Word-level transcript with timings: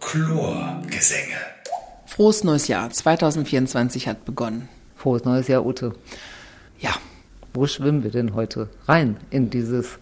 Chlorgesänge. 0.00 1.36
Frohes 2.06 2.44
neues 2.44 2.68
Jahr. 2.68 2.90
2024 2.90 4.08
hat 4.08 4.24
begonnen. 4.24 4.68
Frohes 4.96 5.24
neues 5.24 5.48
Jahr, 5.48 5.64
Ute. 5.64 5.94
Ja. 6.78 6.94
Wo 7.54 7.66
schwimmen 7.66 8.04
wir 8.04 8.10
denn 8.10 8.34
heute 8.34 8.68
rein 8.86 9.16
in 9.30 9.50
dieses 9.50 9.98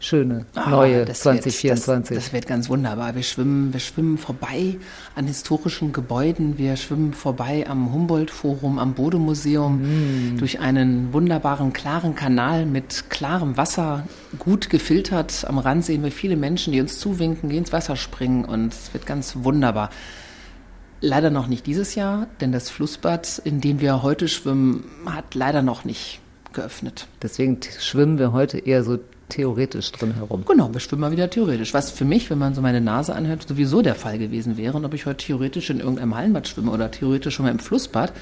schöne 0.00 0.46
Ah, 0.54 0.70
neue 0.70 1.04
das 1.04 1.20
2024? 1.20 2.10
Wird, 2.10 2.16
das, 2.16 2.24
das 2.24 2.32
wird 2.32 2.46
ganz 2.46 2.68
wunderbar. 2.68 3.14
Wir 3.14 3.22
schwimmen, 3.22 3.72
wir 3.72 3.80
schwimmen 3.80 4.18
vorbei 4.18 4.78
an 5.14 5.26
historischen 5.26 5.92
Gebäuden. 5.92 6.58
Wir 6.58 6.76
schwimmen 6.76 7.12
vorbei 7.12 7.66
am 7.68 7.92
Humboldt-Forum, 7.92 8.78
am 8.78 8.94
Bode-Museum, 8.94 10.36
durch 10.38 10.58
einen 10.58 11.12
wunderbaren, 11.12 11.72
klaren 11.72 12.14
Kanal 12.14 12.66
mit 12.66 13.10
klarem 13.10 13.56
Wasser, 13.56 14.06
gut 14.38 14.70
gefiltert. 14.70 15.44
Am 15.46 15.58
Rand 15.58 15.84
sehen 15.84 16.02
wir 16.02 16.10
viele 16.10 16.36
Menschen, 16.36 16.72
die 16.72 16.80
uns 16.80 16.98
zuwinken, 16.98 17.50
die 17.50 17.58
ins 17.58 17.72
Wasser 17.72 17.96
springen 17.96 18.44
und 18.44 18.72
es 18.72 18.92
wird 18.94 19.06
ganz 19.06 19.36
wunderbar. 19.42 19.90
Leider 21.02 21.30
noch 21.30 21.46
nicht 21.46 21.66
dieses 21.66 21.94
Jahr, 21.94 22.26
denn 22.40 22.52
das 22.52 22.68
Flussbad, 22.68 23.40
in 23.44 23.60
dem 23.60 23.80
wir 23.80 24.02
heute 24.02 24.28
schwimmen, 24.28 24.84
hat 25.06 25.34
leider 25.34 25.62
noch 25.62 25.84
nicht 25.84 26.20
geöffnet. 26.52 27.06
Deswegen 27.22 27.58
schwimmen 27.78 28.18
wir 28.18 28.32
heute 28.32 28.58
eher 28.58 28.82
so 28.82 28.98
theoretisch 29.30 29.90
drin 29.92 30.14
herum. 30.14 30.44
Genau, 30.46 30.72
wir 30.72 30.80
schwimmen 30.80 31.00
mal 31.00 31.12
wieder 31.12 31.30
theoretisch. 31.30 31.72
Was 31.72 31.90
für 31.90 32.04
mich, 32.04 32.28
wenn 32.30 32.38
man 32.38 32.54
so 32.54 32.60
meine 32.60 32.80
Nase 32.80 33.14
anhört, 33.14 33.46
sowieso 33.48 33.82
der 33.82 33.94
Fall 33.94 34.18
gewesen 34.18 34.56
wäre. 34.56 34.76
Und 34.76 34.84
ob 34.84 34.94
ich 34.94 35.06
heute 35.06 35.24
theoretisch 35.24 35.70
in 35.70 35.80
irgendeinem 35.80 36.14
Hallenbad 36.16 36.48
schwimme 36.48 36.70
oder 36.70 36.90
theoretisch 36.90 37.34
schon 37.34 37.46
mal 37.46 37.52
im 37.52 37.58
Flussbad, 37.58 38.12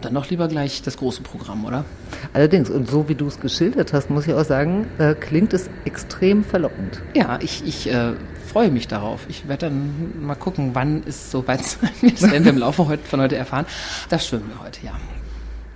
dann 0.00 0.14
doch 0.14 0.28
lieber 0.28 0.48
gleich 0.48 0.82
das 0.82 0.96
große 0.96 1.22
Programm, 1.22 1.64
oder? 1.64 1.84
Allerdings, 2.32 2.70
und 2.70 2.88
so 2.88 3.08
wie 3.08 3.14
du 3.14 3.26
es 3.26 3.40
geschildert 3.40 3.92
hast, 3.92 4.10
muss 4.10 4.26
ich 4.26 4.34
auch 4.34 4.44
sagen, 4.44 4.86
äh, 4.98 5.14
klingt 5.14 5.54
es 5.54 5.70
extrem 5.84 6.44
verlockend. 6.44 7.00
Ja, 7.14 7.38
ich, 7.40 7.64
ich 7.66 7.90
äh, 7.90 8.12
freue 8.46 8.70
mich 8.70 8.88
darauf. 8.88 9.26
Ich 9.28 9.48
werde 9.48 9.66
dann 9.66 10.26
mal 10.26 10.34
gucken, 10.34 10.70
wann 10.74 11.02
es 11.06 11.30
soweit 11.30 11.62
sein 11.64 11.90
wird. 12.00 12.22
Das 12.22 12.30
werden 12.30 12.44
wir 12.44 12.52
im 12.52 12.58
Laufe 12.58 12.86
heute, 12.86 13.04
von 13.04 13.20
heute 13.20 13.36
erfahren. 13.36 13.66
Da 14.08 14.18
schwimmen 14.18 14.48
wir 14.48 14.64
heute, 14.64 14.84
ja. 14.84 14.92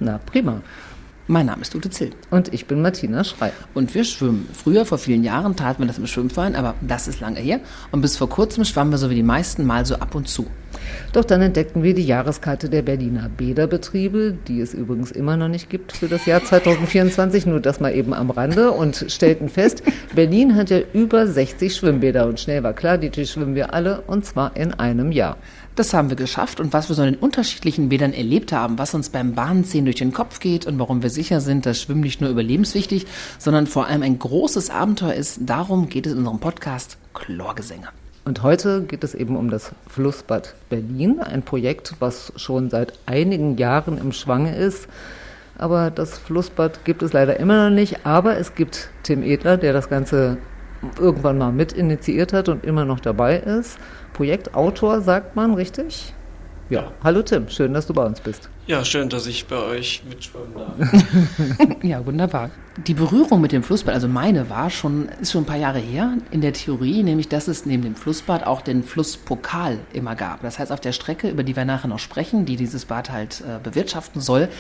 Na, 0.01 0.19
prima. 0.19 0.63
Mein 1.31 1.45
Name 1.45 1.61
ist 1.61 1.75
Ute 1.75 1.91
Zill. 1.91 2.13
Und 2.31 2.55
ich 2.55 2.65
bin 2.65 2.81
Martina 2.81 3.23
Schreier. 3.23 3.53
Und 3.75 3.95
wir 3.95 4.05
schwimmen. 4.05 4.49
Früher, 4.55 4.87
vor 4.87 4.97
vielen 4.97 5.23
Jahren, 5.23 5.57
taten 5.57 5.83
wir 5.83 5.87
das 5.87 5.99
im 5.99 6.07
Schwimmverein, 6.07 6.57
aber 6.57 6.75
das 6.81 7.07
ist 7.07 7.21
lange 7.21 7.39
her. 7.39 7.61
Und 7.93 8.01
bis 8.01 8.17
vor 8.17 8.31
kurzem 8.31 8.65
schwammen 8.65 8.93
wir 8.93 8.97
so 8.97 9.11
wie 9.11 9.15
die 9.15 9.23
meisten 9.23 9.67
mal 9.67 9.85
so 9.85 9.97
ab 9.97 10.15
und 10.15 10.27
zu. 10.27 10.47
Doch 11.13 11.25
dann 11.25 11.43
entdeckten 11.43 11.83
wir 11.83 11.95
die 11.95 12.05
Jahreskarte 12.05 12.69
der 12.69 12.83
Berliner 12.83 13.29
Bäderbetriebe, 13.29 14.37
die 14.47 14.61
es 14.61 14.75
übrigens 14.75 15.11
immer 15.11 15.37
noch 15.37 15.49
nicht 15.49 15.71
gibt 15.71 15.93
für 15.93 16.09
das 16.09 16.27
Jahr 16.27 16.45
2024, 16.45 17.47
nur 17.47 17.61
das 17.61 17.81
mal 17.81 17.95
eben 17.95 18.15
am 18.15 18.31
Rande 18.31 18.71
und 18.71 19.07
stellten 19.09 19.49
fest, 19.49 19.83
Berlin 20.15 20.55
hat 20.55 20.71
ja 20.71 20.81
über 20.93 21.27
60 21.27 21.75
Schwimmbäder 21.75 22.27
und 22.27 22.41
schnell 22.41 22.63
war 22.63 22.73
klar, 22.73 22.99
die 22.99 23.27
schwimmen 23.27 23.55
wir 23.55 23.73
alle 23.75 24.03
und 24.03 24.25
zwar 24.25 24.57
in 24.57 24.75
einem 24.75 25.13
Jahr. 25.13 25.37
Das 25.79 25.95
haben 25.95 26.09
wir 26.09 26.17
geschafft 26.17 26.59
und 26.59 26.73
was 26.73 26.89
wir 26.89 26.97
so 26.97 27.03
in 27.03 27.13
den 27.15 27.21
unterschiedlichen 27.21 27.89
Bädern 27.89 28.13
erlebt 28.13 28.53
haben, 28.53 28.79
was 28.79 28.95
uns 28.95 29.11
beim 29.11 29.35
Bahnziehen 29.35 29.85
durch 29.85 29.97
den 29.97 30.13
Kopf 30.13 30.41
geht 30.41 30.67
und 30.67 30.79
warum 30.79 31.03
wir 31.03 31.11
sicher 31.11 31.41
sind, 31.41 31.67
dass 31.67 31.81
Schwimmen 31.81 32.01
nicht 32.01 32.21
nur 32.21 32.31
überlebenswichtig, 32.31 33.07
sondern 33.39 33.69
vor 33.69 33.87
allem 33.87 34.03
ein 34.03 34.19
großes 34.19 34.71
Abenteuer 34.71 35.15
ist, 35.15 35.41
darum 35.43 35.89
geht 35.89 36.07
es 36.07 36.13
in 36.13 36.19
unserem 36.19 36.41
Podcast 36.41 36.99
Chlorgesänge. 37.15 37.89
Und 38.29 38.43
heute 38.43 38.83
geht 38.83 39.05
es 39.05 39.15
eben 39.15 39.37
um 39.37 39.49
das 39.49 39.73
Flussbad 39.87 40.55
Berlin, 40.69 41.19
ein 41.19 41.41
Projekt, 41.41 41.95
was 41.99 42.31
schon 42.37 42.69
seit 42.69 42.93
einigen 43.07 43.57
Jahren 43.57 43.97
im 43.97 44.13
Schwange 44.13 44.55
ist. 44.55 44.87
Aber 45.57 45.91
das 45.91 46.19
Flussbad 46.19 46.85
gibt 46.85 47.03
es 47.03 47.15
leider 47.15 47.41
immer 47.41 47.71
noch 47.71 47.75
nicht. 47.75 48.05
Aber 48.05 48.37
es 48.37 48.55
gibt 48.55 48.91
Tim 49.03 49.23
Edler, 49.23 49.57
der 49.57 49.73
das 49.73 49.89
Ganze 49.89 50.37
irgendwann 51.01 51.39
mal 51.39 51.53
mit 51.53 51.73
initiiert 51.73 52.35
hat 52.35 52.51
und 52.51 52.67
immer 52.67 52.85
noch 52.85 53.01
dabei 53.01 53.39
ist. 53.39 53.79
Projektautor, 54.13 55.01
sagt 55.01 55.35
man, 55.35 55.55
richtig? 55.55 56.13
Ja. 56.69 56.93
Hallo 57.03 57.23
Tim, 57.23 57.49
schön, 57.49 57.73
dass 57.73 57.87
du 57.87 57.95
bei 57.95 58.05
uns 58.05 58.21
bist. 58.21 58.51
Ja, 58.69 58.85
schön, 58.85 59.09
dass 59.09 59.27
ich 59.27 59.47
bei 59.47 59.57
euch 59.57 60.03
mitschwimmen 60.07 60.53
darf. 60.55 60.75
Ja, 61.83 62.05
wunderbar. 62.05 62.51
Die 62.87 62.93
Berührung 62.93 63.41
mit 63.41 63.51
dem 63.51 63.63
Flussbad, 63.63 63.95
also 63.95 64.09
meine 64.09 64.51
war 64.51 64.69
schon, 64.69 65.09
ist 65.23 65.33
schon 65.33 65.45
ein 65.45 65.47
paar 65.47 65.57
Jahre 65.57 65.79
her 65.79 66.19
in 66.31 66.43
der 66.43 66.53
Theorie, 66.53 67.03
nämlich 67.03 67.31
dass 67.31 67.49
es 67.49 67.65
neben 67.65 67.83
dem 67.83 67.97
Flussbad 67.97 68.47
auch 68.47 68.61
den 68.61 68.83
Flusspokal 68.83 69.79
immer 69.95 70.15
gab. 70.17 70.43
Das 70.43 70.59
heißt, 70.59 70.71
auf 70.71 70.81
der 70.81 70.93
Strecke, 70.93 71.31
über 71.31 71.45
die 71.45 71.57
wir 71.57 71.65
nachher 71.65 71.89
noch 71.89 71.99
sprechen, 71.99 72.45
die 72.45 72.57
dieses 72.57 72.85
Bad 72.85 73.11
halt 73.11 73.41
äh, 73.41 73.59
bewirtschaften 73.63 74.21
soll, 74.21 74.51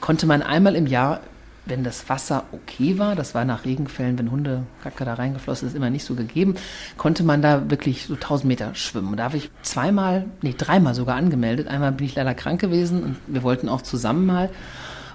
konnte 0.00 0.26
man 0.26 0.42
einmal 0.42 0.76
im 0.76 0.86
Jahr, 0.86 1.20
wenn 1.66 1.84
das 1.84 2.08
Wasser 2.08 2.44
okay 2.52 2.98
war, 2.98 3.14
das 3.16 3.34
war 3.34 3.44
nach 3.44 3.64
Regenfällen, 3.64 4.18
wenn 4.18 4.30
Hundekacke 4.30 5.04
da 5.04 5.14
reingeflossen 5.14 5.68
ist, 5.68 5.74
immer 5.74 5.90
nicht 5.90 6.04
so 6.04 6.14
gegeben, 6.14 6.54
konnte 6.96 7.24
man 7.24 7.42
da 7.42 7.70
wirklich 7.70 8.06
so 8.06 8.14
1000 8.14 8.48
Meter 8.48 8.74
schwimmen. 8.74 9.08
Und 9.08 9.16
da 9.18 9.24
habe 9.24 9.36
ich 9.36 9.50
zweimal, 9.62 10.26
nee, 10.42 10.54
dreimal 10.56 10.94
sogar 10.94 11.16
angemeldet. 11.16 11.68
Einmal 11.68 11.92
bin 11.92 12.06
ich 12.06 12.14
leider 12.14 12.34
krank 12.34 12.60
gewesen 12.60 13.02
und 13.02 13.16
wir 13.26 13.42
wollten 13.42 13.68
auch 13.68 13.82
zusammen 13.82 14.26
mal. 14.26 14.50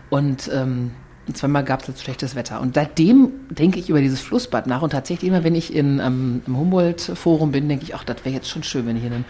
Und 0.09 0.51
ähm, 0.53 0.91
zweimal 1.33 1.63
gab 1.63 1.81
es 1.81 1.87
jetzt 1.87 2.03
schlechtes 2.03 2.35
Wetter. 2.35 2.59
Und 2.59 2.75
seitdem 2.75 3.29
denke 3.49 3.79
ich 3.79 3.89
über 3.89 4.01
dieses 4.01 4.19
Flussbad 4.19 4.67
nach. 4.67 4.81
Und 4.81 4.91
tatsächlich 4.91 5.29
immer, 5.29 5.43
wenn 5.43 5.55
ich 5.55 5.73
in, 5.73 5.99
ähm, 5.99 6.41
im 6.45 6.57
Humboldt-Forum 6.57 7.51
bin, 7.51 7.69
denke 7.69 7.85
ich, 7.85 7.95
ach, 7.95 8.03
das 8.03 8.25
wäre 8.25 8.35
jetzt 8.35 8.49
schon 8.49 8.63
schön, 8.63 8.85
wenn 8.85 8.97
hier 8.97 9.11
ein 9.11 9.25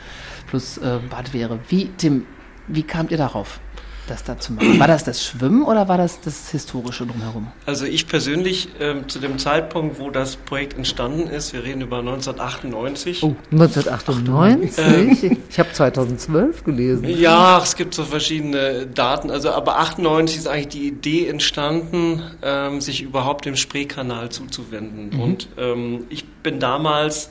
Flussbad 0.47 1.33
wäre. 1.33 1.59
Wie, 1.69 1.89
Tim, 1.97 2.25
wie 2.67 2.83
kamt 2.83 3.11
ihr 3.11 3.17
darauf, 3.17 3.59
das 4.07 4.23
da 4.23 4.37
zu 4.37 4.53
machen? 4.53 4.79
War 4.79 4.87
das 4.87 5.03
das 5.03 5.25
Schwimmen 5.25 5.63
oder 5.63 5.87
war 5.87 5.97
das 5.97 6.21
das 6.21 6.49
Historische 6.51 7.05
drumherum? 7.05 7.47
Also 7.65 7.85
ich 7.85 8.07
persönlich, 8.07 8.69
ähm, 8.79 9.07
zu 9.07 9.19
dem 9.19 9.37
Zeitpunkt, 9.37 9.99
wo 9.99 10.09
das 10.09 10.35
Projekt 10.35 10.77
entstanden 10.77 11.27
ist, 11.27 11.53
wir 11.53 11.63
reden 11.63 11.81
über 11.81 11.99
1998. 11.99 13.23
Oh. 13.23 13.35
1998? 13.51 15.37
ich 15.49 15.59
habe 15.59 15.71
2012 15.71 16.63
gelesen. 16.63 17.07
Ja, 17.07 17.59
es 17.61 17.75
gibt 17.75 17.93
so 17.93 18.03
verschiedene 18.03 18.87
Daten. 18.87 19.29
Also 19.29 19.51
aber 19.51 19.79
98 19.79 20.37
ist 20.37 20.47
eigentlich 20.47 20.67
die 20.69 20.87
Idee 20.87 21.27
entstanden, 21.27 22.23
ähm, 22.41 22.81
sich 22.81 23.01
überhaupt 23.01 23.45
dem 23.45 23.55
Spreekanal 23.55 24.29
zuzuwenden. 24.29 25.19
Und 25.19 25.49
ähm, 25.57 26.05
ich 26.09 26.25
bin 26.25 26.59
damals, 26.59 27.29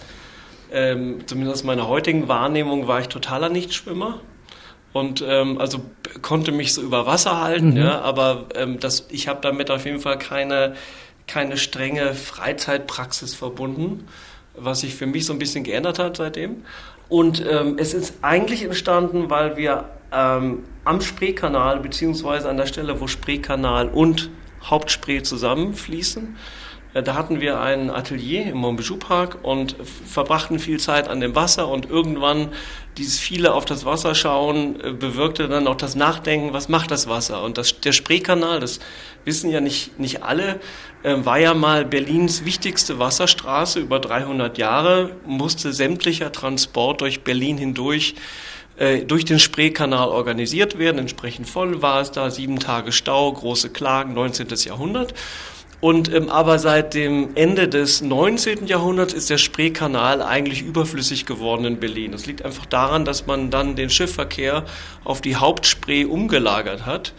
ähm, 0.72 1.18
zumindest 1.26 1.58
aus 1.58 1.64
meiner 1.64 1.88
heutigen 1.88 2.28
Wahrnehmung, 2.28 2.86
war 2.86 3.00
ich 3.00 3.08
totaler 3.08 3.48
Nichtschwimmer. 3.48 4.20
Und 4.92 5.24
ähm, 5.26 5.58
also 5.58 5.82
konnte 6.20 6.50
mich 6.50 6.74
so 6.74 6.82
über 6.82 7.06
Wasser 7.06 7.40
halten, 7.40 7.76
ja, 7.76 8.00
aber 8.00 8.46
ähm, 8.56 8.80
das, 8.80 9.06
ich 9.10 9.28
habe 9.28 9.40
damit 9.40 9.70
auf 9.70 9.84
jeden 9.84 10.00
Fall 10.00 10.18
keine, 10.18 10.74
keine 11.28 11.56
strenge 11.56 12.14
Freizeitpraxis 12.14 13.34
verbunden, 13.34 14.08
was 14.54 14.80
sich 14.80 14.94
für 14.96 15.06
mich 15.06 15.26
so 15.26 15.32
ein 15.32 15.38
bisschen 15.38 15.62
geändert 15.62 16.00
hat 16.00 16.16
seitdem. 16.16 16.64
Und 17.08 17.44
ähm, 17.48 17.76
es 17.78 17.94
ist 17.94 18.14
eigentlich 18.22 18.64
entstanden, 18.64 19.30
weil 19.30 19.56
wir 19.56 19.90
ähm, 20.12 20.64
am 20.84 21.00
Spreekanal, 21.00 21.80
beziehungsweise 21.80 22.48
an 22.48 22.56
der 22.56 22.66
Stelle, 22.66 23.00
wo 23.00 23.06
Spreekanal 23.06 23.88
und 23.88 24.30
Hauptspree 24.62 25.22
zusammenfließen, 25.22 26.36
da 26.92 27.14
hatten 27.14 27.40
wir 27.40 27.60
ein 27.60 27.90
Atelier 27.90 28.46
im 28.46 28.58
Montbijou 28.58 28.96
Park 28.96 29.38
und 29.42 29.76
verbrachten 30.06 30.58
viel 30.58 30.80
Zeit 30.80 31.08
an 31.08 31.20
dem 31.20 31.36
Wasser 31.36 31.68
und 31.68 31.88
irgendwann 31.88 32.48
dieses 32.98 33.18
viele 33.18 33.54
auf 33.54 33.64
das 33.64 33.84
Wasser 33.84 34.14
schauen 34.14 34.80
äh, 34.80 34.92
bewirkte 34.92 35.48
dann 35.48 35.68
auch 35.68 35.76
das 35.76 35.94
Nachdenken, 35.94 36.52
was 36.52 36.68
macht 36.68 36.90
das 36.90 37.08
Wasser? 37.08 37.42
Und 37.42 37.58
das, 37.58 37.80
der 37.80 37.92
Spreekanal, 37.92 38.60
das 38.60 38.80
wissen 39.24 39.50
ja 39.50 39.60
nicht, 39.60 39.98
nicht 40.00 40.22
alle, 40.22 40.60
äh, 41.02 41.16
war 41.24 41.38
ja 41.38 41.54
mal 41.54 41.84
Berlins 41.84 42.44
wichtigste 42.44 42.98
Wasserstraße 42.98 43.78
über 43.78 44.00
300 44.00 44.58
Jahre, 44.58 45.12
musste 45.24 45.72
sämtlicher 45.72 46.32
Transport 46.32 47.00
durch 47.00 47.22
Berlin 47.22 47.56
hindurch 47.56 48.16
äh, 48.76 49.04
durch 49.04 49.24
den 49.24 49.38
Spreekanal 49.38 50.08
organisiert 50.08 50.78
werden. 50.78 50.98
Entsprechend 50.98 51.48
voll 51.48 51.82
war 51.82 52.00
es 52.00 52.10
da, 52.10 52.30
sieben 52.30 52.58
Tage 52.58 52.92
Stau, 52.92 53.32
große 53.32 53.70
Klagen, 53.70 54.14
19. 54.14 54.48
Jahrhundert. 54.64 55.14
Und 55.80 56.12
ähm, 56.12 56.28
aber 56.28 56.58
seit 56.58 56.92
dem 56.92 57.30
Ende 57.36 57.66
des 57.66 58.02
19. 58.02 58.66
Jahrhunderts 58.66 59.14
ist 59.14 59.30
der 59.30 59.38
Spreekanal 59.38 60.20
eigentlich 60.20 60.62
überflüssig 60.62 61.24
geworden 61.24 61.64
in 61.64 61.80
Berlin. 61.80 62.12
Das 62.12 62.26
liegt 62.26 62.44
einfach 62.44 62.66
daran, 62.66 63.06
dass 63.06 63.26
man 63.26 63.50
dann 63.50 63.76
den 63.76 63.88
Schiffverkehr 63.88 64.64
auf 65.04 65.22
die 65.22 65.36
Hauptspree 65.36 66.04
umgelagert 66.04 66.84
hat. 66.84 67.14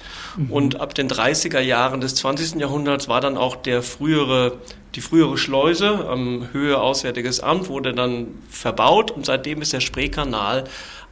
Und 0.49 0.79
ab 0.79 0.93
den 0.93 1.09
30er 1.09 1.59
Jahren 1.59 2.01
des 2.01 2.15
20. 2.15 2.55
Jahrhunderts 2.55 3.07
war 3.07 3.19
dann 3.19 3.35
auch 3.35 3.55
der 3.55 3.81
frühere, 3.81 4.59
die 4.95 5.01
frühere 5.01 5.37
Schleuse 5.37 6.07
am 6.07 6.49
Höhe 6.53 6.79
Auswärtiges 6.79 7.39
Amt 7.39 7.67
wurde 7.67 7.93
dann 7.93 8.27
verbaut 8.49 9.11
und 9.11 9.25
seitdem 9.25 9.61
ist 9.61 9.73
der 9.73 9.81
Spreekanal 9.81 10.65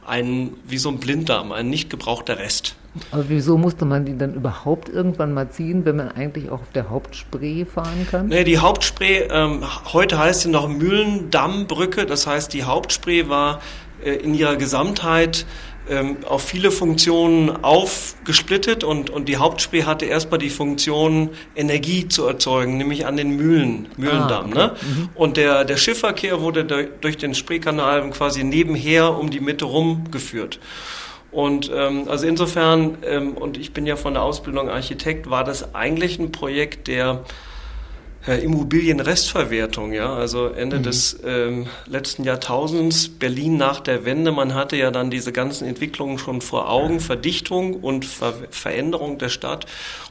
ein, 0.06 0.50
wie 0.66 0.78
so 0.78 0.88
ein 0.88 0.98
Blinddarm, 0.98 1.52
ein 1.52 1.68
nicht 1.70 1.90
gebrauchter 1.90 2.38
Rest. 2.38 2.76
Aber 3.12 3.28
wieso 3.28 3.56
musste 3.56 3.84
man 3.84 4.04
die 4.04 4.18
dann 4.18 4.34
überhaupt 4.34 4.88
irgendwann 4.88 5.32
mal 5.32 5.48
ziehen, 5.50 5.84
wenn 5.84 5.96
man 5.96 6.08
eigentlich 6.08 6.48
auch 6.50 6.60
auf 6.60 6.72
der 6.74 6.90
Hauptspree 6.90 7.64
fahren 7.64 8.06
kann? 8.10 8.28
Nee, 8.28 8.42
die 8.42 8.58
Hauptspree, 8.58 9.28
ähm, 9.30 9.62
heute 9.92 10.18
heißt 10.18 10.42
sie 10.42 10.48
noch 10.48 10.68
Mühlendammbrücke, 10.68 12.06
das 12.06 12.26
heißt, 12.26 12.52
die 12.52 12.64
Hauptspree 12.64 13.28
war 13.28 13.60
äh, 14.04 14.14
in 14.14 14.34
ihrer 14.34 14.56
Gesamtheit 14.56 15.46
ähm, 15.90 16.18
auf 16.26 16.42
viele 16.42 16.70
Funktionen 16.70 17.64
aufgesplittet 17.64 18.84
und, 18.84 19.10
und 19.10 19.28
die 19.28 19.36
Hauptspree 19.36 19.82
hatte 19.82 20.06
erstmal 20.06 20.38
die 20.38 20.48
Funktion, 20.48 21.30
Energie 21.56 22.08
zu 22.08 22.26
erzeugen, 22.26 22.78
nämlich 22.78 23.06
an 23.06 23.16
den 23.16 23.36
Mühlen, 23.36 23.88
Mühlendamm. 23.96 24.52
Ah, 24.56 24.72
okay. 24.72 24.86
ne? 24.86 24.96
Mhm. 24.96 25.08
Und 25.14 25.36
der, 25.36 25.64
der 25.64 25.76
Schiffverkehr 25.76 26.40
wurde 26.40 26.64
durch 26.64 27.16
den 27.16 27.34
Spreekanal 27.34 28.08
quasi 28.10 28.44
nebenher 28.44 29.18
um 29.18 29.30
die 29.30 29.40
Mitte 29.40 29.64
rumgeführt. 29.64 30.60
Und 31.32 31.70
ähm, 31.74 32.08
also 32.08 32.26
insofern, 32.26 32.98
ähm, 33.04 33.36
und 33.36 33.56
ich 33.56 33.72
bin 33.72 33.86
ja 33.86 33.96
von 33.96 34.14
der 34.14 34.22
Ausbildung 34.22 34.68
Architekt, 34.68 35.30
war 35.30 35.44
das 35.44 35.74
eigentlich 35.74 36.18
ein 36.18 36.32
Projekt 36.32 36.88
der 36.88 37.24
Immobilienrestverwertung, 38.26 39.92
ja, 39.92 40.12
also 40.12 40.48
Ende 40.48 40.78
mhm. 40.78 40.82
des 40.82 41.18
ähm, 41.24 41.68
letzten 41.86 42.24
Jahrtausends, 42.24 43.08
Berlin 43.08 43.56
nach 43.56 43.80
der 43.80 44.04
Wende, 44.04 44.30
man 44.30 44.54
hatte 44.54 44.76
ja 44.76 44.90
dann 44.90 45.10
diese 45.10 45.32
ganzen 45.32 45.66
Entwicklungen 45.66 46.18
schon 46.18 46.42
vor 46.42 46.70
Augen, 46.70 47.00
Verdichtung 47.00 47.74
und 47.74 48.04
Ver 48.04 48.34
Veränderung 48.50 49.16
der 49.16 49.30
Stadt. 49.30 49.64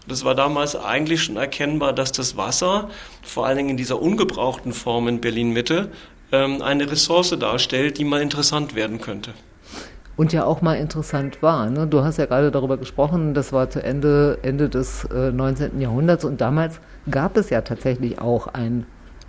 Und 0.06 0.12
es 0.12 0.26
war 0.26 0.34
damals 0.34 0.76
eigentlich 0.76 1.24
schon 1.24 1.38
erkennbar, 1.38 1.94
dass 1.94 2.12
das 2.12 2.36
Wasser, 2.36 2.90
vor 3.22 3.46
allen 3.46 3.58
Dingen 3.58 3.70
in 3.70 3.78
dieser 3.78 4.02
ungebrauchten 4.02 4.74
Form 4.74 5.08
in 5.08 5.22
Berlin-Mitte, 5.22 5.92
ähm, 6.32 6.64
eine 6.64 6.90
Ressource 6.90 7.38
darstellt, 7.40 8.00
die 8.00 8.06
mal 8.06 8.22
interessant 8.22 8.74
werden 8.74 9.00
könnte 9.02 9.34
und 10.20 10.34
ja 10.34 10.44
auch 10.44 10.62
mal 10.62 10.74
interessant 10.74 11.42
war. 11.42 11.70
Ne? 11.70 11.88
Du 11.88 12.04
hast 12.04 12.18
ja 12.18 12.26
gerade 12.26 12.52
darüber 12.52 12.76
gesprochen, 12.76 13.34
das 13.34 13.54
war 13.54 13.70
zu 13.70 13.82
Ende, 13.82 14.38
Ende 14.42 14.68
des 14.68 15.06
äh, 15.06 15.32
19. 15.32 15.80
Jahrhunderts 15.80 16.26
und 16.26 16.42
damals 16.42 16.82
gab 17.10 17.38
es 17.38 17.50
ja 17.50 17.62
tatsächlich 17.62 18.20
auch 18.20 18.48
ein 18.48 18.86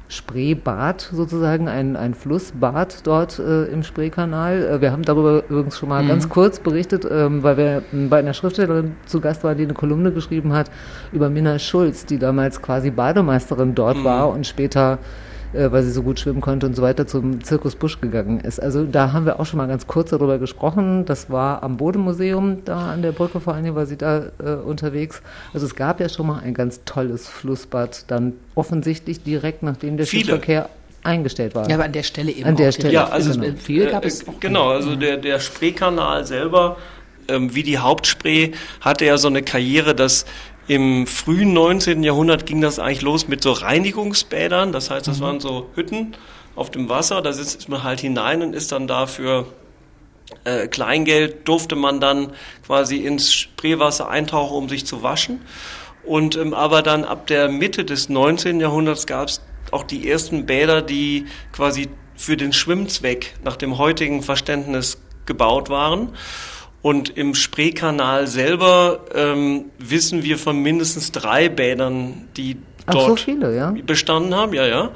Spreebad 0.09 1.01
sozusagen, 1.01 1.69
ein, 1.69 1.95
ein 1.95 2.15
Flussbad 2.15 3.07
dort 3.07 3.39
äh, 3.39 3.67
im 3.67 3.85
Spreekanal. 3.85 4.65
Äh, 4.65 4.81
wir 4.81 4.91
haben 4.91 5.05
darüber 5.05 5.45
übrigens 5.49 5.79
schon 5.79 5.91
mal 5.91 6.03
mhm. 6.03 6.09
ganz 6.09 6.29
kurz 6.29 6.59
berichtet, 6.59 7.07
ähm, 7.09 7.45
weil 7.45 7.57
wir 7.57 7.85
bei 8.09 8.19
einer 8.19 8.35
Schriftstellerin 8.35 8.97
zu 9.07 9.21
Gast 9.21 9.45
waren, 9.45 9.57
die 9.57 9.63
eine 9.63 9.75
Kolumne 9.75 10.11
geschrieben 10.11 10.53
hat 10.55 10.73
über 11.13 11.31
Minna 11.31 11.61
Schulz, 11.61 12.05
die 12.05 12.19
damals 12.19 12.61
quasi 12.61 12.91
Bademeisterin 12.91 13.77
dort 13.77 13.99
mhm. 13.99 14.05
war 14.05 14.29
und 14.31 14.45
später 14.45 14.99
äh, 15.53 15.71
weil 15.71 15.83
sie 15.83 15.91
so 15.91 16.03
gut 16.03 16.21
schwimmen 16.21 16.41
konnte 16.41 16.67
und 16.67 16.75
so 16.75 16.83
weiter, 16.83 17.07
zum 17.07 17.43
Zirkus 17.43 17.77
Busch 17.77 18.01
gegangen 18.01 18.41
ist. 18.41 18.61
Also 18.61 18.85
da 18.85 19.13
haben 19.13 19.27
wir 19.27 19.41
auch 19.41 19.47
schon 19.47 19.59
mal 19.59 19.67
ganz 19.67 19.87
kurz 19.87 20.11
darüber 20.11 20.39
gesprochen. 20.39 21.05
Das 21.05 21.31
war 21.31 21.63
am 21.63 21.77
Bodemuseum 21.77 22.65
da 22.65 22.93
an 22.93 23.03
der 23.03 23.13
Brücke 23.13 23.41
vor 23.41 23.55
allen 23.55 23.65
Dingen, 23.65 23.77
war 23.77 23.87
sie 23.87 23.97
da 23.97 24.31
äh, 24.39 24.53
unterwegs. 24.53 25.23
Also 25.53 25.67
es 25.67 25.75
gab 25.75 26.01
ja 26.01 26.09
schon 26.09 26.27
mal 26.27 26.41
ein 26.41 26.55
ganz 26.55 26.81
tolles 26.85 27.29
Flussbad, 27.29 28.05
dann 28.09 28.35
offensichtlich 28.55 29.23
direkt 29.23 29.63
nachdem 29.63 29.97
der 29.97 30.07
Viele. 30.07 30.25
Schiffsverkehr 30.25 30.69
eingestellt 31.03 31.55
war. 31.55 31.69
Ja, 31.69 31.77
aber 31.77 31.85
an 31.85 31.93
der 31.93 32.03
Stelle 32.03 32.31
eben 32.31 32.45
An 32.45 32.57
der 32.57 32.73
Stelle. 32.73 32.93
Ja, 32.93 33.09
also 33.09 33.39
genau. 33.39 33.57
viel 33.57 33.91
gab 33.91 34.05
es. 34.05 34.23
Äh, 34.23 34.33
genau, 34.41 34.69
also 34.71 34.97
der, 34.97 35.17
der 35.17 35.41
Spreekanal 35.41 36.27
selber, 36.27 36.77
ähm, 37.29 37.55
wie 37.55 37.63
die 37.63 37.79
Hauptspree, 37.79 38.53
hatte 38.81 39.05
ja 39.07 39.19
so 39.19 39.29
eine 39.29 39.43
Karriere, 39.43 39.95
dass 39.95 40.27
im 40.71 41.09
frühen 41.09 41.53
19. 41.53 42.05
Jahrhundert 42.05 42.47
ging 42.47 42.61
das 42.61 42.79
eigentlich 42.79 43.03
los 43.03 43.27
mit 43.27 43.43
so 43.43 43.51
Reinigungsbädern. 43.51 44.71
Das 44.71 44.89
heißt, 44.89 45.09
das 45.09 45.19
mhm. 45.19 45.25
waren 45.25 45.41
so 45.41 45.67
Hütten 45.75 46.15
auf 46.55 46.71
dem 46.71 46.89
Wasser. 46.89 47.23
Da 47.23 47.33
sitzt 47.33 47.69
man 47.69 47.83
halt 47.83 47.99
hinein 47.99 48.41
und 48.41 48.55
ist 48.55 48.71
dann 48.71 48.87
dafür 48.87 49.49
äh, 50.45 50.69
Kleingeld 50.69 51.49
durfte 51.49 51.75
man 51.75 51.99
dann 51.99 52.35
quasi 52.65 52.99
ins 52.99 53.33
Spreewasser 53.33 54.09
eintauchen, 54.09 54.57
um 54.57 54.69
sich 54.69 54.87
zu 54.87 55.03
waschen. 55.03 55.41
Und 56.05 56.37
ähm, 56.37 56.55
aber 56.55 56.83
dann 56.83 57.03
ab 57.03 57.27
der 57.27 57.49
Mitte 57.49 57.85
des 57.85 58.09
19. 58.09 58.61
Jahrhunderts 58.61 59.09
gab 59.09 59.27
es 59.27 59.41
auch 59.73 59.83
die 59.83 60.09
ersten 60.09 60.47
Bäder, 60.47 60.83
die 60.83 61.27
quasi 61.51 61.89
für 62.15 62.37
den 62.37 62.53
Schwimmzweck 62.53 63.35
nach 63.43 63.57
dem 63.57 63.77
heutigen 63.77 64.23
Verständnis 64.23 65.03
gebaut 65.27 65.69
waren. 65.69 66.11
Und 66.83 67.11
im 67.17 67.35
Spreekanal 67.35 68.27
selber 68.27 69.01
ähm, 69.15 69.67
wissen 69.79 70.23
wir 70.23 70.39
von 70.39 70.59
mindestens 70.63 71.13
drei 71.13 71.49
Bädern, 71.49 72.29
die 72.37 72.57
Ach, 72.87 72.95
dort 72.95 73.07
so 73.07 73.17
viele, 73.17 73.55
ja? 73.55 73.75
bestanden 73.85 74.35
haben, 74.35 74.55
ja, 74.55 74.67
ja. 74.67 74.91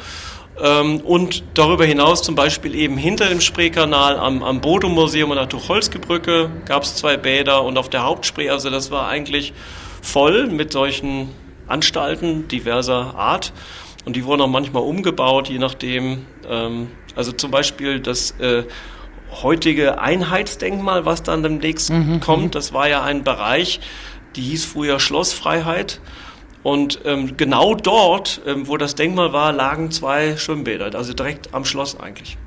Ähm, 0.62 1.00
und 1.00 1.42
darüber 1.54 1.84
hinaus 1.84 2.22
zum 2.22 2.36
Beispiel 2.36 2.74
eben 2.74 2.96
hinter 2.96 3.28
dem 3.28 3.40
Spreekanal 3.40 4.16
am, 4.16 4.42
am 4.42 4.60
Bodo-Museum 4.60 5.30
an 5.32 5.38
der 5.38 5.48
Tucholsky-Brücke 5.48 6.50
gab 6.64 6.84
es 6.84 6.94
zwei 6.94 7.16
Bäder 7.16 7.64
und 7.64 7.76
auf 7.76 7.90
der 7.90 8.04
Hauptspree, 8.04 8.50
also 8.50 8.70
das 8.70 8.90
war 8.90 9.08
eigentlich 9.08 9.52
voll 10.00 10.46
mit 10.46 10.72
solchen 10.72 11.30
Anstalten 11.66 12.46
diverser 12.48 13.14
Art. 13.16 13.52
Und 14.04 14.16
die 14.16 14.24
wurden 14.24 14.42
auch 14.42 14.48
manchmal 14.48 14.82
umgebaut, 14.82 15.48
je 15.48 15.58
nachdem. 15.58 16.26
Ähm, 16.48 16.88
also 17.16 17.32
zum 17.32 17.50
Beispiel 17.50 18.00
das 18.00 18.32
äh, 18.32 18.64
heutige 19.42 20.00
Einheitsdenkmal, 20.00 21.04
was 21.04 21.22
dann 21.22 21.42
demnächst 21.42 21.90
mhm. 21.90 22.20
kommt. 22.20 22.44
Mhm. 22.44 22.50
Das 22.50 22.72
war 22.72 22.88
ja 22.88 23.02
ein 23.02 23.24
Bereich, 23.24 23.80
die 24.36 24.42
hieß 24.42 24.64
früher 24.64 25.00
Schlossfreiheit. 25.00 26.00
Und 26.62 27.00
ähm, 27.04 27.36
genau 27.36 27.74
dort, 27.74 28.40
ähm, 28.46 28.66
wo 28.68 28.78
das 28.78 28.94
Denkmal 28.94 29.32
war, 29.34 29.52
lagen 29.52 29.90
zwei 29.90 30.36
Schwimmbäder, 30.38 30.94
also 30.94 31.12
direkt 31.12 31.52
am 31.52 31.66
Schloss 31.66 32.00
eigentlich. 32.00 32.38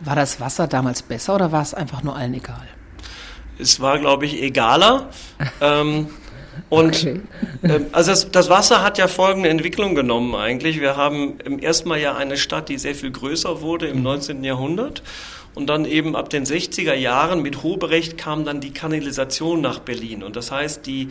War 0.00 0.16
das 0.16 0.40
Wasser 0.40 0.66
damals 0.66 1.02
besser 1.02 1.36
oder 1.36 1.52
war 1.52 1.62
es 1.62 1.72
einfach 1.72 2.02
nur 2.02 2.16
allen 2.16 2.34
egal? 2.34 2.66
Es 3.58 3.78
war, 3.78 3.98
glaube 3.98 4.26
ich, 4.26 4.42
egaler. 4.42 5.10
ähm, 5.60 6.08
und 6.68 7.00
okay. 7.00 7.20
ähm, 7.62 7.86
also 7.92 8.10
das, 8.10 8.30
das, 8.30 8.48
Wasser 8.50 8.82
hat 8.82 8.98
ja 8.98 9.08
folgende 9.08 9.48
Entwicklung 9.48 9.94
genommen 9.94 10.34
eigentlich. 10.34 10.80
Wir 10.80 10.96
haben 10.96 11.38
im 11.44 11.58
ersten 11.58 11.88
Mal 11.88 12.00
ja 12.00 12.16
eine 12.16 12.36
Stadt, 12.36 12.68
die 12.68 12.78
sehr 12.78 12.94
viel 12.94 13.10
größer 13.10 13.60
wurde 13.60 13.86
im 13.86 14.02
19. 14.02 14.38
Mhm. 14.38 14.44
Jahrhundert. 14.44 15.02
Und 15.54 15.66
dann 15.66 15.84
eben 15.84 16.14
ab 16.14 16.30
den 16.30 16.44
60er 16.44 16.94
Jahren 16.94 17.42
mit 17.42 17.62
Hoberecht 17.62 18.16
kam 18.16 18.44
dann 18.44 18.60
die 18.60 18.72
Kanalisation 18.72 19.60
nach 19.60 19.80
Berlin. 19.80 20.22
Und 20.22 20.36
das 20.36 20.52
heißt, 20.52 20.86
die 20.86 21.08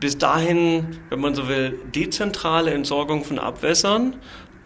bis 0.00 0.18
dahin, 0.18 0.98
wenn 1.08 1.20
man 1.20 1.34
so 1.34 1.48
will, 1.48 1.78
dezentrale 1.94 2.72
Entsorgung 2.72 3.24
von 3.24 3.38
Abwässern, 3.38 4.16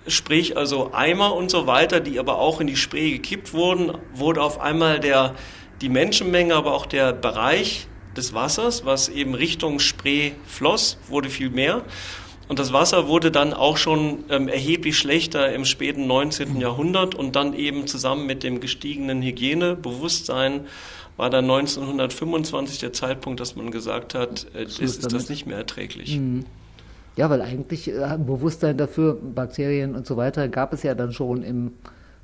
sprich 0.07 0.57
also 0.57 0.93
Eimer 0.93 1.35
und 1.35 1.51
so 1.51 1.67
weiter, 1.67 2.01
die 2.01 2.19
aber 2.19 2.39
auch 2.39 2.61
in 2.61 2.67
die 2.67 2.77
Spree 2.77 3.13
gekippt 3.13 3.53
wurden, 3.53 3.93
wurde 4.15 4.43
auf 4.43 4.61
einmal 4.61 5.01
der, 5.01 5.35
die 5.81 5.89
Menschenmenge, 5.89 6.55
aber 6.55 6.75
auch 6.75 6.87
der 6.87 7.13
Bereich 7.13 7.87
des 8.17 8.35
Wassers, 8.35 8.85
was 8.85 9.09
eben 9.09 9.35
Richtung 9.35 9.79
Spree 9.79 10.33
floss, 10.47 10.99
wurde 11.09 11.31
viel 11.31 11.51
mehr. 11.51 11.83
Und 12.49 12.59
das 12.59 12.73
Wasser 12.73 13.09
wurde 13.09 13.31
dann 13.31 13.55
auch 13.55 13.77
schon 13.77 14.25
ähm, 14.29 14.49
erheblich 14.49 14.99
schlechter 14.99 15.53
im 15.53 15.65
späten 15.65 16.07
19. 16.07 16.61
Jahrhundert 16.61 17.15
und 17.15 17.37
dann 17.37 17.55
eben 17.55 17.87
zusammen 17.87 18.27
mit 18.27 18.43
dem 18.43 18.61
gestiegenen 18.61 19.23
Hygienebewusstsein 19.23 20.67
war 21.17 21.31
dann 21.31 21.45
1925 21.45 22.79
der 22.79 22.93
Zeitpunkt, 22.93 23.41
dass 23.41 23.55
man 23.57 23.71
gesagt 23.71 24.15
hat, 24.15 24.47
äh, 24.55 24.65
ist, 24.65 24.81
ist 24.81 25.13
das 25.13 25.29
nicht 25.29 25.47
mehr 25.47 25.59
erträglich. 25.59 26.19
Mhm. 26.19 26.45
Ja, 27.17 27.29
weil 27.29 27.43
eigentlich 27.43 27.89
äh, 27.89 28.19
Bewusstsein 28.19 28.79
dafür, 28.79 29.19
Bakterien 29.21 29.95
und 29.95 30.07
so 30.07 30.17
weiter, 30.17 30.49
gab 30.49 30.73
es 30.73 30.83
ja 30.83 30.95
dann 30.95 31.13
schon 31.13 31.43
im 31.43 31.73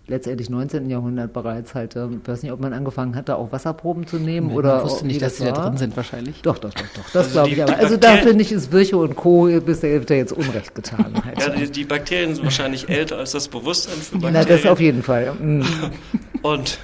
letztendlich 0.08 0.50
19. 0.50 0.88
Jahrhundert 0.90 1.32
bereits 1.32 1.74
halt, 1.74 1.94
ähm, 1.96 2.20
ich 2.22 2.28
weiß 2.28 2.42
nicht, 2.42 2.52
ob 2.52 2.60
man 2.60 2.72
angefangen 2.72 3.14
hat, 3.14 3.28
da 3.28 3.36
auch 3.36 3.52
Wasserproben 3.52 4.06
zu 4.06 4.16
nehmen 4.16 4.48
nee, 4.48 4.54
oder. 4.54 4.78
Ich 4.78 4.84
wusste 4.84 5.06
nicht, 5.06 5.22
dass 5.22 5.36
sie 5.36 5.44
da 5.44 5.52
drin 5.52 5.76
sind 5.76 5.96
wahrscheinlich. 5.96 6.42
Doch, 6.42 6.58
doch, 6.58 6.72
doch, 6.72 6.86
doch. 6.94 7.04
Das 7.12 7.26
also 7.26 7.30
glaube 7.32 7.50
ich 7.50 7.62
aber. 7.62 7.76
Also 7.76 7.96
da 7.96 8.16
finde 8.16 8.42
ich, 8.42 8.52
ist 8.52 8.72
Virchow 8.72 9.02
und 9.02 9.16
Co. 9.16 9.48
bis 9.60 9.80
der 9.80 10.00
jetzt 10.08 10.32
Unrecht 10.32 10.74
getan. 10.74 11.14
Halt. 11.24 11.40
ja, 11.40 11.50
die, 11.50 11.70
die, 11.70 11.84
Bakterien 11.84 12.34
sind 12.34 12.44
wahrscheinlich 12.44 12.88
älter 12.88 13.18
als 13.18 13.32
das 13.32 13.48
Bewusstsein 13.48 13.94
für 13.94 14.18
Bakterien. 14.18 14.34
Na, 14.34 14.44
das 14.44 14.66
auf 14.66 14.80
jeden 14.80 15.02
Fall. 15.02 15.34
Mhm. 15.34 15.64
und 16.42 16.78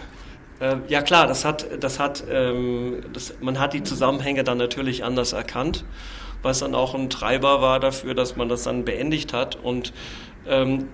äh, 0.61 0.77
ja 0.89 1.03
klar, 1.03 1.27
das 1.27 1.45
hat, 1.45 1.67
das 1.81 1.99
hat, 1.99 2.25
ähm, 2.31 2.97
das, 3.13 3.35
man 3.41 3.59
hat 3.59 3.73
die 3.73 3.83
Zusammenhänge 3.83 4.45
dann 4.45 4.59
natürlich 4.59 5.05
anders 5.05 5.33
erkannt, 5.33 5.85
was 6.43 6.61
dann 6.61 6.75
auch 6.75 6.95
ein 6.95 7.11
Treiber 7.11 7.63
war 7.63 7.81
dafür, 7.81 8.15
dass 8.15 8.37
man 8.37 8.49
das 8.49 8.65
dann 8.65 8.85
beendigt 8.85 9.33
hat 9.33 9.57
und 9.57 9.93
ähm, 10.49 10.89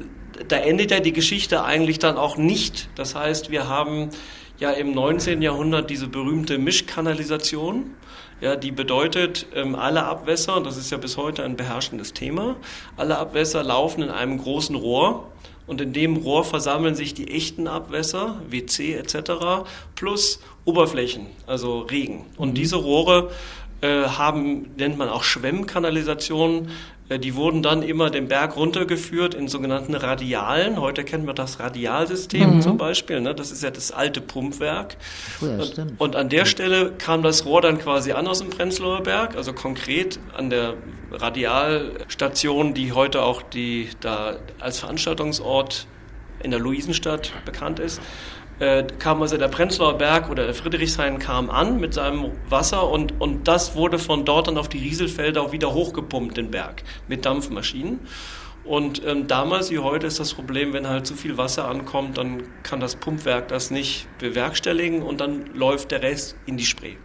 da 0.48 0.56
endet 0.56 0.90
ja 0.90 1.00
die 1.00 1.12
Geschichte 1.12 1.64
eigentlich 1.64 1.98
dann 1.98 2.16
auch 2.16 2.36
nicht. 2.36 2.88
Das 2.94 3.14
heißt, 3.14 3.50
wir 3.50 3.68
haben 3.68 4.10
ja 4.58 4.70
im 4.70 4.92
19. 4.92 5.42
Jahrhundert 5.42 5.90
diese 5.90 6.06
berühmte 6.06 6.58
Mischkanalisation. 6.58 7.94
Ja, 8.40 8.56
die 8.56 8.70
bedeutet, 8.70 9.46
ähm, 9.54 9.74
alle 9.74 10.04
Abwässer, 10.04 10.56
und 10.56 10.64
das 10.64 10.78
ist 10.78 10.90
ja 10.90 10.96
bis 10.96 11.18
heute 11.18 11.44
ein 11.44 11.56
beherrschendes 11.56 12.14
Thema, 12.14 12.56
alle 12.96 13.18
Abwässer 13.18 13.62
laufen 13.62 14.02
in 14.02 14.08
einem 14.08 14.38
großen 14.38 14.74
Rohr 14.76 15.30
und 15.66 15.80
in 15.80 15.92
dem 15.92 16.16
Rohr 16.16 16.44
versammeln 16.44 16.94
sich 16.94 17.12
die 17.12 17.30
echten 17.30 17.68
Abwässer, 17.68 18.40
WC 18.48 18.94
etc., 18.94 19.68
plus 19.94 20.40
Oberflächen, 20.64 21.26
also 21.46 21.80
Regen. 21.80 22.24
Und 22.36 22.50
mhm. 22.50 22.54
diese 22.54 22.76
Rohre 22.76 23.30
äh, 23.80 24.04
haben, 24.04 24.70
nennt 24.76 24.98
man 24.98 25.08
auch 25.08 25.22
Schwemmkanalisationen, 25.22 26.68
äh, 27.10 27.18
die 27.18 27.34
wurden 27.34 27.62
dann 27.62 27.82
immer 27.82 28.08
den 28.08 28.28
Berg 28.28 28.56
runtergeführt 28.56 29.34
in 29.34 29.48
sogenannten 29.48 29.94
Radialen. 29.94 30.80
Heute 30.80 31.04
kennt 31.04 31.26
man 31.26 31.34
das 31.34 31.60
Radialsystem 31.60 32.56
mhm. 32.56 32.60
zum 32.62 32.78
Beispiel. 32.78 33.20
Ne? 33.20 33.34
Das 33.34 33.50
ist 33.50 33.62
ja 33.62 33.70
das 33.70 33.92
alte 33.92 34.20
Pumpwerk. 34.20 34.96
Ja, 35.40 35.48
und, 35.48 36.00
und, 36.00 36.16
an 36.16 36.28
der 36.28 36.46
Stelle 36.46 36.92
kam 36.92 37.22
das 37.22 37.44
Rohr 37.44 37.60
dann 37.60 37.78
quasi 37.78 38.12
an 38.12 38.26
aus 38.26 38.38
dem 38.38 38.50
Prenzlauer 38.50 39.02
Berg, 39.02 39.36
also 39.36 39.52
konkret 39.52 40.18
an 40.36 40.48
der 40.48 40.74
Radialstation, 41.10 42.72
die 42.72 42.92
heute 42.92 43.22
auch 43.22 43.42
die 43.42 43.88
da 44.00 44.36
als 44.60 44.78
Veranstaltungsort 44.78 45.86
in 46.42 46.50
der 46.50 46.60
Luisenstadt 46.60 47.32
bekannt 47.44 47.80
ist. 47.80 48.00
Äh, 48.60 48.84
kam 48.98 49.20
also 49.22 49.36
der 49.36 49.48
Prenzlauer 49.48 49.98
Berg 49.98 50.30
oder 50.30 50.44
der 50.44 50.54
Friedrichshain 50.54 51.18
kam 51.18 51.50
an 51.50 51.80
mit 51.80 51.94
seinem 51.94 52.30
Wasser 52.48 52.88
und, 52.88 53.20
und 53.20 53.48
das 53.48 53.74
wurde 53.74 53.98
von 53.98 54.24
dort 54.24 54.46
dann 54.46 54.58
auf 54.58 54.68
die 54.68 54.78
Rieselfelder 54.78 55.42
auch 55.42 55.52
wieder 55.52 55.72
hochgepumpt, 55.72 56.36
den 56.36 56.50
Berg, 56.50 56.82
mit 57.08 57.24
Dampfmaschinen. 57.24 58.00
Und 58.62 59.02
ähm, 59.04 59.26
damals 59.26 59.70
wie 59.70 59.78
heute 59.78 60.06
ist 60.06 60.20
das 60.20 60.34
Problem, 60.34 60.74
wenn 60.74 60.86
halt 60.86 61.06
zu 61.06 61.14
viel 61.14 61.38
Wasser 61.38 61.66
ankommt, 61.66 62.18
dann 62.18 62.42
kann 62.62 62.78
das 62.78 62.96
Pumpwerk 62.96 63.48
das 63.48 63.70
nicht 63.70 64.06
bewerkstelligen 64.18 65.02
und 65.02 65.20
dann 65.20 65.46
läuft 65.54 65.90
der 65.90 66.02
Rest 66.02 66.36
in 66.46 66.56
die 66.56 66.66
Spree 66.66 66.96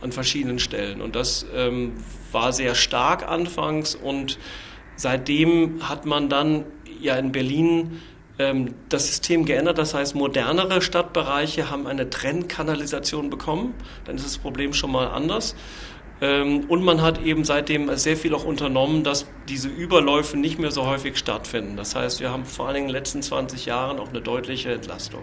an 0.00 0.10
verschiedenen 0.10 0.58
Stellen. 0.58 1.00
Und 1.00 1.14
das 1.14 1.46
ähm, 1.54 1.92
war 2.32 2.52
sehr 2.52 2.74
stark 2.74 3.26
anfangs 3.28 3.94
und 3.94 4.38
seitdem 4.96 5.88
hat 5.88 6.06
man 6.06 6.28
dann 6.28 6.64
ja 7.00 7.16
in 7.16 7.30
Berlin 7.30 8.00
ähm, 8.42 8.74
das 8.88 9.06
System 9.06 9.44
geändert. 9.44 9.78
Das 9.78 9.94
heißt, 9.94 10.14
modernere 10.14 10.82
Stadtbereiche 10.82 11.70
haben 11.70 11.86
eine 11.86 12.10
Trennkanalisation 12.10 13.30
bekommen. 13.30 13.74
Dann 14.04 14.16
ist 14.16 14.24
das 14.24 14.38
Problem 14.38 14.72
schon 14.72 14.92
mal 14.92 15.08
anders. 15.08 15.54
Ähm, 16.20 16.66
und 16.68 16.84
man 16.84 17.02
hat 17.02 17.22
eben 17.22 17.44
seitdem 17.44 17.94
sehr 17.96 18.16
viel 18.16 18.34
auch 18.34 18.44
unternommen, 18.44 19.02
dass 19.02 19.26
diese 19.48 19.68
Überläufe 19.68 20.36
nicht 20.36 20.58
mehr 20.58 20.70
so 20.70 20.86
häufig 20.86 21.16
stattfinden. 21.18 21.76
Das 21.76 21.96
heißt, 21.96 22.20
wir 22.20 22.30
haben 22.30 22.44
vor 22.44 22.66
allen 22.66 22.74
Dingen 22.74 22.86
in 22.88 22.92
den 22.92 22.98
letzten 23.00 23.22
20 23.22 23.66
Jahren 23.66 23.98
auch 23.98 24.10
eine 24.10 24.20
deutliche 24.20 24.72
Entlastung. 24.72 25.22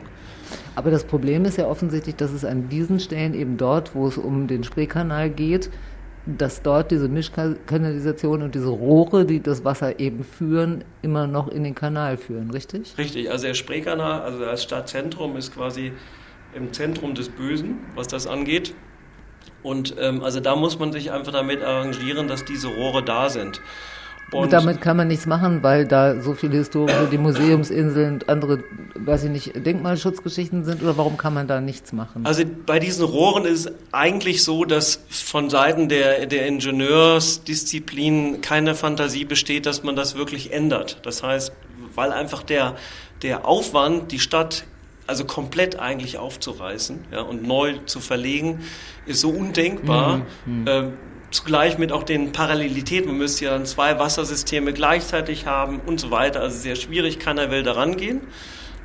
Aber 0.76 0.92
das 0.92 1.04
Problem 1.04 1.46
ist 1.46 1.58
ja 1.58 1.68
offensichtlich, 1.68 2.16
dass 2.16 2.32
es 2.32 2.44
an 2.44 2.70
diesen 2.70 3.00
Stellen 3.00 3.34
eben 3.34 3.58
dort, 3.58 3.96
wo 3.96 4.08
es 4.08 4.18
um 4.18 4.48
den 4.48 4.64
Spreekanal 4.64 5.30
geht, 5.30 5.70
dass 6.38 6.62
dort 6.62 6.92
diese 6.92 7.08
Mischkanalisation 7.08 8.42
und 8.42 8.56
diese 8.56 8.70
Rohre, 8.70 9.26
die 9.26 9.42
das 9.42 9.64
Wasser 9.64 10.00
eben 10.00 10.24
führen, 10.24 10.84
immer 11.02 11.28
noch 11.28 11.48
in 11.48 11.64
den 11.64 11.76
Kanal 11.76 12.18
führen, 12.18 12.52
richtig? 12.52 12.94
Richtig, 12.98 13.32
also 13.32 13.48
der 13.48 13.54
Spreekanal, 13.54 14.22
also 14.22 14.40
das 14.40 14.64
Stadtzentrum 14.64 15.38
ist 15.38 15.54
quasi 15.54 15.92
im 16.54 16.74
Zentrum 16.74 17.16
des 17.16 17.30
Bösen, 17.30 17.80
was 17.96 18.08
das 18.08 18.28
angeht. 18.28 18.74
Und 19.64 19.96
ähm, 20.00 20.24
also 20.24 20.40
da 20.40 20.56
muss 20.56 20.80
man 20.80 20.92
sich 20.92 21.12
einfach 21.12 21.32
damit 21.32 21.62
arrangieren, 21.62 22.28
dass 22.28 22.46
diese 22.46 22.68
Rohre 22.68 23.04
da 23.04 23.30
sind. 23.30 23.62
Und 24.32 24.54
damit 24.54 24.82
kann 24.82 24.98
man 24.98 25.08
nichts 25.08 25.26
machen, 25.26 25.64
weil 25.64 25.88
da 25.88 26.22
so 26.22 26.34
viele 26.34 26.58
historische, 26.58 27.08
die 27.12 27.18
Museumsinseln 27.18 28.16
und 28.16 28.30
andere, 28.30 28.64
weiß 28.96 29.24
ich 29.26 29.30
nicht, 29.30 29.66
Denkmalschutzgeschichten 29.66 30.64
sind 30.66 30.84
oder 30.84 30.98
warum 30.98 31.18
kann 31.18 31.34
man 31.34 31.48
da 31.48 31.62
nichts 31.62 31.94
machen? 31.94 32.26
Also 32.26 32.44
bei 32.66 32.80
diesen 32.80 33.06
Rohren 33.06 33.46
ist 33.46 33.68
es 33.68 33.74
eigentlich 33.92 34.44
so, 34.44 34.66
dass 34.66 35.00
von 35.10 35.50
Seiten 35.50 35.90
der, 35.90 36.26
der 36.26 36.48
Ingenieursdisziplin 36.48 38.42
keine 38.42 38.76
Fantasie 38.76 39.26
besteht, 39.26 39.66
dass 39.66 39.84
man 39.84 39.96
das 39.96 40.16
wirklich 40.16 40.54
ändert. 40.54 41.00
Das 41.04 41.24
heißt, 41.24 41.52
weil 41.96 42.12
einfach 42.12 42.44
der, 42.44 42.76
der 43.24 43.48
Aufwand, 43.48 44.12
die 44.12 44.20
Stadt 44.20 44.66
also 45.08 45.26
komplett 45.26 45.80
eigentlich 45.80 46.20
aufzureißen 46.20 47.06
ja, 47.12 47.22
und 47.22 47.46
neu 47.46 47.78
zu 47.86 48.00
verlegen, 48.00 48.60
ist 49.08 49.22
so 49.22 49.30
undenkbar. 49.30 50.22
Mhm. 50.46 50.68
Äh, 50.68 50.84
zugleich 51.32 51.78
mit 51.78 51.92
auch 51.92 52.04
den 52.04 52.32
Parallelitäten. 52.32 53.08
Man 53.10 53.18
müsste 53.18 53.46
ja 53.46 53.52
dann 53.52 53.66
zwei 53.66 54.00
Wassersysteme 54.00 54.74
gleichzeitig 54.74 55.46
haben 55.46 55.80
und 55.86 56.00
so 56.00 56.12
weiter. 56.12 56.42
Also 56.42 56.58
sehr 56.58 56.76
schwierig, 56.76 57.20
keiner 57.20 57.52
will 57.52 57.64
daran 57.64 57.98
gehen. 57.98 58.22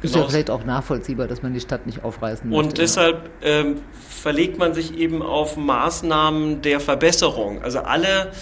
Ist 0.03 0.13
genau. 0.13 0.25
ja 0.25 0.31
vielleicht 0.31 0.51
auch 0.51 0.65
nachvollziehbar, 0.65 1.29
dass 1.29 1.43
man 1.43 1.55
die 1.55 1.61
Stadt 1.61 1.87
nicht 1.87 2.05
aufreißen 2.05 2.49
möchte. 2.49 2.67
Und 2.67 2.79
deshalb 2.79 3.31
ähm, 3.43 3.81
verlegt 4.09 4.59
man 4.59 4.75
sich 4.75 4.99
eben 4.99 5.23
auf 5.23 5.57
Maßnahmen 5.57 6.61
der 6.61 6.81
Verbesserung. 6.81 7.63
Also 7.63 7.81
alle 7.81 8.33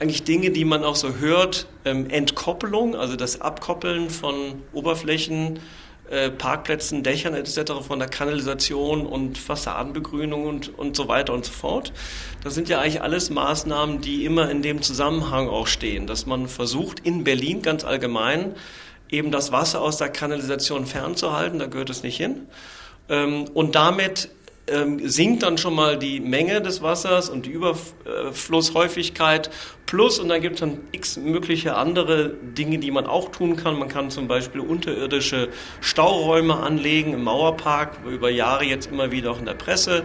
eigentlich 0.00 0.24
Dinge, 0.24 0.50
die 0.50 0.64
man 0.64 0.84
auch 0.84 0.96
so 0.96 1.16
hört, 1.16 1.66
ähm, 1.84 2.08
Entkoppelung, 2.10 2.94
also 2.94 3.16
das 3.16 3.40
Abkoppeln 3.40 4.10
von 4.10 4.62
Oberflächen, 4.72 5.60
äh, 6.10 6.30
Parkplätzen, 6.30 7.02
Dächern 7.02 7.34
etc. 7.34 7.72
von 7.86 7.98
der 7.98 8.08
Kanalisation 8.08 9.06
und 9.06 9.38
Fassadenbegrünung 9.38 10.46
und, 10.46 10.78
und 10.78 10.96
so 10.96 11.08
weiter 11.08 11.34
und 11.34 11.44
so 11.44 11.52
fort. 11.52 11.92
Das 12.42 12.54
sind 12.54 12.68
ja 12.68 12.80
eigentlich 12.80 13.02
alles 13.02 13.30
Maßnahmen, 13.30 14.00
die 14.00 14.24
immer 14.24 14.50
in 14.50 14.62
dem 14.62 14.82
Zusammenhang 14.82 15.48
auch 15.48 15.66
stehen, 15.66 16.06
dass 16.06 16.26
man 16.26 16.48
versucht, 16.48 17.00
in 17.00 17.24
Berlin 17.24 17.62
ganz 17.62 17.84
allgemein 17.84 18.54
eben 19.10 19.30
das 19.30 19.52
Wasser 19.52 19.80
aus 19.80 19.96
der 19.96 20.08
Kanalisation 20.08 20.86
fernzuhalten, 20.86 21.58
da 21.58 21.66
gehört 21.66 21.90
es 21.90 22.02
nicht 22.02 22.16
hin. 22.16 22.46
Ähm, 23.08 23.44
und 23.54 23.74
damit 23.74 24.30
ähm, 24.70 25.08
sinkt 25.08 25.42
dann 25.42 25.58
schon 25.58 25.74
mal 25.74 25.98
die 25.98 26.20
Menge 26.20 26.60
des 26.60 26.82
Wassers 26.82 27.30
und 27.30 27.46
die 27.46 27.50
Überflusshäufigkeit 27.50 29.50
plus 29.86 30.18
und 30.18 30.28
dann 30.28 30.40
gibt 30.40 30.54
es 30.54 30.60
dann 30.60 30.78
x 30.92 31.16
mögliche 31.16 31.76
andere 31.76 32.28
Dinge, 32.28 32.78
die 32.78 32.90
man 32.90 33.06
auch 33.06 33.30
tun 33.30 33.56
kann. 33.56 33.78
Man 33.78 33.88
kann 33.88 34.10
zum 34.10 34.28
Beispiel 34.28 34.60
unterirdische 34.60 35.48
Stauräume 35.80 36.56
anlegen 36.56 37.14
im 37.14 37.24
Mauerpark, 37.24 37.98
über 38.06 38.30
Jahre 38.30 38.64
jetzt 38.64 38.90
immer 38.90 39.10
wieder 39.10 39.30
auch 39.30 39.38
in 39.38 39.46
der 39.46 39.54
Presse 39.54 40.04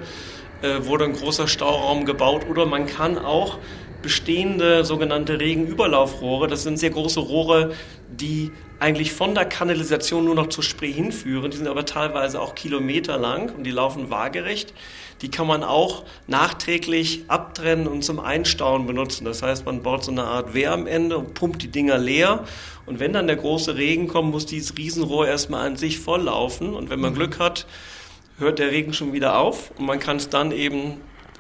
äh, 0.63 0.85
wurde 0.85 1.05
ein 1.05 1.13
großer 1.13 1.47
Stauraum 1.47 2.05
gebaut 2.05 2.45
oder 2.49 2.65
man 2.65 2.87
kann 2.87 3.17
auch 3.17 3.59
bestehende 4.01 4.83
sogenannte 4.83 5.39
Regenüberlaufrohre. 5.39 6.47
Das 6.47 6.63
sind 6.63 6.77
sehr 6.77 6.89
große 6.89 7.19
Rohre, 7.19 7.73
die 8.09 8.51
eigentlich 8.83 9.13
von 9.13 9.33
der 9.33 9.45
Kanalisation 9.45 10.25
nur 10.25 10.35
noch 10.35 10.47
zur 10.47 10.61
Spree 10.61 10.91
hinführen. 10.91 11.49
Die 11.49 11.55
sind 11.55 11.69
aber 11.69 11.85
teilweise 11.85 12.41
auch 12.41 12.53
Kilometer 12.53 13.17
lang 13.17 13.55
und 13.55 13.63
die 13.63 13.71
laufen 13.71 14.09
waagerecht. 14.09 14.73
Die 15.21 15.31
kann 15.31 15.47
man 15.47 15.63
auch 15.63 16.03
nachträglich 16.27 17.23
abtrennen 17.29 17.87
und 17.87 18.03
zum 18.03 18.19
Einstauen 18.19 18.85
benutzen. 18.85 19.23
Das 19.23 19.41
heißt, 19.41 19.65
man 19.65 19.83
baut 19.83 20.03
so 20.03 20.11
eine 20.11 20.25
Art 20.25 20.53
Wehr 20.53 20.73
am 20.73 20.85
Ende 20.85 21.17
und 21.17 21.33
pumpt 21.33 21.61
die 21.61 21.69
Dinger 21.69 21.97
leer. 21.97 22.43
Und 22.85 22.99
wenn 22.99 23.13
dann 23.13 23.27
der 23.27 23.37
große 23.37 23.77
Regen 23.77 24.09
kommt, 24.09 24.31
muss 24.31 24.45
dieses 24.45 24.77
Riesenrohr 24.77 25.29
erstmal 25.29 25.65
an 25.65 25.77
sich 25.77 25.99
volllaufen. 25.99 26.73
Und 26.73 26.89
wenn 26.89 26.99
man 26.99 27.13
mhm. 27.13 27.15
Glück 27.15 27.39
hat, 27.39 27.65
hört 28.37 28.59
der 28.59 28.71
Regen 28.71 28.91
schon 28.91 29.13
wieder 29.13 29.37
auf 29.37 29.71
und 29.77 29.85
man 29.85 30.01
kann 30.01 30.17
es 30.17 30.27
dann 30.27 30.51
eben 30.51 30.99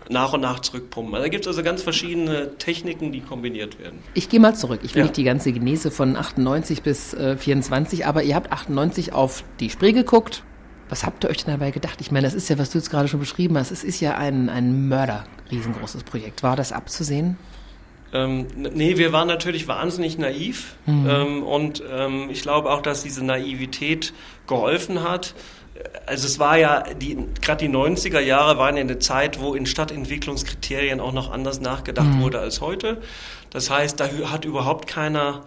nach 0.09 0.33
und 0.33 0.41
nach 0.41 0.59
zurückpumpen. 0.59 1.13
Also 1.15 1.25
da 1.25 1.29
gibt 1.29 1.43
es 1.43 1.47
also 1.47 1.63
ganz 1.63 1.81
verschiedene 1.81 2.57
Techniken, 2.57 3.11
die 3.11 3.21
kombiniert 3.21 3.79
werden. 3.79 3.99
Ich 4.13 4.29
gehe 4.29 4.39
mal 4.39 4.55
zurück. 4.55 4.81
Ich 4.83 4.95
will 4.95 5.01
ja. 5.01 5.03
nicht 5.05 5.17
die 5.17 5.23
ganze 5.23 5.51
Genese 5.51 5.91
von 5.91 6.15
98 6.15 6.81
bis 6.81 7.13
äh, 7.13 7.37
24, 7.37 8.05
aber 8.05 8.23
ihr 8.23 8.35
habt 8.35 8.51
98 8.51 9.13
auf 9.13 9.43
die 9.59 9.69
Spree 9.69 9.93
geguckt. 9.93 10.43
Was 10.89 11.05
habt 11.05 11.23
ihr 11.23 11.29
euch 11.29 11.43
denn 11.43 11.53
dabei 11.53 11.71
gedacht? 11.71 12.01
Ich 12.01 12.11
meine, 12.11 12.27
das 12.27 12.33
ist 12.33 12.49
ja, 12.49 12.57
was 12.57 12.69
du 12.69 12.77
jetzt 12.77 12.89
gerade 12.89 13.07
schon 13.07 13.19
beschrieben 13.19 13.57
hast, 13.57 13.71
es 13.71 13.83
ist 13.83 13.99
ja 13.99 14.17
ein, 14.17 14.49
ein 14.49 14.87
Mörder, 14.89 15.25
riesengroßes 15.49 16.03
Projekt. 16.03 16.43
War 16.43 16.55
das 16.55 16.71
abzusehen? 16.71 17.37
Ähm, 18.13 18.45
nee, 18.55 18.97
wir 18.97 19.11
waren 19.11 19.27
natürlich 19.27 19.67
wahnsinnig 19.67 20.19
naiv 20.19 20.75
mhm. 20.85 21.09
ähm, 21.09 21.43
und 21.43 21.81
ähm, 21.91 22.27
ich 22.29 22.43
glaube 22.43 22.69
auch, 22.69 22.83
dass 22.83 23.01
diese 23.01 23.25
Naivität 23.25 24.13
geholfen 24.45 25.01
hat 25.01 25.33
also 26.05 26.27
es 26.27 26.39
war 26.39 26.57
ja, 26.57 26.83
gerade 27.41 27.67
die 27.67 27.73
90er 27.73 28.19
Jahre 28.19 28.57
waren 28.57 28.75
ja 28.75 28.81
eine 28.81 28.99
Zeit, 28.99 29.39
wo 29.39 29.55
in 29.55 29.65
Stadtentwicklungskriterien 29.65 30.99
auch 30.99 31.13
noch 31.13 31.31
anders 31.31 31.61
nachgedacht 31.61 32.07
mhm. 32.07 32.21
wurde 32.21 32.39
als 32.39 32.61
heute. 32.61 33.01
Das 33.49 33.69
heißt, 33.69 33.99
da 33.99 34.09
hat 34.25 34.45
überhaupt 34.45 34.87
keiner 34.87 35.41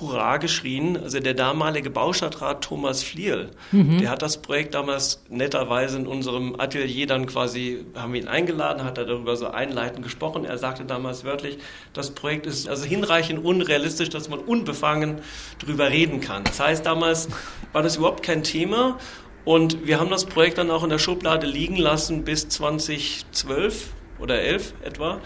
Hurra 0.00 0.38
geschrien. 0.38 0.96
Also 0.96 1.20
der 1.20 1.34
damalige 1.34 1.90
Baustadtrat 1.90 2.64
Thomas 2.64 3.02
Flierl, 3.02 3.50
mhm. 3.72 3.98
der 3.98 4.10
hat 4.10 4.22
das 4.22 4.40
Projekt 4.40 4.74
damals 4.74 5.22
netterweise 5.28 5.98
in 5.98 6.06
unserem 6.06 6.58
Atelier 6.58 7.06
dann 7.06 7.26
quasi, 7.26 7.84
haben 7.94 8.12
wir 8.12 8.22
ihn 8.22 8.28
eingeladen, 8.28 8.84
hat 8.84 8.98
er 8.98 9.04
darüber 9.04 9.36
so 9.36 9.48
einleitend 9.48 10.02
gesprochen. 10.02 10.44
Er 10.44 10.58
sagte 10.58 10.84
damals 10.84 11.24
wörtlich, 11.24 11.58
das 11.92 12.10
Projekt 12.12 12.46
ist 12.46 12.68
also 12.68 12.84
hinreichend 12.84 13.44
unrealistisch, 13.44 14.08
dass 14.08 14.28
man 14.28 14.38
unbefangen 14.38 15.16
darüber 15.58 15.90
reden 15.90 16.20
kann. 16.20 16.44
Das 16.44 16.60
heißt, 16.60 16.86
damals 16.86 17.28
war 17.72 17.82
das 17.82 17.96
überhaupt 17.96 18.22
kein 18.22 18.42
Thema 18.42 18.98
und 19.44 19.86
wir 19.86 19.98
haben 19.98 20.10
das 20.10 20.26
Projekt 20.26 20.58
dann 20.58 20.70
auch 20.70 20.84
in 20.84 20.90
der 20.90 20.98
Schublade 20.98 21.46
liegen 21.46 21.76
lassen 21.76 22.24
bis 22.24 22.48
2012 22.48 23.88
oder 24.20 24.40
11 24.40 24.74
etwa, 24.84 25.20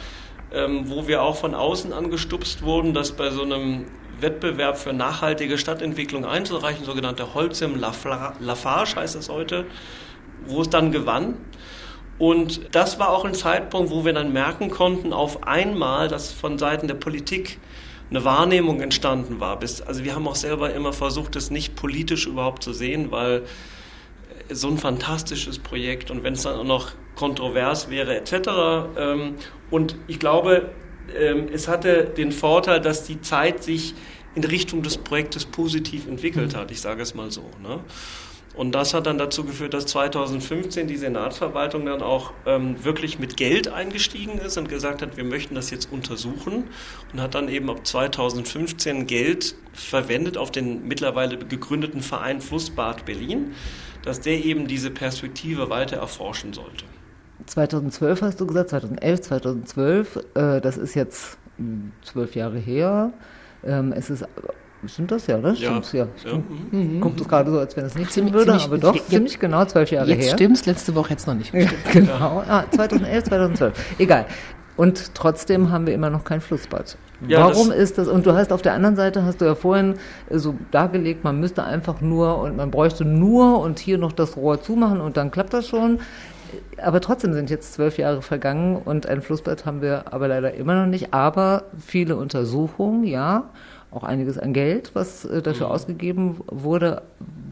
ähm, 0.52 0.88
wo 0.88 1.06
wir 1.06 1.23
auch 1.23 1.37
von 1.37 1.54
außen 1.54 1.92
angestupst 1.92 2.62
wurden, 2.62 2.94
dass 2.94 3.12
bei 3.12 3.30
so 3.30 3.42
einem 3.42 3.87
Wettbewerb 4.20 4.78
für 4.78 4.94
nachhaltige 4.94 5.58
Stadtentwicklung 5.58 6.25
einzureichen, 6.25 6.87
sogenannte 6.87 7.35
Holzim 7.35 7.76
Lafarge 7.76 8.96
heißt 8.96 9.16
es 9.16 9.28
heute, 9.28 9.66
wo 10.46 10.62
es 10.62 10.70
dann 10.70 10.92
gewann. 10.92 11.37
Und 12.18 12.75
das 12.75 12.99
war 12.99 13.11
auch 13.11 13.26
ein 13.26 13.35
Zeitpunkt, 13.35 13.90
wo 13.90 14.06
wir 14.06 14.14
dann 14.14 14.32
merken 14.32 14.70
konnten, 14.70 15.12
auf 15.12 15.46
einmal, 15.46 16.08
dass 16.08 16.32
von 16.32 16.58
Seiten 16.58 16.88
der 16.88 16.94
Politik 16.94 17.58
eine 18.08 18.25
Wahrnehmung 18.25 18.80
entstanden 18.80 19.40
war. 19.40 19.61
also 19.61 20.04
wir 20.04 20.14
haben 20.14 20.26
auch 20.26 20.37
selber 20.37 20.73
immer 20.73 20.94
versucht, 20.94 21.37
es 21.37 21.50
nicht 21.50 21.75
politisch 21.75 22.26
überhaupt 22.26 22.62
zu 22.62 22.73
sehen, 22.73 23.11
weil 23.11 23.42
so 24.50 24.69
ein 24.69 24.79
fantastisches 24.79 25.59
Projekt 25.59 26.11
und 26.11 26.23
wenn 26.23 26.35
es 26.35 26.43
dann 26.43 26.57
auch 26.57 26.65
noch 26.65 26.93
kontrovers 27.15 27.91
wäre 27.91 28.17
etc. 28.17 28.33
Ähm, 28.97 29.35
und 29.71 29.97
ich 30.07 30.19
glaube, 30.19 30.71
ähm, 31.19 31.49
es 31.53 31.69
hatte 31.69 32.05
den 32.05 32.33
Vorteil, 32.33 32.81
dass 32.81 33.05
die 33.05 33.21
Zeit 33.21 33.62
sich 33.62 33.95
in 34.35 34.45
Richtung 34.45 34.83
des 34.83 34.99
Projektes 34.99 35.47
positiv 35.47 36.07
entwickelt 36.07 36.55
hat, 36.55 36.71
ich 36.71 36.81
sage 36.81 37.03
es 37.03 37.15
mal 37.15 37.31
so. 37.31 37.50
Ne? 37.62 37.81
Und 38.57 38.73
das 38.75 38.95
hat 38.95 39.07
dann 39.07 39.19
dazu 39.19 39.45
geführt, 39.45 39.75
dass 39.75 39.85
2015 39.87 40.87
die 40.87 40.97
Senatsverwaltung 40.97 41.85
dann 41.85 42.00
auch 42.00 42.33
ähm, 42.47 42.83
wirklich 42.83 43.19
mit 43.19 43.37
Geld 43.37 43.69
eingestiegen 43.69 44.38
ist 44.38 44.57
und 44.57 44.71
gesagt 44.71 45.03
hat, 45.03 45.19
wir 45.19 45.25
möchten 45.25 45.55
das 45.55 45.71
jetzt 45.71 45.93
untersuchen 45.93 46.65
und 47.12 47.21
hat 47.21 47.35
dann 47.35 47.50
eben 47.50 47.69
ab 47.69 47.87
2015 47.87 49.07
Geld 49.07 49.57
verwendet 49.75 50.38
auf 50.38 50.50
den 50.50 50.88
mittlerweile 50.88 51.37
gegründeten 51.37 52.00
Verein 52.00 52.41
Flussbad 52.41 53.05
Berlin. 53.05 53.55
Dass 54.07 54.21
der 54.21 54.43
eben 54.45 54.67
diese 54.67 54.91
Perspektive 54.91 55.69
weiter 55.69 55.99
erforschen 55.99 56.55
sollte. 56.55 56.85
2012 57.47 58.23
hast 58.23 58.41
du 58.41 58.47
gesagt, 58.47 58.71
2011, 58.71 59.21
2012, 59.21 60.17
äh, 60.35 60.61
das 60.61 60.79
ist 60.79 60.95
jetzt 60.95 61.37
hm, 61.59 61.93
zwölf 62.03 62.35
Jahre 62.35 62.59
her. 62.59 63.13
Ähm, 63.65 63.93
es 63.93 64.09
ist 64.11 64.25
Stimmt 64.87 65.11
das 65.11 65.27
ja, 65.27 65.39
das 65.39 65.59
Ja. 65.59 65.83
stimmt 65.83 65.93
ja. 66.25 66.31
Ja. 66.31 66.39
Mhm. 66.71 67.01
Kommt 67.01 67.21
es 67.21 67.27
gerade 67.27 67.51
so, 67.51 67.59
als 67.59 67.75
wenn 67.77 67.87
es 67.87 67.95
nicht 67.97 68.13
Ziemlich- 68.13 68.35
stimmen 68.35 68.47
würde, 68.47 68.61
ziemlich- 68.61 68.65
aber 68.67 68.79
doch, 68.79 68.95
jetzt- 68.95 69.09
ziemlich 69.09 69.39
genau 69.41 69.65
zwölf 69.65 69.91
Jahre 69.91 70.09
Jetzt 70.11 70.27
her. 70.27 70.33
stimmt's, 70.35 70.67
letzte 70.67 70.95
Woche 70.95 71.11
jetzt 71.11 71.27
noch 71.27 71.35
nicht. 71.35 71.53
Ja, 71.53 71.69
genau. 71.93 72.45
Ah, 72.47 72.65
2011, 72.71 73.25
2012. 73.25 73.95
Egal. 73.99 74.27
Und 74.76 75.14
trotzdem 75.14 75.71
haben 75.71 75.87
wir 75.87 75.95
immer 75.95 76.11
noch 76.11 76.25
kein 76.25 76.40
Flussbad. 76.40 76.99
Ja, 77.26 77.40
Warum 77.40 77.68
das- 77.71 77.78
ist 77.78 77.99
das? 77.99 78.09
Und 78.09 78.26
du 78.26 78.35
hast 78.35 78.52
auf 78.52 78.61
der 78.62 78.75
anderen 78.75 78.95
Seite, 78.97 79.25
hast 79.25 79.40
du 79.40 79.47
ja 79.47 79.54
vorhin 79.54 79.95
äh, 80.28 80.38
so 80.38 80.54
dargelegt, 80.71 81.25
man 81.25 81.40
müsste 81.40 81.64
einfach 81.64 82.00
nur 82.00 82.38
und 82.38 82.56
man 82.56 82.71
bräuchte 82.71 83.04
nur 83.04 83.61
und 83.61 83.78
hier 83.78 83.97
noch 83.99 84.12
das 84.12 84.37
Rohr 84.37 84.61
zumachen 84.61 85.00
und 85.00 85.16
dann 85.16 85.30
klappt 85.30 85.54
das 85.54 85.66
schon. 85.68 86.00
Aber 86.80 87.00
trotzdem 87.00 87.33
sind 87.33 87.50
jetzt 87.50 87.75
zwölf 87.75 87.99
Jahre 87.99 88.23
vergangen 88.23 88.76
und 88.76 89.06
ein 89.06 89.23
Flussbad 89.23 89.64
haben 89.66 89.80
wir 89.83 90.12
aber 90.12 90.28
leider 90.28 90.54
immer 90.54 90.75
noch 90.75 90.87
nicht. 90.87 91.12
Aber 91.14 91.64
viele 91.78 92.16
Untersuchungen, 92.16 93.04
ja, 93.04 93.50
auch 93.90 94.04
einiges 94.04 94.38
an 94.38 94.52
Geld, 94.52 94.90
was 94.95 95.25
äh, 95.25 95.40
dafür 95.40 95.71
ausgegeben 95.71 96.37
wurde. 96.47 97.02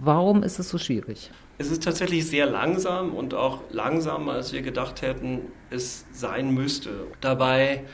Warum 0.02 0.42
ist 0.42 0.58
es 0.58 0.68
so 0.68 0.76
schwierig? 0.78 1.30
Es 1.56 1.70
ist 1.70 1.84
tatsächlich 1.84 2.26
sehr 2.26 2.46
langsam 2.46 3.14
und 3.14 3.32
auch 3.32 3.60
langsamer, 3.70 4.32
als 4.32 4.52
wir 4.52 4.62
gedacht 4.62 5.02
hätten, 5.02 5.40
es 5.70 6.04
sein 6.12 6.50
müsste. 6.50 7.06
Dabei 7.20 7.84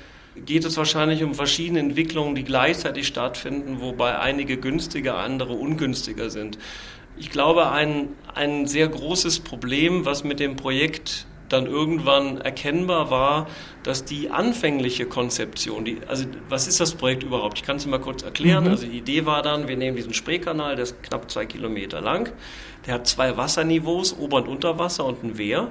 geht 0.47 0.65
es 0.65 0.77
wahrscheinlich 0.77 1.23
um 1.23 1.35
verschiedene 1.35 1.81
Entwicklungen, 1.81 2.35
die 2.35 2.45
gleichzeitig 2.45 3.07
stattfinden, 3.07 3.81
wobei 3.81 4.19
einige 4.19 4.57
günstiger, 4.57 5.19
andere 5.19 5.53
ungünstiger 5.53 6.31
sind. 6.31 6.59
Ich 7.19 7.31
glaube, 7.31 7.71
ein, 7.71 8.09
ein 8.35 8.67
sehr 8.67 8.89
großes 8.89 9.41
Problem, 9.41 10.07
was 10.07 10.25
mit 10.25 10.41
dem 10.41 10.57
Projekt 10.57 11.27
dann 11.51 11.67
irgendwann 11.67 12.39
erkennbar 12.39 13.11
war, 13.11 13.49
dass 13.83 14.05
die 14.05 14.31
anfängliche 14.31 15.07
Konzeption, 15.07 15.85
die, 15.85 15.99
also 16.07 16.25
was 16.49 16.69
ist 16.69 16.81
das 16.81 16.95
Projekt 16.95 17.25
überhaupt? 17.25 17.59
Ich 17.59 17.65
kann 17.65 17.77
es 17.77 17.87
mal 17.87 17.99
kurz 17.99 18.23
erklären. 18.23 18.69
Also 18.69 18.87
die 18.87 18.97
Idee 18.97 19.27
war 19.27 19.43
dann, 19.43 19.69
wir 19.69 19.77
nehmen 19.77 19.97
diesen 19.97 20.15
Spreekanal, 20.15 20.77
der 20.77 20.85
ist 20.85 21.03
knapp 21.03 21.31
zwei 21.31 21.47
Kilometer 21.47 22.01
lang, 22.01 22.33
der 22.91 22.97
hat 22.97 23.07
zwei 23.07 23.37
Wasserniveaus, 23.37 24.19
Ober- 24.19 24.39
und 24.39 24.49
Unterwasser 24.49 25.05
und 25.05 25.23
ein 25.23 25.39
Wehr. 25.39 25.69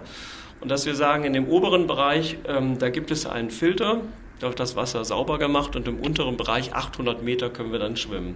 Und 0.61 0.71
dass 0.71 0.85
wir 0.85 0.95
sagen, 0.95 1.25
in 1.25 1.33
dem 1.33 1.49
oberen 1.49 1.85
Bereich, 1.85 2.38
ähm, 2.47 2.79
da 2.79 2.89
gibt 2.89 3.11
es 3.11 3.25
einen 3.25 3.51
Filter, 3.51 3.99
da 4.39 4.47
wird 4.47 4.59
das 4.61 4.77
Wasser 4.77 5.03
sauber 5.03 5.38
gemacht 5.38 5.75
und 5.75 5.85
im 5.89 5.99
unteren 5.99 6.38
Bereich 6.38 6.73
800 6.73 7.21
Meter 7.21 7.49
können 7.49 7.73
wir 7.73 7.79
dann 7.79 7.97
schwimmen. 7.97 8.35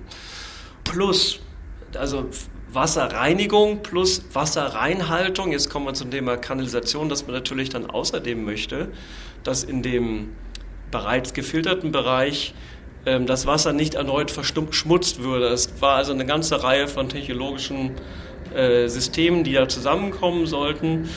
Plus, 0.84 1.40
also 1.96 2.26
Wasserreinigung 2.74 3.84
plus 3.84 4.26
Wasserreinhaltung. 4.34 5.54
Jetzt 5.54 5.70
kommen 5.70 5.86
wir 5.86 5.94
zum 5.94 6.12
Thema 6.12 6.36
Kanalisation, 6.36 7.08
dass 7.08 7.26
man 7.26 7.36
natürlich 7.36 7.70
dann 7.70 7.90
außerdem 7.90 8.44
möchte, 8.44 8.90
dass 9.46 9.64
in 9.64 9.82
dem 9.82 10.36
bereits 10.92 11.34
gefilterten 11.34 11.94
Bereich 11.94 12.54
ähm, 13.06 13.28
das 13.28 13.46
Wasser 13.46 13.72
nicht 13.72 13.94
erneut 13.94 14.30
verschmutzt 14.30 15.24
würde. 15.24 15.48
Es 15.48 15.82
war 15.82 15.96
also 15.96 16.12
eine 16.12 16.26
ganze 16.26 16.64
Reihe 16.64 16.90
von 16.90 17.08
technologischen 17.08 17.92
äh, 18.56 18.88
Systemen, 18.88 19.44
die 19.44 19.54
da 19.54 19.68
zusammenkommen 19.68 20.46
sollten. 20.46 21.10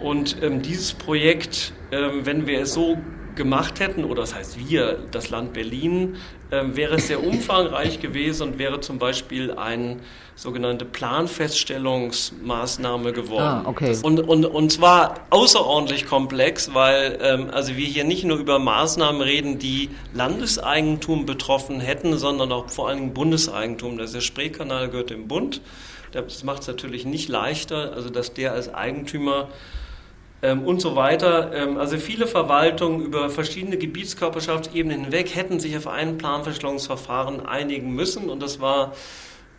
Und 0.00 0.36
ähm, 0.42 0.62
dieses 0.62 0.94
Projekt, 0.94 1.72
ähm, 1.92 2.24
wenn 2.24 2.46
wir 2.46 2.60
es 2.60 2.72
so 2.72 2.98
gemacht 3.36 3.78
hätten, 3.80 4.04
oder 4.04 4.22
das 4.22 4.34
heißt 4.34 4.68
wir, 4.68 4.98
das 5.10 5.30
Land 5.30 5.54
Berlin, 5.54 6.16
ähm, 6.52 6.76
wäre 6.76 6.96
es 6.96 7.06
sehr 7.06 7.24
umfangreich 7.24 8.00
gewesen 8.00 8.48
und 8.48 8.58
wäre 8.58 8.80
zum 8.80 8.98
Beispiel 8.98 9.52
eine 9.52 9.98
sogenannte 10.34 10.84
Planfeststellungsmaßnahme 10.84 13.12
geworden. 13.12 13.42
Ah, 13.42 13.62
okay. 13.66 13.96
Und, 14.02 14.18
und, 14.20 14.44
und 14.46 14.72
zwar 14.72 15.26
außerordentlich 15.30 16.06
komplex, 16.06 16.74
weil 16.74 17.18
ähm, 17.22 17.50
also 17.52 17.76
wir 17.76 17.86
hier 17.86 18.02
nicht 18.04 18.24
nur 18.24 18.38
über 18.38 18.58
Maßnahmen 18.58 19.20
reden, 19.20 19.58
die 19.58 19.90
Landeseigentum 20.12 21.26
betroffen 21.26 21.78
hätten, 21.80 22.18
sondern 22.18 22.50
auch 22.52 22.68
vor 22.68 22.88
allen 22.88 22.98
Dingen 22.98 23.14
Bundeseigentum. 23.14 23.98
Der 23.98 24.08
Spreekanal 24.20 24.88
gehört 24.88 25.10
dem 25.10 25.28
Bund. 25.28 25.60
Das 26.12 26.44
macht 26.44 26.62
es 26.62 26.68
natürlich 26.68 27.04
nicht 27.04 27.28
leichter, 27.28 27.92
also 27.94 28.10
dass 28.10 28.34
der 28.34 28.52
als 28.52 28.72
Eigentümer 28.72 29.48
ähm, 30.42 30.62
und 30.64 30.80
so 30.80 30.96
weiter. 30.96 31.52
Ähm, 31.54 31.78
also 31.78 31.98
viele 31.98 32.26
Verwaltungen 32.26 33.04
über 33.04 33.30
verschiedene 33.30 33.76
Gebietskörperschaftsebenen 33.76 35.04
hinweg 35.04 35.34
hätten 35.34 35.60
sich 35.60 35.76
auf 35.76 35.86
ein 35.86 36.18
Planfeststellungsverfahren 36.18 37.46
einigen 37.46 37.94
müssen 37.94 38.30
und 38.30 38.40
das 38.40 38.60
war 38.60 38.94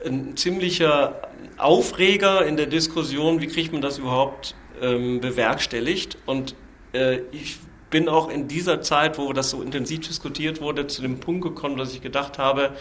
ein 0.04 0.36
ziemlicher 0.36 1.22
Aufreger 1.58 2.46
in 2.46 2.58
der 2.58 2.66
Diskussion, 2.66 3.40
wie 3.40 3.48
kriegt 3.48 3.72
man 3.72 3.82
das 3.82 4.00
überhaupt 4.00 4.56
ähm, 4.82 5.22
bewerkstelligt 5.22 6.18
und 6.26 6.56
äh, 6.94 7.20
ich 7.32 7.60
bin 7.92 8.10
auch 8.10 8.30
in 8.30 8.48
dieser 8.48 8.82
Zeit, 8.82 9.18
wo 9.18 9.34
das 9.34 9.52
so 9.52 9.62
intensiv 9.62 10.08
diskutiert 10.08 10.62
wurde, 10.62 10.88
zu 10.88 11.02
dem 11.02 11.20
Punkt 11.20 11.44
gekommen, 11.44 11.78
dass 11.78 11.94
ich 11.94 12.02
gedacht 12.02 12.40
habe, 12.40 12.72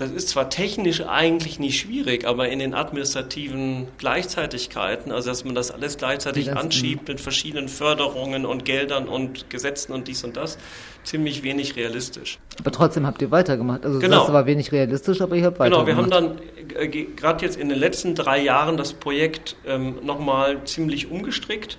das 0.00 0.10
ist 0.10 0.28
zwar 0.30 0.48
technisch 0.50 1.02
eigentlich 1.06 1.58
nicht 1.58 1.78
schwierig, 1.78 2.26
aber 2.26 2.48
in 2.48 2.58
den 2.58 2.74
administrativen 2.74 3.86
Gleichzeitigkeiten, 3.98 5.12
also 5.12 5.30
dass 5.30 5.44
man 5.44 5.54
das 5.54 5.70
alles 5.70 5.96
gleichzeitig 5.98 6.52
anschiebt 6.56 7.08
mit 7.08 7.20
verschiedenen 7.20 7.68
Förderungen 7.68 8.46
und 8.46 8.64
Geldern 8.64 9.08
und 9.08 9.50
Gesetzen 9.50 9.92
und 9.92 10.08
dies 10.08 10.24
und 10.24 10.36
das, 10.36 10.58
ziemlich 11.04 11.42
wenig 11.42 11.76
realistisch. 11.76 12.38
Aber 12.58 12.70
trotzdem 12.72 13.06
habt 13.06 13.20
ihr 13.22 13.30
weitergemacht. 13.30 13.84
Also 13.84 13.98
Genau. 13.98 14.20
das 14.24 14.32
war 14.32 14.46
wenig 14.46 14.72
realistisch, 14.72 15.20
aber 15.20 15.36
ihr 15.36 15.44
habt 15.46 15.58
Genau, 15.58 15.78
weitergemacht. 15.86 16.10
wir 16.10 16.16
haben 16.16 16.38
dann 16.70 16.76
äh, 16.82 16.88
ge- 16.88 17.08
gerade 17.16 17.44
jetzt 17.44 17.56
in 17.58 17.68
den 17.68 17.78
letzten 17.78 18.14
drei 18.14 18.40
Jahren 18.42 18.76
das 18.76 18.92
Projekt 18.92 19.56
ähm, 19.66 19.96
nochmal 20.02 20.64
ziemlich 20.64 21.10
umgestrickt. 21.10 21.78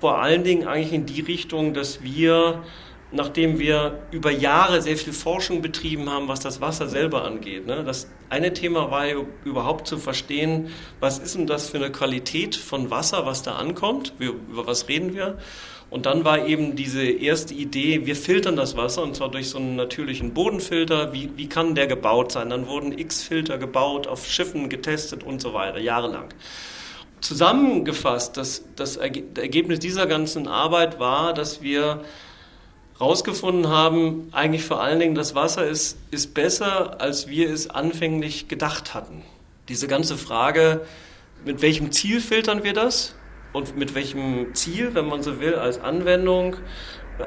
Vor 0.00 0.18
allen 0.22 0.44
Dingen 0.44 0.68
eigentlich 0.68 0.92
in 0.92 1.06
die 1.06 1.20
Richtung, 1.22 1.74
dass 1.74 2.02
wir, 2.02 2.62
nachdem 3.10 3.58
wir 3.58 4.00
über 4.10 4.30
Jahre 4.30 4.82
sehr 4.82 4.96
viel 4.96 5.12
Forschung 5.12 5.62
betrieben 5.62 6.10
haben, 6.10 6.28
was 6.28 6.40
das 6.40 6.60
Wasser 6.60 6.88
selber 6.88 7.24
angeht. 7.24 7.66
Ne? 7.66 7.82
Das 7.84 8.08
eine 8.28 8.52
Thema 8.52 8.90
war 8.90 9.06
ja 9.06 9.16
überhaupt 9.44 9.86
zu 9.86 9.96
verstehen, 9.96 10.68
was 11.00 11.18
ist 11.18 11.34
denn 11.34 11.46
das 11.46 11.70
für 11.70 11.78
eine 11.78 11.90
Qualität 11.90 12.54
von 12.56 12.90
Wasser, 12.90 13.24
was 13.24 13.42
da 13.42 13.54
ankommt, 13.54 14.12
wir, 14.18 14.30
über 14.30 14.66
was 14.66 14.88
reden 14.88 15.14
wir. 15.14 15.38
Und 15.90 16.04
dann 16.04 16.26
war 16.26 16.46
eben 16.46 16.76
diese 16.76 17.02
erste 17.02 17.54
Idee, 17.54 18.04
wir 18.04 18.14
filtern 18.14 18.56
das 18.56 18.76
Wasser 18.76 19.02
und 19.02 19.16
zwar 19.16 19.30
durch 19.30 19.48
so 19.48 19.56
einen 19.56 19.74
natürlichen 19.74 20.34
Bodenfilter. 20.34 21.14
Wie, 21.14 21.30
wie 21.36 21.48
kann 21.48 21.74
der 21.74 21.86
gebaut 21.86 22.32
sein? 22.32 22.50
Dann 22.50 22.66
wurden 22.66 22.92
x 22.92 23.22
Filter 23.22 23.56
gebaut, 23.56 24.06
auf 24.06 24.26
Schiffen 24.26 24.68
getestet 24.68 25.24
und 25.24 25.40
so 25.40 25.54
weiter, 25.54 25.78
jahrelang. 25.78 26.28
Zusammengefasst, 27.22 28.36
das, 28.36 28.64
das 28.76 29.00
Erge- 29.00 29.40
Ergebnis 29.40 29.78
dieser 29.78 30.06
ganzen 30.06 30.46
Arbeit 30.46 31.00
war, 31.00 31.32
dass 31.32 31.62
wir 31.62 32.02
rausgefunden 33.00 33.68
haben, 33.68 34.28
eigentlich 34.32 34.64
vor 34.64 34.80
allen 34.80 34.98
Dingen, 34.98 35.14
das 35.14 35.34
Wasser 35.34 35.66
ist, 35.66 35.98
ist 36.10 36.34
besser, 36.34 37.00
als 37.00 37.28
wir 37.28 37.50
es 37.50 37.70
anfänglich 37.70 38.48
gedacht 38.48 38.94
hatten. 38.94 39.22
Diese 39.68 39.86
ganze 39.86 40.16
Frage, 40.16 40.80
mit 41.44 41.62
welchem 41.62 41.92
Ziel 41.92 42.20
filtern 42.20 42.64
wir 42.64 42.72
das? 42.72 43.14
Und 43.52 43.76
mit 43.76 43.94
welchem 43.94 44.54
Ziel, 44.54 44.94
wenn 44.94 45.06
man 45.06 45.22
so 45.22 45.40
will, 45.40 45.54
als 45.54 45.80
Anwendung? 45.80 46.56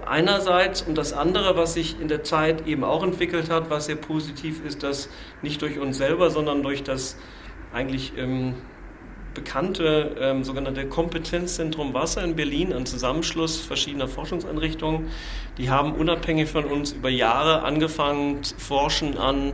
Einerseits. 0.05 0.81
Und 0.81 0.95
das 0.95 1.13
andere, 1.13 1.57
was 1.57 1.73
sich 1.73 1.99
in 1.99 2.07
der 2.07 2.23
Zeit 2.23 2.67
eben 2.67 2.83
auch 2.83 3.03
entwickelt 3.03 3.49
hat, 3.49 3.69
was 3.69 3.85
sehr 3.85 3.95
positiv 3.95 4.63
ist, 4.65 4.83
dass 4.83 5.09
nicht 5.41 5.61
durch 5.61 5.79
uns 5.79 5.97
selber, 5.97 6.29
sondern 6.29 6.63
durch 6.63 6.83
das 6.83 7.17
eigentlich 7.73 8.13
ähm, 8.17 8.55
bekannte 9.33 10.15
ähm, 10.19 10.43
sogenannte 10.43 10.85
Kompetenzzentrum 10.85 11.93
Wasser 11.93 12.23
in 12.23 12.35
Berlin, 12.35 12.73
ein 12.73 12.85
Zusammenschluss 12.85 13.59
verschiedener 13.59 14.07
Forschungseinrichtungen, 14.07 15.09
die 15.57 15.69
haben 15.69 15.93
unabhängig 15.93 16.49
von 16.49 16.65
uns 16.65 16.91
über 16.91 17.09
Jahre 17.09 17.63
angefangen 17.63 18.41
forschen 18.57 19.17
an 19.17 19.53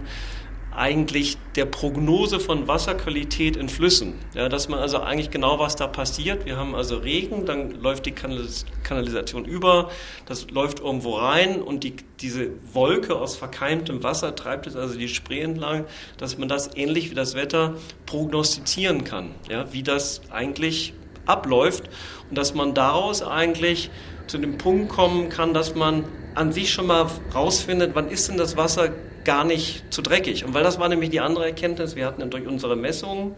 eigentlich 0.77 1.37
der 1.55 1.65
Prognose 1.65 2.39
von 2.39 2.67
Wasserqualität 2.67 3.57
in 3.57 3.67
Flüssen. 3.67 4.13
Ja, 4.35 4.47
dass 4.47 4.69
man 4.69 4.79
also 4.79 4.99
eigentlich 4.99 5.31
genau 5.31 5.57
was 5.57 5.75
da 5.75 5.87
passiert. 5.87 6.45
Wir 6.45 6.55
haben 6.55 6.75
also 6.75 6.97
Regen, 6.97 7.45
dann 7.47 7.71
läuft 7.81 8.05
die 8.05 8.11
Kanalis 8.11 8.65
Kanalisation 8.83 9.43
über, 9.45 9.89
das 10.27 10.49
läuft 10.51 10.79
irgendwo 10.79 11.15
rein 11.15 11.61
und 11.61 11.83
die, 11.83 11.95
diese 12.21 12.51
Wolke 12.73 13.15
aus 13.15 13.35
verkeimtem 13.35 14.03
Wasser 14.03 14.35
treibt 14.35 14.67
es 14.67 14.75
also 14.75 14.97
die 14.97 15.07
Spree 15.07 15.41
entlang, 15.41 15.85
dass 16.17 16.37
man 16.37 16.47
das 16.47 16.69
ähnlich 16.75 17.09
wie 17.09 17.15
das 17.15 17.33
Wetter 17.33 17.73
prognostizieren 18.05 19.03
kann, 19.03 19.31
ja, 19.49 19.73
wie 19.73 19.83
das 19.83 20.21
eigentlich 20.29 20.93
abläuft 21.25 21.89
und 22.29 22.37
dass 22.37 22.53
man 22.53 22.73
daraus 22.73 23.23
eigentlich 23.23 23.89
zu 24.27 24.37
dem 24.37 24.57
Punkt 24.57 24.89
kommen 24.89 25.29
kann, 25.29 25.53
dass 25.53 25.75
man 25.75 26.05
an 26.35 26.51
sich 26.51 26.71
schon 26.71 26.87
mal 26.87 27.07
rausfindet, 27.33 27.91
wann 27.95 28.09
ist 28.09 28.29
denn 28.29 28.37
das 28.37 28.55
Wasser 28.55 28.89
gar 29.27 29.43
nicht 29.43 29.83
zu 29.93 30.01
dreckig. 30.01 30.45
Und 30.45 30.53
weil 30.53 30.63
das 30.63 30.79
war 30.79 30.87
nämlich 30.87 31.09
die 31.09 31.19
andere 31.19 31.45
Erkenntnis, 31.45 31.97
wir 31.97 32.05
hatten 32.05 32.27
durch 32.29 32.47
unsere 32.47 32.77
Messungen 32.77 33.35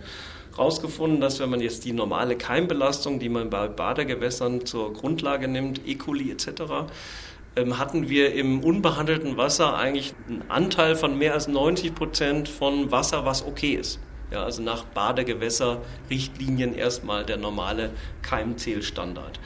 rausgefunden, 0.56 1.20
dass 1.20 1.40
wenn 1.40 1.50
man 1.50 1.62
jetzt 1.62 1.84
die 1.84 1.94
normale 1.94 2.36
Keimbelastung, 2.38 3.18
die 3.18 3.28
man 3.28 3.50
bei 3.50 3.68
Badegewässern 3.68 4.68
zur 4.68 4.94
Grundlage 4.94 5.48
nimmt, 5.48 5.82
E. 5.88 5.96
coli 5.96 6.32
etc., 6.32 6.62
ähm, 7.56 7.80
hatten 7.80 8.08
wir 8.08 8.36
im 8.36 8.64
unbehandelten 8.64 9.36
Wasser 9.36 9.76
eigentlich 9.76 10.14
einen 10.28 10.44
Anteil 10.48 10.96
von 10.96 11.18
mehr 11.18 11.34
als 11.34 11.48
90 11.48 11.96
Prozent 11.96 12.50
von 12.50 12.92
Wasser, 12.92 13.26
was 13.26 13.44
okay 13.44 13.74
ist. 13.74 14.00
Ja, 14.32 14.44
also 14.44 14.62
nach 14.62 14.84
Badegewässer-Richtlinien 14.94 16.76
erstmal 16.76 17.26
der 17.26 17.38
normale 17.38 17.90
Keimzählstandard. 18.22 19.40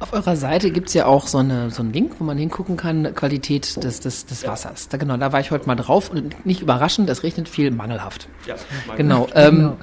Auf 0.00 0.12
eurer 0.12 0.36
Seite 0.36 0.70
gibt 0.70 0.88
es 0.88 0.94
ja 0.94 1.06
auch 1.06 1.26
so, 1.26 1.38
eine, 1.38 1.70
so 1.70 1.82
einen 1.82 1.92
Link, 1.92 2.16
wo 2.18 2.24
man 2.24 2.36
hingucken 2.36 2.76
kann, 2.76 3.14
Qualität 3.14 3.82
des, 3.82 4.00
des, 4.00 4.26
des 4.26 4.46
Wassers. 4.46 4.88
Da, 4.88 4.96
genau, 4.96 5.16
da 5.16 5.32
war 5.32 5.40
ich 5.40 5.50
heute 5.50 5.66
mal 5.66 5.76
drauf 5.76 6.10
und 6.10 6.44
nicht 6.44 6.60
überraschend, 6.60 7.08
es 7.08 7.22
regnet 7.22 7.48
viel 7.48 7.70
mangelhaft. 7.70 8.28
Ja, 8.46 8.56
genau. 8.96 9.28
Ähm, 9.34 9.74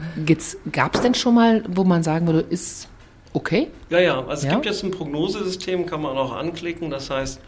Gab 0.72 0.96
es 0.96 1.02
denn 1.02 1.16
schon 1.16 1.36
mal, 1.36 1.64
wo 1.68 1.84
man 1.84 2.04
sagen 2.04 2.28
würde, 2.28 2.42
ist 2.42 2.90
okay? 3.34 3.70
Ja, 3.90 4.00
ja, 4.00 4.20
also 4.20 4.34
es 4.34 4.44
ja? 4.44 4.54
gibt 4.54 4.66
jetzt 4.66 4.84
ein 4.84 4.92
Prognosesystem, 4.92 5.86
kann 5.86 6.02
man 6.02 6.18
auch 6.18 6.34
anklicken, 6.34 6.90
das 6.90 7.10
heißt 7.10 7.40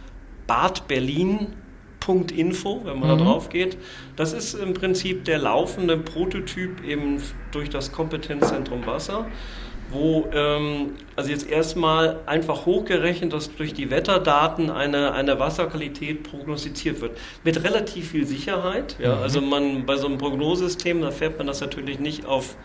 Bad 0.47 0.88
Berlin 0.88 1.47
Info, 2.36 2.82
wenn 2.84 2.99
man 2.99 3.13
mhm. 3.13 3.17
da 3.17 3.23
drauf 3.23 3.47
geht. 3.47 3.78
Das 4.17 4.34
ist 4.34 4.56
im 4.56 4.73
Prinzip 4.73 5.23
der 5.23 5.38
laufende 5.38 5.97
Prototyp 5.97 6.84
eben 6.84 7.21
durch 7.52 7.69
das 7.69 7.93
Kompetenzzentrum 7.93 8.86
Wasser 8.86 9.26
wo 9.91 10.28
ähm, 10.34 10.93
also 11.15 11.30
jetzt 11.30 11.50
erstmal 11.50 12.19
einfach 12.26 12.65
hochgerechnet, 12.65 13.34
dass 13.34 13.56
durch 13.56 13.74
die 13.74 13.89
Wetterdaten 13.89 14.69
eine, 14.69 15.13
eine 15.13 15.39
Wasserqualität 15.39 16.24
prognostiziert 16.24 17.02
wird. 17.02 17.17
Mit 17.43 17.63
relativ 17.63 18.12
viel 18.12 18.26
Sicherheit. 18.26 18.98
Ja? 19.00 19.15
Mhm. 19.15 19.22
Also 19.22 19.41
man 19.41 19.86
bei 19.86 19.98
so 19.98 20.08
einem 20.08 20.17
Prognosesystem, 20.17 21.02
da 21.02 21.12
fährt 21.12 21.38
man 21.38 21.48
das 21.48 21.62
natürlich 21.62 22.00
nicht 22.00 22.26
auf 22.26 22.56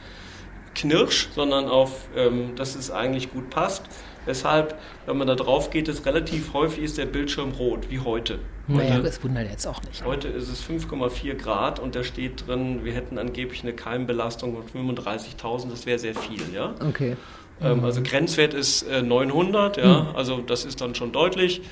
Knirsch, 0.75 1.29
sondern 1.35 1.69
auf, 1.69 2.09
ähm, 2.17 2.55
dass 2.57 2.77
es 2.77 2.91
eigentlich 2.91 3.33
gut 3.33 3.51
passt. 3.51 3.83
Weshalb, 4.29 4.79
wenn 5.07 5.17
man 5.17 5.27
da 5.27 5.35
drauf 5.35 5.71
geht, 5.71 5.89
ist 5.89 6.05
relativ 6.05 6.53
häufig 6.53 6.85
ist 6.85 6.99
der 6.99 7.07
Bildschirm 7.07 7.53
rot, 7.53 7.89
wie 7.89 8.01
heute. 8.01 8.39
Naja, 8.67 8.97
heute, 8.97 9.05
das 9.05 9.25
wundert 9.25 9.49
jetzt 9.49 9.67
auch 9.67 9.83
nicht. 9.83 10.05
Heute 10.05 10.29
ist 10.29 10.51
es 10.51 10.63
5,4 10.63 11.35
Grad 11.35 11.81
und 11.81 11.95
da 11.95 12.05
steht 12.05 12.47
drin, 12.47 12.85
wir 12.85 12.93
hätten 12.93 13.17
angeblich 13.17 13.63
eine 13.63 13.73
Keimbelastung 13.73 14.55
von 14.71 14.87
35.000, 14.87 15.71
das 15.71 15.87
wäre 15.87 15.99
sehr 15.99 16.15
viel, 16.15 16.43
ja. 16.53 16.75
Okay. 16.87 17.17
Ähm, 17.63 17.83
also 17.83 18.03
Grenzwert 18.03 18.53
ist 18.53 18.83
äh, 18.83 19.01
900, 19.01 19.79
ja, 19.79 20.03
mhm. 20.03 20.17
also 20.17 20.43
das 20.43 20.67
ist 20.67 20.83
dann 20.83 20.95
schon 20.95 21.11
deutlich. 21.11 21.63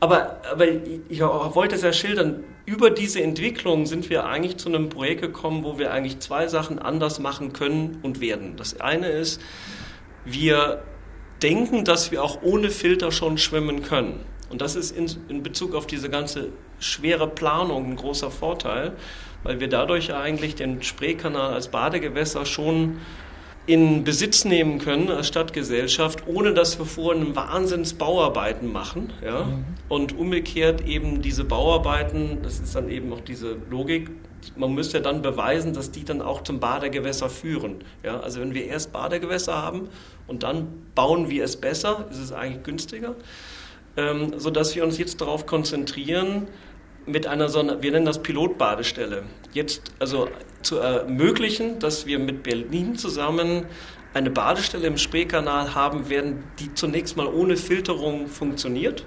Aber, 0.00 0.40
aber 0.50 0.66
ich 1.08 1.20
wollte 1.20 1.76
es 1.76 1.82
ja 1.82 1.92
schildern, 1.92 2.42
über 2.66 2.90
diese 2.90 3.22
Entwicklung 3.22 3.86
sind 3.86 4.10
wir 4.10 4.24
eigentlich 4.24 4.56
zu 4.56 4.68
einem 4.68 4.88
Projekt 4.88 5.22
gekommen, 5.22 5.62
wo 5.62 5.78
wir 5.78 5.92
eigentlich 5.92 6.18
zwei 6.18 6.48
Sachen 6.48 6.80
anders 6.80 7.20
machen 7.20 7.52
können 7.52 8.00
und 8.02 8.20
werden. 8.20 8.56
Das 8.56 8.80
eine 8.80 9.06
ist, 9.06 9.40
wir 10.24 10.82
denken, 11.42 11.84
dass 11.84 12.10
wir 12.10 12.22
auch 12.22 12.42
ohne 12.42 12.70
Filter 12.70 13.12
schon 13.12 13.38
schwimmen 13.38 13.82
können. 13.82 14.20
Und 14.50 14.60
das 14.60 14.76
ist 14.76 14.96
in, 14.96 15.10
in 15.28 15.42
Bezug 15.42 15.74
auf 15.74 15.86
diese 15.86 16.10
ganze 16.10 16.50
schwere 16.78 17.26
Planung 17.26 17.90
ein 17.90 17.96
großer 17.96 18.30
Vorteil, 18.30 18.92
weil 19.44 19.60
wir 19.60 19.68
dadurch 19.68 20.14
eigentlich 20.14 20.54
den 20.54 20.82
Spreekanal 20.82 21.54
als 21.54 21.68
Badegewässer 21.68 22.44
schon 22.44 22.98
in 23.66 24.02
Besitz 24.02 24.44
nehmen 24.44 24.78
können 24.78 25.08
als 25.08 25.28
Stadtgesellschaft, 25.28 26.24
ohne 26.26 26.52
dass 26.52 26.78
wir 26.78 26.86
vorher 26.86 27.34
Wahnsinns 27.34 27.94
Bauarbeiten 27.94 28.72
machen. 28.72 29.12
Ja? 29.24 29.44
Mhm. 29.44 29.64
Und 29.88 30.18
umgekehrt 30.18 30.86
eben 30.86 31.22
diese 31.22 31.44
Bauarbeiten, 31.44 32.38
das 32.42 32.58
ist 32.58 32.74
dann 32.74 32.88
eben 32.88 33.12
auch 33.12 33.20
diese 33.20 33.56
Logik, 33.70 34.10
man 34.56 34.74
müsste 34.74 35.00
dann 35.00 35.22
beweisen, 35.22 35.72
dass 35.72 35.92
die 35.92 36.04
dann 36.04 36.20
auch 36.20 36.42
zum 36.42 36.58
Badegewässer 36.58 37.30
führen. 37.30 37.84
Ja? 38.02 38.18
Also 38.20 38.40
wenn 38.40 38.54
wir 38.54 38.66
erst 38.66 38.92
Badegewässer 38.92 39.54
haben 39.54 39.88
und 40.26 40.42
dann 40.42 40.68
bauen 40.94 41.28
wir 41.30 41.44
es 41.44 41.56
besser, 41.56 42.06
ist 42.10 42.18
es 42.18 42.32
eigentlich 42.32 42.62
günstiger, 42.62 43.14
ähm, 43.96 44.38
sodass 44.38 44.74
wir 44.74 44.84
uns 44.84 44.98
jetzt 44.98 45.20
darauf 45.20 45.46
konzentrieren, 45.46 46.48
mit 47.06 47.26
einer 47.26 47.52
wir 47.82 47.90
nennen 47.90 48.06
das 48.06 48.22
Pilotbadestelle, 48.22 49.24
jetzt 49.52 49.92
also 49.98 50.28
zu 50.62 50.78
ermöglichen, 50.78 51.78
dass 51.78 52.06
wir 52.06 52.18
mit 52.18 52.42
Berlin 52.44 52.96
zusammen 52.96 53.66
eine 54.14 54.30
Badestelle 54.30 54.86
im 54.86 54.98
Spreekanal 54.98 55.74
haben 55.74 56.08
werden, 56.08 56.44
die 56.58 56.74
zunächst 56.74 57.16
mal 57.16 57.26
ohne 57.26 57.56
Filterung 57.56 58.28
funktioniert, 58.28 59.06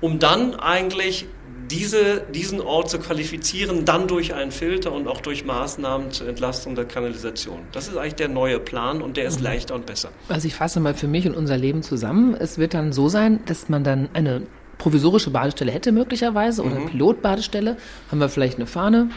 um 0.00 0.18
dann 0.18 0.54
eigentlich 0.54 1.26
diese, 1.70 2.22
diesen 2.34 2.60
Ort 2.60 2.90
zu 2.90 2.98
qualifizieren, 2.98 3.84
dann 3.84 4.08
durch 4.08 4.34
einen 4.34 4.50
Filter 4.50 4.92
und 4.92 5.06
auch 5.08 5.20
durch 5.20 5.44
Maßnahmen 5.44 6.12
zur 6.12 6.28
Entlastung 6.28 6.74
der 6.74 6.84
Kanalisation. 6.84 7.60
Das 7.72 7.88
ist 7.88 7.96
eigentlich 7.96 8.14
der 8.14 8.28
neue 8.28 8.58
Plan 8.58 9.02
und 9.02 9.16
der 9.16 9.26
ist 9.26 9.38
mhm. 9.38 9.44
leichter 9.44 9.74
und 9.74 9.86
besser. 9.86 10.10
Also 10.28 10.48
ich 10.48 10.54
fasse 10.54 10.80
mal 10.80 10.94
für 10.94 11.08
mich 11.08 11.26
und 11.26 11.36
unser 11.36 11.56
Leben 11.56 11.82
zusammen. 11.82 12.34
Es 12.34 12.58
wird 12.58 12.74
dann 12.74 12.92
so 12.92 13.08
sein, 13.08 13.40
dass 13.46 13.68
man 13.68 13.84
dann 13.84 14.08
eine 14.12 14.42
provisorische 14.78 15.30
Badestelle 15.30 15.72
hätte 15.72 15.92
möglicherweise 15.92 16.62
oder 16.62 16.78
mhm. 16.80 16.86
Pilotbadestelle, 16.86 17.76
haben 18.10 18.18
wir 18.20 18.28
vielleicht 18.28 18.56
eine 18.56 18.66
Fahne, 18.66 19.10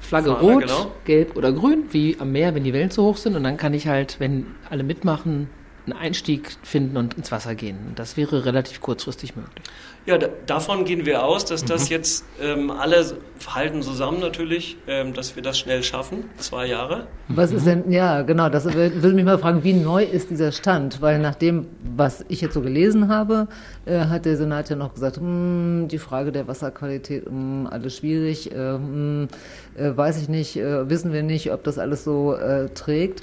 Flagge 0.00 0.30
Fahne, 0.30 0.40
rot, 0.40 0.62
genau. 0.62 0.92
gelb 1.04 1.36
oder 1.36 1.52
grün, 1.52 1.84
wie 1.90 2.16
am 2.18 2.32
Meer, 2.32 2.54
wenn 2.54 2.64
die 2.64 2.72
Wellen 2.72 2.90
zu 2.90 3.02
hoch 3.02 3.16
sind. 3.16 3.34
Und 3.36 3.44
dann 3.44 3.56
kann 3.56 3.74
ich 3.74 3.88
halt, 3.88 4.16
wenn 4.18 4.46
alle 4.68 4.82
mitmachen, 4.82 5.48
einen 5.86 5.96
Einstieg 5.96 6.56
finden 6.62 6.96
und 6.96 7.14
ins 7.14 7.32
Wasser 7.32 7.54
gehen. 7.54 7.92
Das 7.94 8.16
wäre 8.16 8.44
relativ 8.44 8.80
kurzfristig 8.80 9.36
möglich. 9.36 9.64
Ja, 10.06 10.18
da, 10.18 10.28
davon 10.46 10.84
gehen 10.84 11.04
wir 11.04 11.24
aus, 11.24 11.44
dass 11.44 11.62
mhm. 11.62 11.66
das 11.66 11.88
jetzt 11.88 12.24
ähm, 12.40 12.70
alle 12.70 13.04
halten 13.52 13.82
zusammen 13.82 14.20
natürlich, 14.20 14.76
ähm, 14.86 15.14
dass 15.14 15.34
wir 15.34 15.42
das 15.42 15.58
schnell 15.58 15.82
schaffen, 15.82 16.24
zwei 16.38 16.66
Jahre. 16.66 17.08
Was 17.28 17.50
ist 17.52 17.66
denn, 17.66 17.90
ja 17.90 18.22
genau, 18.22 18.48
das 18.48 18.72
würde 18.72 19.12
mich 19.12 19.24
mal 19.24 19.38
fragen, 19.38 19.64
wie 19.64 19.72
neu 19.72 20.04
ist 20.04 20.30
dieser 20.30 20.52
Stand? 20.52 21.02
Weil 21.02 21.18
nach 21.18 21.34
dem, 21.34 21.66
was 21.96 22.24
ich 22.28 22.40
jetzt 22.40 22.54
so 22.54 22.60
gelesen 22.60 23.08
habe, 23.08 23.48
äh, 23.84 23.98
hat 23.98 24.26
der 24.26 24.36
Senat 24.36 24.70
ja 24.70 24.76
noch 24.76 24.94
gesagt, 24.94 25.16
hm, 25.16 25.88
die 25.88 25.98
Frage 25.98 26.30
der 26.30 26.46
Wasserqualität, 26.46 27.26
hm, 27.26 27.66
alles 27.68 27.96
schwierig, 27.96 28.52
äh, 28.52 28.54
hm, 28.54 29.28
äh, 29.76 29.96
weiß 29.96 30.20
ich 30.22 30.28
nicht, 30.28 30.56
äh, 30.56 30.88
wissen 30.88 31.12
wir 31.12 31.24
nicht, 31.24 31.52
ob 31.52 31.64
das 31.64 31.78
alles 31.78 32.04
so 32.04 32.34
äh, 32.34 32.68
trägt. 32.70 33.22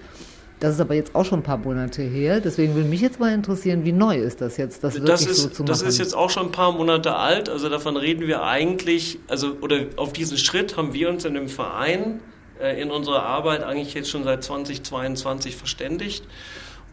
Das 0.64 0.76
ist 0.76 0.80
aber 0.80 0.94
jetzt 0.94 1.14
auch 1.14 1.26
schon 1.26 1.42
ein 1.42 1.44
paar 1.44 1.58
Monate 1.58 2.02
her. 2.04 2.40
Deswegen 2.40 2.74
würde 2.74 2.88
mich 2.88 3.02
jetzt 3.02 3.20
mal 3.20 3.34
interessieren, 3.34 3.84
wie 3.84 3.92
neu 3.92 4.16
ist 4.16 4.40
das 4.40 4.56
jetzt, 4.56 4.82
das 4.82 4.94
wirklich 4.94 5.12
das 5.12 5.26
ist, 5.26 5.42
so 5.42 5.50
zu 5.50 5.64
machen? 5.64 5.68
Das 5.68 5.82
ist 5.82 5.98
jetzt 5.98 6.16
auch 6.16 6.30
schon 6.30 6.46
ein 6.46 6.52
paar 6.54 6.72
Monate 6.72 7.18
alt. 7.18 7.50
Also 7.50 7.68
davon 7.68 7.98
reden 7.98 8.28
wir 8.28 8.44
eigentlich, 8.44 9.20
also 9.28 9.58
oder 9.60 9.82
auf 9.98 10.14
diesen 10.14 10.38
Schritt 10.38 10.78
haben 10.78 10.94
wir 10.94 11.10
uns 11.10 11.26
in 11.26 11.34
dem 11.34 11.50
Verein 11.50 12.22
äh, 12.62 12.82
in 12.82 12.92
unserer 12.92 13.24
Arbeit 13.24 13.62
eigentlich 13.62 13.94
jetzt 13.94 14.10
schon 14.10 14.24
seit 14.24 14.42
2022 14.42 15.58
verständigt 15.58 16.24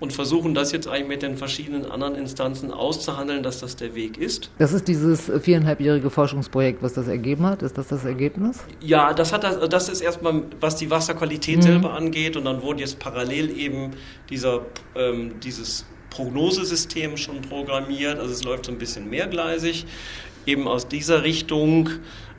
und 0.01 0.15
versuchen 0.15 0.55
das 0.55 0.73
jetzt 0.73 0.89
eigentlich 0.89 1.09
mit 1.09 1.23
den 1.23 1.37
verschiedenen 1.37 1.91
anderen 1.91 2.15
Instanzen 2.17 2.73
auszuhandeln, 2.73 3.43
dass 3.43 3.61
das 3.61 3.77
der 3.77 3.95
Weg 3.95 4.17
ist. 4.17 4.51
Das 4.59 4.73
ist 4.73 4.89
dieses 4.89 5.31
viereinhalbjährige 5.43 6.11
Forschungsprojekt, 6.11 6.83
was 6.83 6.95
das 6.95 7.07
ergeben 7.07 7.45
hat. 7.45 7.63
Ist 7.63 7.77
das 7.77 7.89
das 7.89 8.05
Ergebnis? 8.05 8.61
Ja, 8.81 9.13
das 9.13 9.33
hat 9.33 9.45
das, 9.45 9.69
das 9.69 9.89
ist 9.91 10.01
erstmal, 10.01 10.43
was 10.59 10.77
die 10.77 10.91
Wasserqualität 10.91 11.59
mhm. 11.59 11.63
selber 11.63 11.93
angeht 11.93 12.37
und 12.37 12.47
dann 12.47 12.63
wurde 12.63 12.81
jetzt 12.81 12.99
parallel 12.99 13.57
eben 13.57 13.91
dieser, 14.31 14.63
ähm, 14.97 15.39
dieses 15.41 15.85
Prognosesystem 16.09 17.17
schon 17.19 17.43
programmiert. 17.43 18.19
Also 18.19 18.33
es 18.33 18.43
läuft 18.43 18.67
so 18.67 18.73
ein 18.73 18.79
bisschen 18.79 19.09
mehrgleisig. 19.11 19.85
Eben 20.47 20.67
aus 20.67 20.89
dieser 20.89 21.23
Richtung 21.23 21.91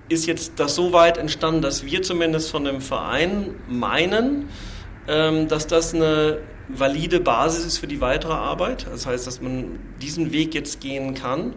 ist 0.09 0.25
jetzt 0.25 0.53
das 0.59 0.75
so 0.75 0.93
weit 0.93 1.17
entstanden, 1.17 1.61
dass 1.61 1.85
wir 1.85 2.01
zumindest 2.01 2.49
von 2.51 2.65
dem 2.65 2.81
Verein 2.81 3.55
meinen, 3.69 4.49
ähm, 5.07 5.47
dass 5.47 5.67
das 5.67 5.93
eine 5.93 6.39
valide 6.77 7.19
Basis 7.19 7.65
ist 7.65 7.77
für 7.77 7.87
die 7.87 8.01
weitere 8.01 8.33
Arbeit. 8.33 8.87
Das 8.89 9.05
heißt, 9.05 9.27
dass 9.27 9.41
man 9.41 9.79
diesen 10.01 10.31
Weg 10.31 10.53
jetzt 10.53 10.81
gehen 10.81 11.13
kann 11.13 11.53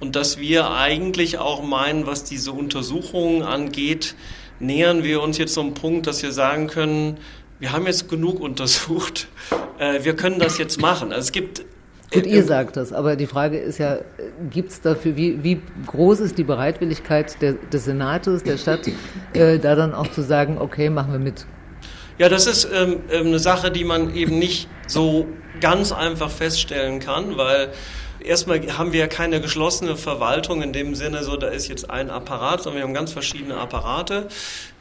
und 0.00 0.16
dass 0.16 0.38
wir 0.38 0.70
eigentlich 0.70 1.38
auch 1.38 1.62
meinen, 1.62 2.06
was 2.06 2.24
diese 2.24 2.52
Untersuchungen 2.52 3.42
angeht, 3.42 4.14
nähern 4.60 5.02
wir 5.04 5.22
uns 5.22 5.38
jetzt 5.38 5.54
zum 5.54 5.74
Punkt, 5.74 6.06
dass 6.06 6.22
wir 6.22 6.32
sagen 6.32 6.66
können, 6.66 7.18
wir 7.58 7.72
haben 7.72 7.86
jetzt 7.86 8.08
genug 8.08 8.40
untersucht, 8.40 9.28
äh, 9.78 10.04
wir 10.04 10.14
können 10.14 10.38
das 10.38 10.58
jetzt 10.58 10.80
machen. 10.80 11.12
Also 11.12 11.26
es 11.26 11.32
gibt 11.32 11.64
Gut, 12.10 12.24
ihr 12.24 12.42
sagt 12.42 12.78
das, 12.78 12.94
aber 12.94 13.16
die 13.16 13.26
Frage 13.26 13.58
ist 13.58 13.76
ja, 13.76 13.98
gibt 14.48 14.70
es 14.70 14.80
dafür, 14.80 15.14
wie, 15.16 15.44
wie 15.44 15.60
groß 15.86 16.20
ist 16.20 16.38
die 16.38 16.44
Bereitwilligkeit 16.44 17.40
der, 17.42 17.52
des 17.52 17.84
Senates, 17.84 18.42
der 18.44 18.56
Stadt, 18.56 18.88
äh, 19.34 19.58
da 19.58 19.74
dann 19.74 19.92
auch 19.92 20.10
zu 20.10 20.22
sagen, 20.22 20.56
okay, 20.58 20.88
machen 20.88 21.12
wir 21.12 21.18
mit? 21.18 21.46
Ja, 22.18 22.28
das 22.28 22.48
ist 22.48 22.68
ähm, 22.72 23.00
ähm, 23.12 23.28
eine 23.28 23.38
Sache, 23.38 23.70
die 23.70 23.84
man 23.84 24.12
eben 24.16 24.40
nicht 24.40 24.68
so 24.88 25.28
ganz 25.60 25.92
einfach 25.92 26.32
feststellen 26.32 26.98
kann, 26.98 27.36
weil 27.36 27.72
erstmal 28.18 28.60
haben 28.76 28.92
wir 28.92 28.98
ja 28.98 29.06
keine 29.06 29.40
geschlossene 29.40 29.96
Verwaltung 29.96 30.60
in 30.60 30.72
dem 30.72 30.96
Sinne, 30.96 31.22
so 31.22 31.36
da 31.36 31.46
ist 31.46 31.68
jetzt 31.68 31.88
ein 31.90 32.10
Apparat, 32.10 32.64
sondern 32.64 32.80
wir 32.80 32.86
haben 32.88 32.94
ganz 32.94 33.12
verschiedene 33.12 33.56
Apparate, 33.56 34.26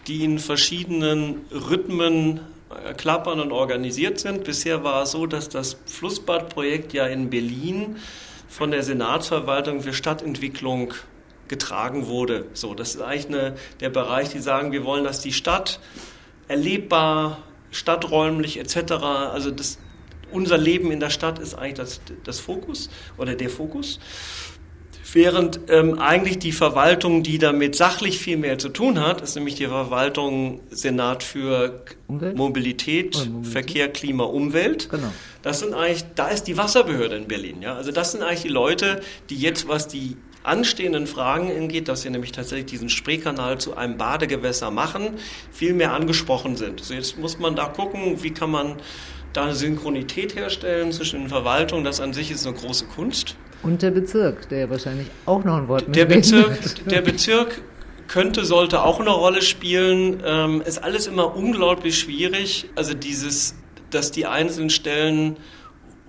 die 0.08 0.24
in 0.24 0.40
verschiedenen 0.40 1.46
Rhythmen 1.52 2.40
äh, 2.72 2.96
klappern 2.96 3.40
und 3.40 3.52
organisiert 3.52 4.20
sind. 4.20 4.44
Bisher 4.44 4.84
war 4.84 5.04
es 5.04 5.12
so, 5.12 5.28
dass 5.28 5.48
das 5.48 5.78
Flussbadprojekt 5.86 6.94
ja 6.94 7.06
in 7.06 7.30
Berlin 7.30 7.98
von 8.48 8.72
der 8.72 8.82
Senatsverwaltung 8.82 9.82
für 9.82 9.94
Stadtentwicklung 9.94 10.96
getragen 11.48 12.08
wurde. 12.08 12.46
So, 12.54 12.74
das 12.74 12.96
ist 12.96 13.02
eigentlich 13.02 13.28
eine, 13.28 13.56
der 13.80 13.90
Bereich, 13.90 14.30
die 14.30 14.40
sagen, 14.40 14.72
wir 14.72 14.84
wollen, 14.86 15.04
dass 15.04 15.22
die 15.22 15.34
Stadt 15.34 15.80
erlebbar, 16.48 17.40
stadträumlich 17.72 18.60
etc. 18.60 18.94
Also 19.04 19.52
das, 19.52 19.78
unser 20.32 20.58
Leben 20.58 20.92
in 20.92 21.00
der 21.00 21.10
Stadt 21.10 21.40
ist 21.40 21.56
eigentlich 21.56 21.76
das, 21.76 22.02
das 22.24 22.40
Fokus 22.40 22.90
oder 23.18 23.36
der 23.36 23.50
Fokus. 23.50 24.00
Während 25.14 25.62
ähm, 25.70 26.00
eigentlich 26.00 26.38
die 26.38 26.52
Verwaltung, 26.52 27.24
die 27.24 27.38
damit 27.38 27.76
sachlich 27.76 28.20
viel 28.20 28.36
mehr 28.36 28.60
zu 28.60 28.68
tun 28.68 29.00
hat, 29.00 29.22
ist 29.22 29.36
nämlich 29.36 29.56
die 29.56 29.68
Verwaltung 29.68 30.60
Senat 30.70 31.24
für 31.24 31.86
Umwelt? 32.08 32.36
Mobilität, 32.36 33.16
Mobilität, 33.16 33.52
Verkehr, 33.52 33.88
Klima, 33.88 34.26
Umwelt. 34.26 34.90
Genau. 34.90 35.08
Das 35.44 35.60
sind 35.60 35.74
eigentlich, 35.74 36.04
da 36.16 36.28
ist 36.28 36.44
die 36.44 36.58
Wasserbehörde 36.58 37.16
in 37.16 37.28
Berlin. 37.28 37.62
Ja? 37.62 37.76
Also 37.76 37.94
das 37.94 38.12
sind 38.12 38.22
eigentlich 38.22 38.42
die 38.42 38.50
Leute, 38.50 39.00
die 39.30 39.38
jetzt, 39.38 39.70
was 39.70 39.88
die 39.88 40.18
anstehenden 40.48 41.08
Fragen 41.08 41.52
angeht, 41.52 41.88
dass 41.88 42.04
wir 42.04 42.12
nämlich 42.12 42.32
tatsächlich 42.32 42.68
diesen 42.68 42.90
Spreekanal 42.90 43.60
zu 43.60 43.76
einem 43.76 43.98
Badegewässer 43.98 44.72
machen, 44.72 45.12
viel 45.52 45.74
mehr 45.74 45.94
angesprochen 45.94 46.56
sind. 46.56 46.80
Also 46.82 46.94
jetzt 46.94 47.18
muss 47.18 47.40
man 47.40 47.56
da 47.56 47.66
gucken, 47.66 48.24
wie 48.24 48.32
kann 48.32 48.52
man 48.52 48.78
da 49.34 49.44
eine 49.44 49.56
Synchronität 49.56 50.36
herstellen 50.36 50.92
zwischen 50.92 51.20
den 51.22 51.30
Verwaltungen. 51.30 51.84
Das 51.84 52.02
an 52.02 52.14
sich 52.14 52.32
ist 52.32 52.46
eine 52.48 52.56
große 52.56 52.86
Kunst. 52.86 53.36
Und 53.64 53.82
der 53.82 53.92
Bezirk, 53.92 54.50
der 54.50 54.60
ja 54.60 54.70
wahrscheinlich 54.70 55.08
auch 55.26 55.44
noch 55.44 55.58
ein 55.58 55.68
Wort 55.68 55.84
der 55.96 56.06
Bezirk, 56.06 56.60
der 56.86 57.02
Bezirk 57.02 57.62
könnte, 58.08 58.46
sollte 58.46 58.82
auch 58.84 59.00
eine 59.00 59.10
Rolle 59.10 59.42
spielen. 59.42 60.22
Ähm, 60.26 60.62
ist 60.62 60.84
alles 60.84 61.08
immer 61.08 61.36
unglaublich 61.36 62.00
schwierig. 62.00 62.70
Also 62.76 62.94
dieses, 62.94 63.56
dass 63.90 64.12
die 64.12 64.26
einzelnen 64.26 64.70
Stellen 64.70 65.38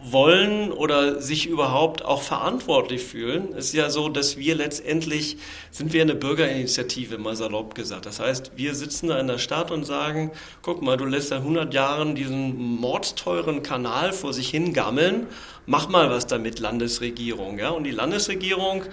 wollen 0.02 0.70
oder 0.72 1.20
sich 1.20 1.46
überhaupt 1.46 2.04
auch 2.04 2.22
verantwortlich 2.22 3.02
fühlen. 3.02 3.48
Es 3.56 3.66
ist 3.66 3.74
ja 3.74 3.90
so, 3.90 4.08
dass 4.08 4.37
wir 4.37 4.54
letztendlich 4.54 5.38
sind 5.70 5.92
wir 5.92 6.02
eine 6.02 6.14
Bürgerinitiative, 6.14 7.18
mal 7.18 7.37
salopp 7.37 7.74
gesagt. 7.74 8.06
Das 8.06 8.20
heißt, 8.20 8.52
wir 8.56 8.74
sitzen 8.74 9.08
da 9.08 9.18
in 9.18 9.26
der 9.26 9.38
Stadt 9.38 9.70
und 9.70 9.84
sagen, 9.84 10.30
guck 10.62 10.82
mal, 10.82 10.96
du 10.96 11.04
lässt 11.04 11.28
seit 11.28 11.40
100 11.40 11.74
Jahren 11.74 12.14
diesen 12.14 12.76
mordsteuren 12.76 13.62
Kanal 13.62 14.12
vor 14.12 14.32
sich 14.32 14.48
hingammeln, 14.50 15.26
mach 15.66 15.88
mal 15.88 16.11
was 16.11 16.26
damit, 16.26 16.61
Landesregierung. 16.61 17.58
Ja? 17.58 17.70
Und 17.70 17.84
die 17.84 17.90
Landesregierung 17.90 18.84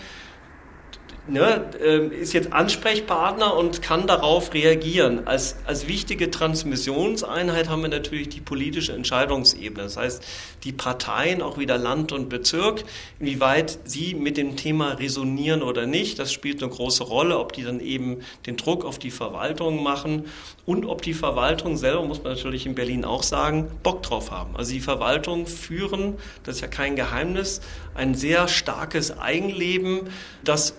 ne, 1.28 1.70
ähm, 1.84 2.12
ist 2.12 2.34
jetzt 2.34 2.54
Ansprechpartner 2.54 3.56
und 3.56 3.82
kann 3.82 4.08
darauf 4.08 4.54
reagieren. 4.54 5.28
Als, 5.28 5.56
als 5.66 5.88
wichtige 5.88 6.32
Transmissionseinheit 6.32 7.70
haben 7.70 7.82
wir 7.82 7.90
natürlich 7.90 8.30
die 8.30 8.42
politische 8.42 8.94
Entscheidungsebene. 8.94 9.84
Das 9.84 9.98
heißt, 9.98 10.24
die 10.64 10.72
Parteien, 10.72 11.42
auch 11.42 11.58
wieder 11.58 11.78
Land 11.78 12.12
und 12.12 12.30
Bezirk, 12.30 12.84
inwieweit 13.20 13.80
sie 13.86 14.14
mit 14.14 14.38
dem 14.38 14.56
Thema 14.56 14.94
resonieren 14.94 15.62
oder 15.62 15.86
nicht, 15.86 16.20
das 16.20 16.32
spielt 16.32 16.62
eine 16.62 16.72
große 16.72 17.04
Rolle, 17.04 17.40
ob 17.40 17.54
die 17.54 17.64
dann 17.64 17.80
eben 17.80 18.18
den 18.46 18.58
Druck 18.58 18.86
auf 18.86 19.00
die 19.00 19.12
Verwaltung 19.12 19.84
machen 19.84 20.26
und 20.66 20.86
ob 20.86 21.02
die 21.02 21.14
Verwaltung 21.14 21.78
selber, 21.78 22.04
muss 22.04 22.24
man 22.24 22.34
natürlich 22.34 22.66
in 22.66 22.76
Berlin 22.76 23.06
auch 23.06 23.24
sagen, 23.24 23.68
Bock 23.84 24.04
drauf 24.04 24.32
haben. 24.32 24.56
Also 24.56 24.74
die 24.74 24.80
Verwaltung 24.80 25.48
führen, 25.48 26.16
das 26.44 26.56
ist 26.56 26.62
ja 26.62 26.68
kein 26.68 26.96
Geheimnis, 26.96 27.62
ein 27.94 28.16
sehr 28.16 28.48
starkes 28.48 29.18
Eigenleben, 29.18 30.02
das 30.44 30.76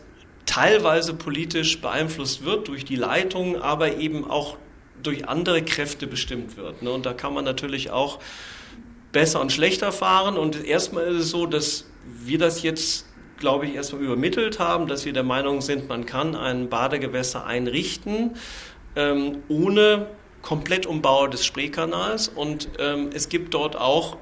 teilweise 0.47 1.15
politisch 1.15 1.81
beeinflusst 1.81 2.45
wird 2.45 2.69
durch 2.69 2.85
die 2.85 2.97
Leitung, 2.97 3.61
aber 3.61 3.97
eben 3.97 4.29
auch 4.29 4.57
durch 5.03 5.29
andere 5.29 5.63
Kräfte 5.63 6.07
bestimmt 6.07 6.57
wird. 6.57 6.83
Ne? 6.83 6.91
Und 6.91 7.05
da 7.05 7.13
kann 7.13 7.35
man 7.35 7.45
natürlich 7.45 7.91
auch 7.91 8.19
besser 9.13 9.41
und 9.41 9.53
schlechter 9.53 9.93
fahren. 9.93 10.37
Und 10.37 10.65
erstmal 10.65 11.05
ist 11.05 11.17
es 11.17 11.31
so, 11.31 11.47
dass 11.47 11.87
wir 12.05 12.39
das 12.39 12.63
jetzt, 12.63 13.07
glaube 13.39 13.67
ich, 13.67 13.75
erstmal 13.75 14.03
übermittelt 14.03 14.59
haben, 14.59 14.87
dass 14.87 15.05
wir 15.05 15.13
der 15.13 15.23
Meinung 15.23 15.61
sind, 15.61 15.89
man 15.89 16.07
kann 16.07 16.35
ein 16.35 16.69
Badegewässer 16.69 17.45
einrichten, 17.45 18.37
ähm, 18.95 19.43
ohne 19.49 20.07
Komplettumbau 20.43 21.27
des 21.27 21.45
Spreekanals. 21.45 22.29
Und 22.29 22.69
ähm, 22.79 23.11
es 23.13 23.29
gibt 23.29 23.55
dort 23.55 23.77
auch 23.77 24.17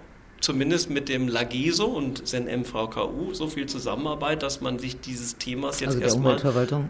zumindest 0.44 0.90
mit 0.90 1.08
dem 1.08 1.26
Lageso 1.26 1.86
und 1.86 2.28
Sen 2.28 2.44
MVKU 2.44 3.32
so 3.32 3.48
viel 3.48 3.66
Zusammenarbeit, 3.66 4.42
dass 4.42 4.60
man 4.60 4.78
sich 4.78 5.00
dieses 5.00 5.36
Themas 5.38 5.80
jetzt 5.80 5.94
also 5.94 6.20
erstmal 6.20 6.38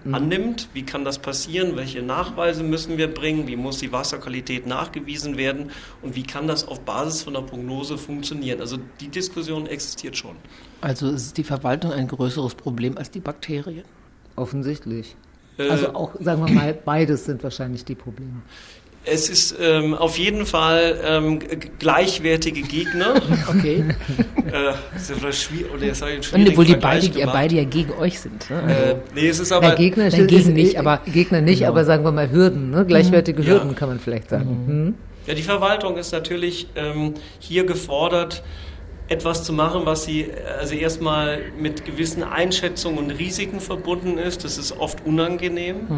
mhm. 0.05 0.14
annimmt. 0.14 0.69
Wie 0.75 0.83
kann 0.83 1.05
das 1.05 1.21
passieren? 1.21 1.77
Welche 1.77 2.03
Nachweise 2.03 2.64
müssen 2.64 2.99
wir 2.99 3.07
bringen? 3.07 3.47
Wie 3.47 3.57
muss 3.57 3.79
die 3.79 3.93
Wasserqualität 3.93 4.67
nachgewiesen 4.67 5.37
werden? 5.37 5.71
Und 6.03 6.17
wie 6.17 6.25
kann 6.25 6.49
das 6.49 6.67
auf 6.67 6.81
Basis 6.81 7.23
von 7.23 7.37
einer 7.37 7.47
Prognose 7.47 7.97
funktionieren? 7.97 8.61
Also 8.61 8.77
die 9.01 9.09
Diskussion 9.09 9.67
existiert 9.67 10.17
schon. 10.17 10.35
Also 10.81 11.11
ist 11.11 11.38
die 11.38 11.45
Verwaltung 11.45 11.93
ein 11.93 12.09
größeres 12.09 12.57
Problem 12.57 12.99
als 12.99 13.12
die 13.12 13.21
Bakterien? 13.21 13.85
Offensichtlich. 14.35 15.14
Äh, 15.59 15.69
also 15.69 15.95
auch, 15.95 16.14
sagen 16.19 16.45
wir 16.45 16.53
mal, 16.53 16.75
beides 16.75 17.25
sind 17.27 17.43
wahrscheinlich 17.45 17.85
die 17.85 17.95
Probleme. 17.95 18.43
Es 19.07 19.29
ist 19.29 19.57
ähm, 19.61 19.95
auf 19.95 20.19
jeden 20.19 20.47
Fall 20.47 20.99
ähm, 21.05 21.38
gleichwertige 21.79 22.62
Gegner. 22.62 23.14
Okay. 23.47 23.85
äh, 24.51 24.97
ist 24.97 25.11
ja 25.11 25.17
vielleicht 25.17 25.43
schwierig, 25.43 25.73
oder 25.73 25.85
jetzt 25.85 26.03
ich 26.03 26.33
Und 26.33 26.49
obwohl 26.49 26.64
die 26.64 26.77
beide, 26.77 27.07
ja, 27.07 27.27
beide 27.31 27.57
ja 27.57 27.64
gegen 27.64 27.93
euch 27.93 28.21
sind. 28.21 28.49
Ne? 28.49 28.62
Also, 28.62 28.83
äh, 28.83 28.97
nee, 29.14 29.29
es 29.29 29.38
ist 29.38 29.53
aber. 29.53 29.69
Ja, 29.69 29.75
Gegner 29.75 30.09
nein, 30.11 30.27
gegen 30.27 30.53
nicht, 30.55 30.79
aber. 30.79 31.01
Gegner 31.07 31.40
nicht, 31.40 31.59
genau. 31.59 31.71
aber 31.71 31.85
sagen 31.85 32.05
wir 32.05 32.12
mal 32.12 32.31
Hürden, 32.31 32.71
ne? 32.71 32.85
Gleichwertige 32.87 33.43
mhm. 33.43 33.47
Hürden 33.47 33.75
kann 33.75 33.88
man 33.88 34.01
vielleicht 34.01 34.31
sagen. 34.31 34.64
Mhm. 34.67 34.85
Mhm. 34.85 34.95
Ja, 35.27 35.35
die 35.35 35.43
Verwaltung 35.43 35.97
ist 35.97 36.12
natürlich 36.12 36.69
ähm, 36.75 37.14
hier 37.38 37.64
gefordert, 37.64 38.43
etwas 39.09 39.45
zu 39.45 39.53
machen, 39.53 39.83
was 39.85 40.05
sie 40.05 40.31
also 40.59 40.75
erstmal 40.75 41.40
mit 41.59 41.85
gewissen 41.85 42.23
Einschätzungen 42.23 42.99
und 42.99 43.11
Risiken 43.11 43.61
verbunden 43.61 44.19
ist. 44.19 44.45
Das 44.45 44.59
ist 44.59 44.73
oft 44.73 45.05
unangenehm. 45.05 45.88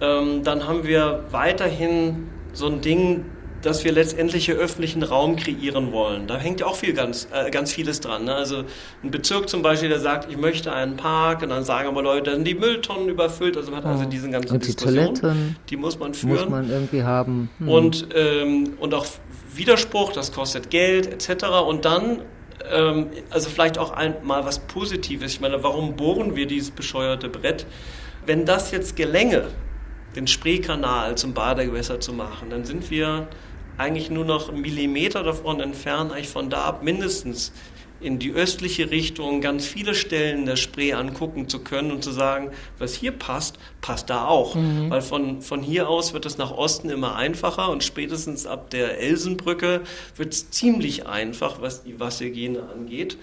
Ähm, 0.00 0.42
dann 0.44 0.66
haben 0.66 0.84
wir 0.84 1.24
weiterhin 1.30 2.28
so 2.52 2.66
ein 2.66 2.80
Ding, 2.80 3.24
dass 3.62 3.84
wir 3.84 3.92
letztendlich 3.92 4.46
hier 4.46 4.56
öffentlichen 4.56 5.02
Raum 5.02 5.36
kreieren 5.36 5.92
wollen. 5.92 6.26
Da 6.26 6.38
hängt 6.38 6.60
ja 6.60 6.66
auch 6.66 6.76
viel 6.76 6.94
ganz, 6.94 7.28
äh, 7.32 7.50
ganz 7.50 7.72
vieles 7.72 8.00
dran. 8.00 8.24
Ne? 8.24 8.34
Also 8.34 8.64
ein 9.02 9.10
Bezirk 9.10 9.48
zum 9.48 9.62
Beispiel, 9.62 9.88
der 9.88 10.00
sagt, 10.00 10.30
ich 10.30 10.38
möchte 10.38 10.72
einen 10.72 10.96
Park 10.96 11.42
und 11.42 11.50
dann 11.50 11.64
sagen 11.64 11.88
aber 11.88 12.02
Leute, 12.02 12.30
da 12.30 12.36
sind 12.36 12.46
die 12.46 12.54
Mülltonnen 12.54 13.08
überfüllt. 13.08 13.56
Also 13.56 13.70
man 13.70 13.84
hat 13.84 13.92
also 13.92 14.04
diesen 14.06 14.32
ganzen 14.32 14.52
und 14.52 14.66
die 14.66 14.74
Toiletten 14.74 15.56
die 15.68 15.76
muss 15.76 15.98
man 15.98 16.14
führen. 16.14 16.34
Muss 16.34 16.48
man 16.48 16.70
irgendwie 16.70 17.02
haben. 17.02 17.50
Hm. 17.58 17.68
Und, 17.68 18.08
ähm, 18.14 18.74
und 18.80 18.94
auch 18.94 19.06
Widerspruch, 19.54 20.12
das 20.12 20.32
kostet 20.32 20.70
Geld 20.70 21.06
etc. 21.06 21.46
Und 21.66 21.84
dann 21.84 22.20
ähm, 22.70 23.08
also 23.30 23.50
vielleicht 23.50 23.78
auch 23.78 23.90
einmal 23.90 24.44
was 24.44 24.60
Positives. 24.60 25.32
Ich 25.32 25.40
meine, 25.40 25.62
warum 25.62 25.96
bohren 25.96 26.36
wir 26.36 26.46
dieses 26.46 26.70
bescheuerte 26.70 27.28
Brett? 27.28 27.66
Wenn 28.26 28.44
das 28.44 28.70
jetzt 28.70 28.96
gelänge, 28.96 29.48
den 30.16 30.26
Spreekanal 30.26 31.16
zum 31.16 31.34
Badegewässer 31.34 32.00
zu 32.00 32.12
machen, 32.12 32.50
dann 32.50 32.64
sind 32.64 32.90
wir 32.90 33.28
eigentlich 33.78 34.10
nur 34.10 34.24
noch 34.24 34.48
einen 34.48 34.60
Millimeter 34.60 35.22
davon 35.22 35.60
entfernt, 35.60 36.12
eigentlich 36.12 36.28
von 36.28 36.50
da 36.50 36.64
ab 36.64 36.82
mindestens 36.82 37.52
in 38.00 38.18
die 38.18 38.32
östliche 38.32 38.90
Richtung 38.90 39.40
ganz 39.40 39.66
viele 39.66 39.94
Stellen 39.94 40.46
der 40.46 40.56
Spree 40.56 40.94
angucken 40.94 41.48
zu 41.48 41.60
können 41.60 41.92
und 41.92 42.02
zu 42.02 42.12
sagen, 42.12 42.50
was 42.78 42.94
hier 42.94 43.12
passt, 43.12 43.58
passt 43.82 44.08
da 44.08 44.26
auch. 44.26 44.54
Mhm. 44.54 44.90
Weil 44.90 45.02
von, 45.02 45.42
von 45.42 45.62
hier 45.62 45.88
aus 45.88 46.14
wird 46.14 46.24
es 46.24 46.38
nach 46.38 46.50
Osten 46.50 46.88
immer 46.88 47.16
einfacher 47.16 47.68
und 47.68 47.84
spätestens 47.84 48.46
ab 48.46 48.70
der 48.70 48.98
Elsenbrücke 48.98 49.82
wird 50.16 50.32
es 50.32 50.50
ziemlich 50.50 51.06
einfach, 51.06 51.60
was 51.60 51.82
die 51.82 52.00
Wasserhygiene 52.00 52.62
angeht. 52.62 53.18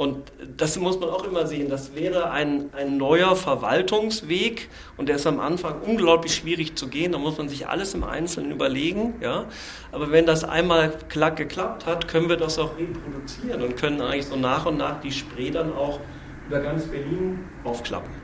Und 0.00 0.32
das 0.56 0.78
muss 0.78 0.98
man 0.98 1.10
auch 1.10 1.24
immer 1.24 1.46
sehen. 1.46 1.68
Das 1.68 1.94
wäre 1.94 2.30
ein, 2.30 2.70
ein 2.72 2.96
neuer 2.96 3.36
Verwaltungsweg 3.36 4.70
und 4.96 5.10
der 5.10 5.16
ist 5.16 5.26
am 5.26 5.38
Anfang 5.40 5.82
unglaublich 5.82 6.34
schwierig 6.34 6.74
zu 6.74 6.88
gehen. 6.88 7.12
Da 7.12 7.18
muss 7.18 7.36
man 7.36 7.50
sich 7.50 7.68
alles 7.68 7.92
im 7.92 8.02
Einzelnen 8.02 8.50
überlegen. 8.50 9.16
Ja? 9.20 9.44
Aber 9.92 10.10
wenn 10.10 10.24
das 10.24 10.42
einmal 10.42 10.94
geklappt 11.10 11.84
hat, 11.84 12.08
können 12.08 12.30
wir 12.30 12.38
das 12.38 12.58
auch 12.58 12.78
reproduzieren 12.78 13.60
und 13.60 13.76
können 13.76 14.00
eigentlich 14.00 14.24
so 14.24 14.36
nach 14.36 14.64
und 14.64 14.78
nach 14.78 15.02
die 15.02 15.12
Spree 15.12 15.50
dann 15.50 15.74
auch 15.74 16.00
über 16.48 16.60
ganz 16.60 16.86
Berlin 16.86 17.40
aufklappen. 17.64 18.19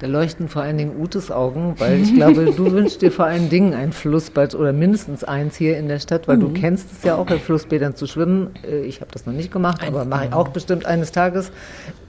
Da 0.00 0.06
leuchten 0.06 0.48
vor 0.48 0.62
allen 0.62 0.78
Dingen 0.78 0.96
Utes 0.98 1.30
Augen, 1.30 1.74
weil 1.76 2.00
ich 2.00 2.14
glaube, 2.14 2.46
du 2.56 2.72
wünschst 2.72 3.02
dir 3.02 3.12
vor 3.12 3.26
allen 3.26 3.50
Dingen 3.50 3.74
ein 3.74 3.92
Flussbad 3.92 4.54
oder 4.54 4.72
mindestens 4.72 5.24
eins 5.24 5.56
hier 5.56 5.76
in 5.76 5.88
der 5.88 5.98
Stadt, 5.98 6.26
weil 6.26 6.38
mhm. 6.38 6.40
du 6.40 6.48
kennst 6.58 6.90
es 6.90 7.04
ja 7.04 7.16
auch, 7.16 7.30
in 7.30 7.38
Flussbädern 7.38 7.94
zu 7.94 8.06
schwimmen. 8.06 8.48
Äh, 8.66 8.80
ich 8.80 9.02
habe 9.02 9.10
das 9.12 9.26
noch 9.26 9.34
nicht 9.34 9.52
gemacht, 9.52 9.82
aber 9.86 10.06
mache 10.06 10.24
ich 10.26 10.32
auch 10.32 10.48
bestimmt 10.48 10.86
eines 10.86 11.12
Tages. 11.12 11.52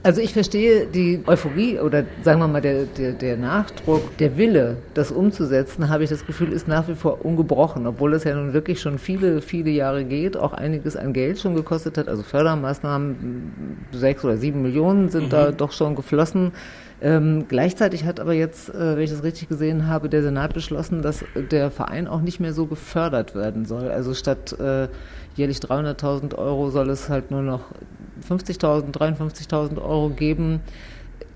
Also 0.02 0.22
ich 0.22 0.32
verstehe 0.32 0.86
die 0.86 1.22
Euphorie 1.26 1.80
oder 1.80 2.04
sagen 2.22 2.40
wir 2.40 2.48
mal 2.48 2.62
der, 2.62 2.86
der, 2.86 3.12
der 3.12 3.36
Nachdruck, 3.36 4.16
der 4.16 4.38
Wille, 4.38 4.78
das 4.94 5.12
umzusetzen, 5.12 5.90
habe 5.90 6.02
ich 6.04 6.08
das 6.08 6.24
Gefühl, 6.24 6.50
ist 6.50 6.66
nach 6.66 6.88
wie 6.88 6.94
vor 6.94 7.22
ungebrochen, 7.26 7.86
obwohl 7.86 8.14
es 8.14 8.24
ja 8.24 8.34
nun 8.34 8.54
wirklich 8.54 8.80
schon 8.80 8.98
viele, 8.98 9.42
viele 9.42 9.68
Jahre 9.70 10.04
geht, 10.04 10.38
auch 10.38 10.54
einiges 10.54 10.96
an 10.96 11.12
Geld 11.12 11.40
schon 11.40 11.54
gekostet 11.54 11.98
hat. 11.98 12.08
Also 12.08 12.22
Fördermaßnahmen, 12.22 13.84
sechs 13.92 14.24
oder 14.24 14.38
sieben 14.38 14.62
Millionen 14.62 15.10
sind 15.10 15.26
mhm. 15.26 15.30
da 15.30 15.52
doch 15.52 15.72
schon 15.72 15.94
geflossen. 15.94 16.52
Ähm, 17.02 17.46
gleichzeitig 17.48 18.04
hat 18.04 18.20
aber 18.20 18.32
jetzt, 18.32 18.68
äh, 18.68 18.96
wenn 18.96 19.02
ich 19.02 19.10
das 19.10 19.24
richtig 19.24 19.48
gesehen 19.48 19.88
habe, 19.88 20.08
der 20.08 20.22
Senat 20.22 20.54
beschlossen, 20.54 21.02
dass 21.02 21.24
der 21.50 21.72
Verein 21.72 22.06
auch 22.06 22.20
nicht 22.20 22.38
mehr 22.38 22.54
so 22.54 22.66
gefördert 22.66 23.34
werden 23.34 23.64
soll. 23.64 23.90
Also 23.90 24.14
statt 24.14 24.52
äh, 24.60 24.86
jährlich 25.34 25.58
300.000 25.58 26.36
Euro 26.36 26.70
soll 26.70 26.90
es 26.90 27.08
halt 27.08 27.32
nur 27.32 27.42
noch 27.42 27.62
50.000, 28.28 28.92
53.000 28.92 29.82
Euro 29.82 30.10
geben. 30.10 30.60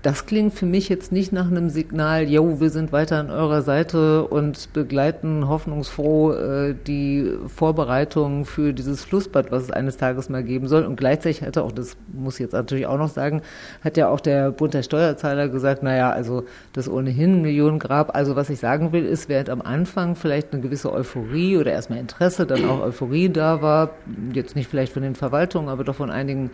Das 0.07 0.25
klingt 0.25 0.53
für 0.53 0.65
mich 0.65 0.87
jetzt 0.87 1.11
nicht 1.11 1.33
nach 1.33 1.51
einem 1.51 1.69
Signal, 1.69 2.29
jo, 2.29 2.61
wir 2.61 2.69
sind 2.69 2.93
weiter 2.93 3.19
an 3.19 3.29
eurer 3.29 3.61
Seite 3.61 4.23
und 4.23 4.71
begleiten 4.71 5.49
hoffnungsfroh 5.49 6.31
äh, 6.31 6.75
die 6.87 7.29
Vorbereitungen 7.53 8.45
für 8.45 8.71
dieses 8.71 9.03
Flussbad, 9.03 9.51
was 9.51 9.63
es 9.63 9.71
eines 9.71 9.97
Tages 9.97 10.29
mal 10.29 10.45
geben 10.45 10.69
soll. 10.69 10.85
Und 10.85 10.95
gleichzeitig 10.95 11.41
hatte 11.41 11.61
auch, 11.61 11.73
das 11.73 11.97
muss 12.13 12.35
ich 12.35 12.39
jetzt 12.39 12.53
natürlich 12.53 12.87
auch 12.87 12.97
noch 12.97 13.09
sagen, 13.09 13.41
hat 13.83 13.97
ja 13.97 14.07
auch 14.07 14.21
der 14.21 14.51
Bund 14.51 14.73
der 14.73 14.83
Steuerzahler 14.83 15.49
gesagt, 15.49 15.83
naja, 15.83 16.09
also 16.09 16.45
das 16.71 16.87
ohnehin 16.87 17.39
ein 17.39 17.41
Millionengrab. 17.41 18.15
Also 18.15 18.37
was 18.37 18.49
ich 18.49 18.59
sagen 18.59 18.93
will, 18.93 19.05
ist, 19.05 19.27
während 19.27 19.49
am 19.49 19.61
Anfang 19.61 20.15
vielleicht 20.15 20.53
eine 20.53 20.61
gewisse 20.61 20.93
Euphorie 20.93 21.57
oder 21.57 21.73
erstmal 21.73 21.99
Interesse, 21.99 22.45
dann 22.45 22.63
auch 22.63 22.79
Euphorie 22.79 23.27
da 23.27 23.61
war, 23.61 23.89
jetzt 24.31 24.55
nicht 24.55 24.69
vielleicht 24.69 24.93
von 24.93 25.03
den 25.03 25.15
Verwaltungen, 25.15 25.67
aber 25.67 25.83
doch 25.83 25.95
von 25.95 26.11
einigen 26.11 26.49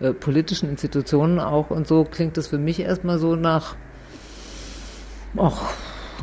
äh, 0.00 0.12
politischen 0.12 0.68
Institutionen 0.68 1.38
auch 1.38 1.70
und 1.70 1.86
so, 1.86 2.02
klingt 2.04 2.36
das 2.36 2.48
für 2.48 2.58
mich 2.58 2.80
erstmal 2.96 3.18
so 3.18 3.36
nach 3.36 3.76
ach, 5.36 5.74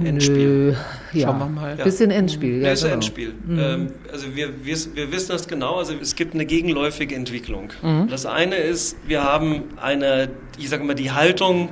Endspiel. 0.03 0.71
Nö, 0.71 0.75
ja. 1.13 1.27
Schauen 1.27 1.39
wir 1.39 1.45
mal. 1.45 1.77
Ja. 1.77 1.83
Bisschen 1.83 2.09
Endspiel, 2.09 2.61
ja. 2.61 2.67
Ja, 2.67 2.73
ist 2.73 2.81
genau. 2.81 2.95
Endspiel. 2.95 3.33
Ähm, 3.47 3.91
also 4.11 4.35
wir, 4.35 4.65
wir, 4.65 4.77
wir 4.95 5.11
wissen 5.11 5.31
das 5.31 5.47
genau. 5.47 5.75
Also 5.75 5.93
es 6.01 6.15
gibt 6.15 6.33
eine 6.33 6.45
gegenläufige 6.45 7.15
Entwicklung. 7.15 7.69
Das 8.09 8.25
eine 8.25 8.55
ist, 8.55 8.97
wir 9.05 9.23
haben 9.23 9.65
eine, 9.79 10.29
ich 10.57 10.69
sage 10.69 10.83
mal, 10.83 10.95
die 10.95 11.11
Haltung 11.11 11.69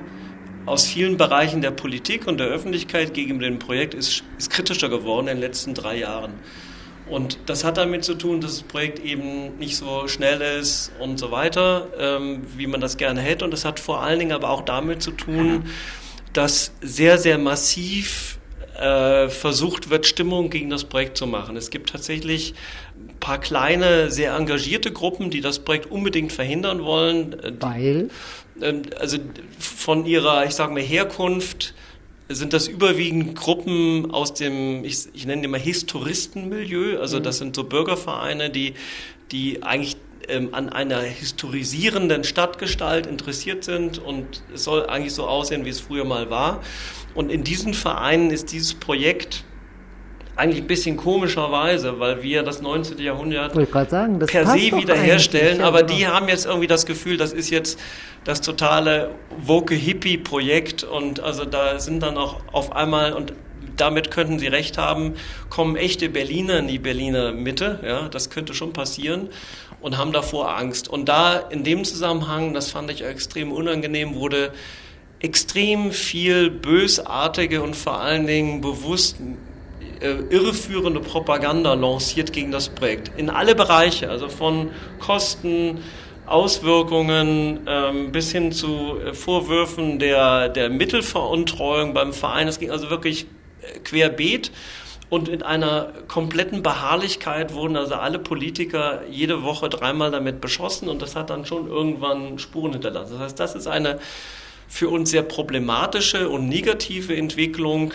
aus 0.67 0.85
vielen 0.85 1.17
Bereichen 1.17 1.61
der 1.61 1.71
Politik 1.71 2.27
und 2.27 2.39
der 2.39 2.47
Öffentlichkeit 2.47 3.15
gegenüber 3.15 3.45
dem 3.45 3.57
Projekt 3.57 3.95
ist, 3.95 4.23
ist 4.37 4.51
kritischer 4.51 4.89
geworden 4.89 5.27
in 5.27 5.37
den 5.37 5.41
letzten 5.41 5.73
drei 5.73 5.97
Jahren. 5.97 6.33
Und 7.11 7.37
das 7.45 7.65
hat 7.65 7.77
damit 7.77 8.05
zu 8.05 8.15
tun, 8.15 8.39
dass 8.39 8.53
das 8.53 8.63
Projekt 8.63 8.99
eben 8.99 9.57
nicht 9.59 9.75
so 9.75 10.07
schnell 10.07 10.39
ist 10.41 10.93
und 10.97 11.19
so 11.19 11.29
weiter, 11.29 11.87
ähm, 11.99 12.43
wie 12.55 12.67
man 12.67 12.79
das 12.79 12.95
gerne 12.95 13.19
hätte. 13.19 13.43
Und 13.43 13.51
das 13.51 13.65
hat 13.65 13.81
vor 13.81 14.01
allen 14.01 14.17
Dingen 14.17 14.31
aber 14.31 14.49
auch 14.49 14.61
damit 14.61 15.03
zu 15.03 15.11
tun, 15.11 15.65
dass 16.31 16.71
sehr, 16.81 17.17
sehr 17.17 17.37
massiv 17.37 18.39
äh, 18.79 19.27
versucht 19.27 19.89
wird, 19.89 20.05
Stimmung 20.05 20.49
gegen 20.49 20.69
das 20.69 20.85
Projekt 20.85 21.17
zu 21.17 21.27
machen. 21.27 21.57
Es 21.57 21.69
gibt 21.69 21.89
tatsächlich 21.89 22.53
ein 22.95 23.19
paar 23.19 23.39
kleine, 23.39 24.09
sehr 24.09 24.33
engagierte 24.33 24.93
Gruppen, 24.93 25.29
die 25.29 25.41
das 25.41 25.59
Projekt 25.59 25.91
unbedingt 25.91 26.31
verhindern 26.31 26.83
wollen. 26.83 27.37
Äh, 27.43 27.51
Weil, 27.59 28.09
ähm, 28.61 28.83
also 28.97 29.17
von 29.59 30.05
ihrer, 30.05 30.45
ich 30.45 30.55
sage 30.55 30.73
mal, 30.73 30.81
Herkunft 30.81 31.73
sind 32.35 32.53
das 32.53 32.67
überwiegend 32.67 33.35
Gruppen 33.35 34.11
aus 34.11 34.33
dem, 34.33 34.83
ich, 34.83 35.07
ich 35.13 35.25
nenne 35.25 35.41
die 35.41 35.47
mal 35.47 35.59
Historistenmilieu, 35.59 36.99
also 36.99 37.19
das 37.19 37.37
sind 37.37 37.55
so 37.55 37.63
Bürgervereine, 37.63 38.49
die, 38.49 38.73
die 39.31 39.63
eigentlich 39.63 39.97
ähm, 40.27 40.53
an 40.53 40.69
einer 40.69 41.01
historisierenden 41.01 42.23
Stadtgestalt 42.23 43.07
interessiert 43.07 43.63
sind 43.63 43.99
und 43.99 44.43
es 44.53 44.63
soll 44.63 44.85
eigentlich 44.85 45.13
so 45.13 45.25
aussehen, 45.27 45.65
wie 45.65 45.69
es 45.69 45.79
früher 45.79 46.05
mal 46.05 46.29
war. 46.29 46.61
Und 47.13 47.31
in 47.31 47.43
diesen 47.43 47.73
Vereinen 47.73 48.31
ist 48.31 48.51
dieses 48.51 48.73
Projekt 48.73 49.43
eigentlich 50.41 50.63
ein 50.63 50.67
bisschen 50.67 50.97
komischerweise, 50.97 51.99
weil 51.99 52.23
wir 52.23 52.41
das 52.41 52.63
19. 52.63 52.97
Jahrhundert 52.97 53.53
sagen, 53.91 54.19
das 54.19 54.31
per 54.31 54.47
se 54.47 54.71
wiederherstellen, 54.75 55.61
aber 55.61 55.83
genau. 55.83 55.93
die 55.93 56.07
haben 56.07 56.27
jetzt 56.29 56.47
irgendwie 56.47 56.65
das 56.65 56.87
Gefühl, 56.87 57.17
das 57.17 57.31
ist 57.31 57.51
jetzt 57.51 57.79
das 58.23 58.41
totale 58.41 59.11
woke 59.37 59.75
Hippie-Projekt 59.75 60.83
und 60.83 61.19
also 61.19 61.45
da 61.45 61.79
sind 61.79 62.01
dann 62.01 62.17
auch 62.17 62.41
auf 62.51 62.75
einmal 62.75 63.13
und 63.13 63.33
damit 63.77 64.09
könnten 64.09 64.39
sie 64.39 64.47
recht 64.47 64.79
haben, 64.79 65.13
kommen 65.49 65.75
echte 65.75 66.09
Berliner 66.09 66.57
in 66.57 66.67
die 66.67 66.79
Berliner 66.79 67.31
Mitte, 67.33 67.79
ja, 67.85 68.09
das 68.09 68.31
könnte 68.31 68.55
schon 68.55 68.73
passieren 68.73 69.29
und 69.79 69.99
haben 69.99 70.11
davor 70.11 70.57
Angst. 70.57 70.87
Und 70.87 71.07
da 71.07 71.37
in 71.37 71.63
dem 71.63 71.83
Zusammenhang, 71.83 72.55
das 72.55 72.71
fand 72.71 72.89
ich 72.89 73.03
extrem 73.03 73.51
unangenehm, 73.51 74.15
wurde 74.15 74.53
extrem 75.19 75.91
viel 75.91 76.49
bösartige 76.49 77.61
und 77.61 77.75
vor 77.75 77.99
allen 77.99 78.25
Dingen 78.25 78.61
bewusst 78.61 79.17
äh, 80.01 80.15
irreführende 80.29 80.99
Propaganda 80.99 81.73
lanciert 81.73 82.33
gegen 82.33 82.51
das 82.51 82.69
Projekt. 82.69 83.11
In 83.17 83.29
alle 83.29 83.55
Bereiche, 83.55 84.09
also 84.09 84.29
von 84.29 84.71
Kosten, 84.99 85.79
Auswirkungen 86.25 87.61
ähm, 87.67 88.11
bis 88.11 88.31
hin 88.31 88.51
zu 88.51 88.97
äh, 88.99 89.13
Vorwürfen 89.13 89.99
der, 89.99 90.49
der 90.49 90.69
Mittelveruntreuung 90.69 91.93
beim 91.93 92.13
Verein. 92.13 92.47
Es 92.47 92.59
ging 92.59 92.71
also 92.71 92.89
wirklich 92.89 93.27
äh, 93.61 93.79
querbeet. 93.79 94.51
Und 95.09 95.27
in 95.27 95.43
einer 95.43 95.91
kompletten 96.07 96.63
Beharrlichkeit 96.63 97.53
wurden 97.53 97.75
also 97.75 97.95
alle 97.95 98.17
Politiker 98.17 99.01
jede 99.09 99.43
Woche 99.43 99.67
dreimal 99.67 100.09
damit 100.09 100.39
beschossen 100.39 100.87
und 100.87 101.01
das 101.01 101.17
hat 101.17 101.29
dann 101.29 101.45
schon 101.45 101.67
irgendwann 101.67 102.39
Spuren 102.39 102.71
hinterlassen. 102.71 103.15
Das 103.15 103.21
heißt, 103.21 103.39
das 103.39 103.55
ist 103.55 103.67
eine 103.67 103.99
für 104.69 104.87
uns 104.87 105.11
sehr 105.11 105.23
problematische 105.23 106.29
und 106.29 106.47
negative 106.47 107.13
Entwicklung, 107.13 107.93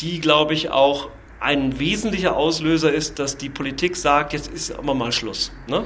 die, 0.00 0.20
glaube 0.20 0.54
ich, 0.54 0.70
auch 0.70 1.10
ein 1.40 1.78
wesentlicher 1.78 2.36
Auslöser 2.36 2.92
ist, 2.92 3.18
dass 3.18 3.36
die 3.36 3.48
Politik 3.48 3.96
sagt, 3.96 4.32
jetzt 4.32 4.50
ist 4.52 4.72
aber 4.72 4.94
mal 4.94 5.12
Schluss. 5.12 5.52
Ne? 5.68 5.84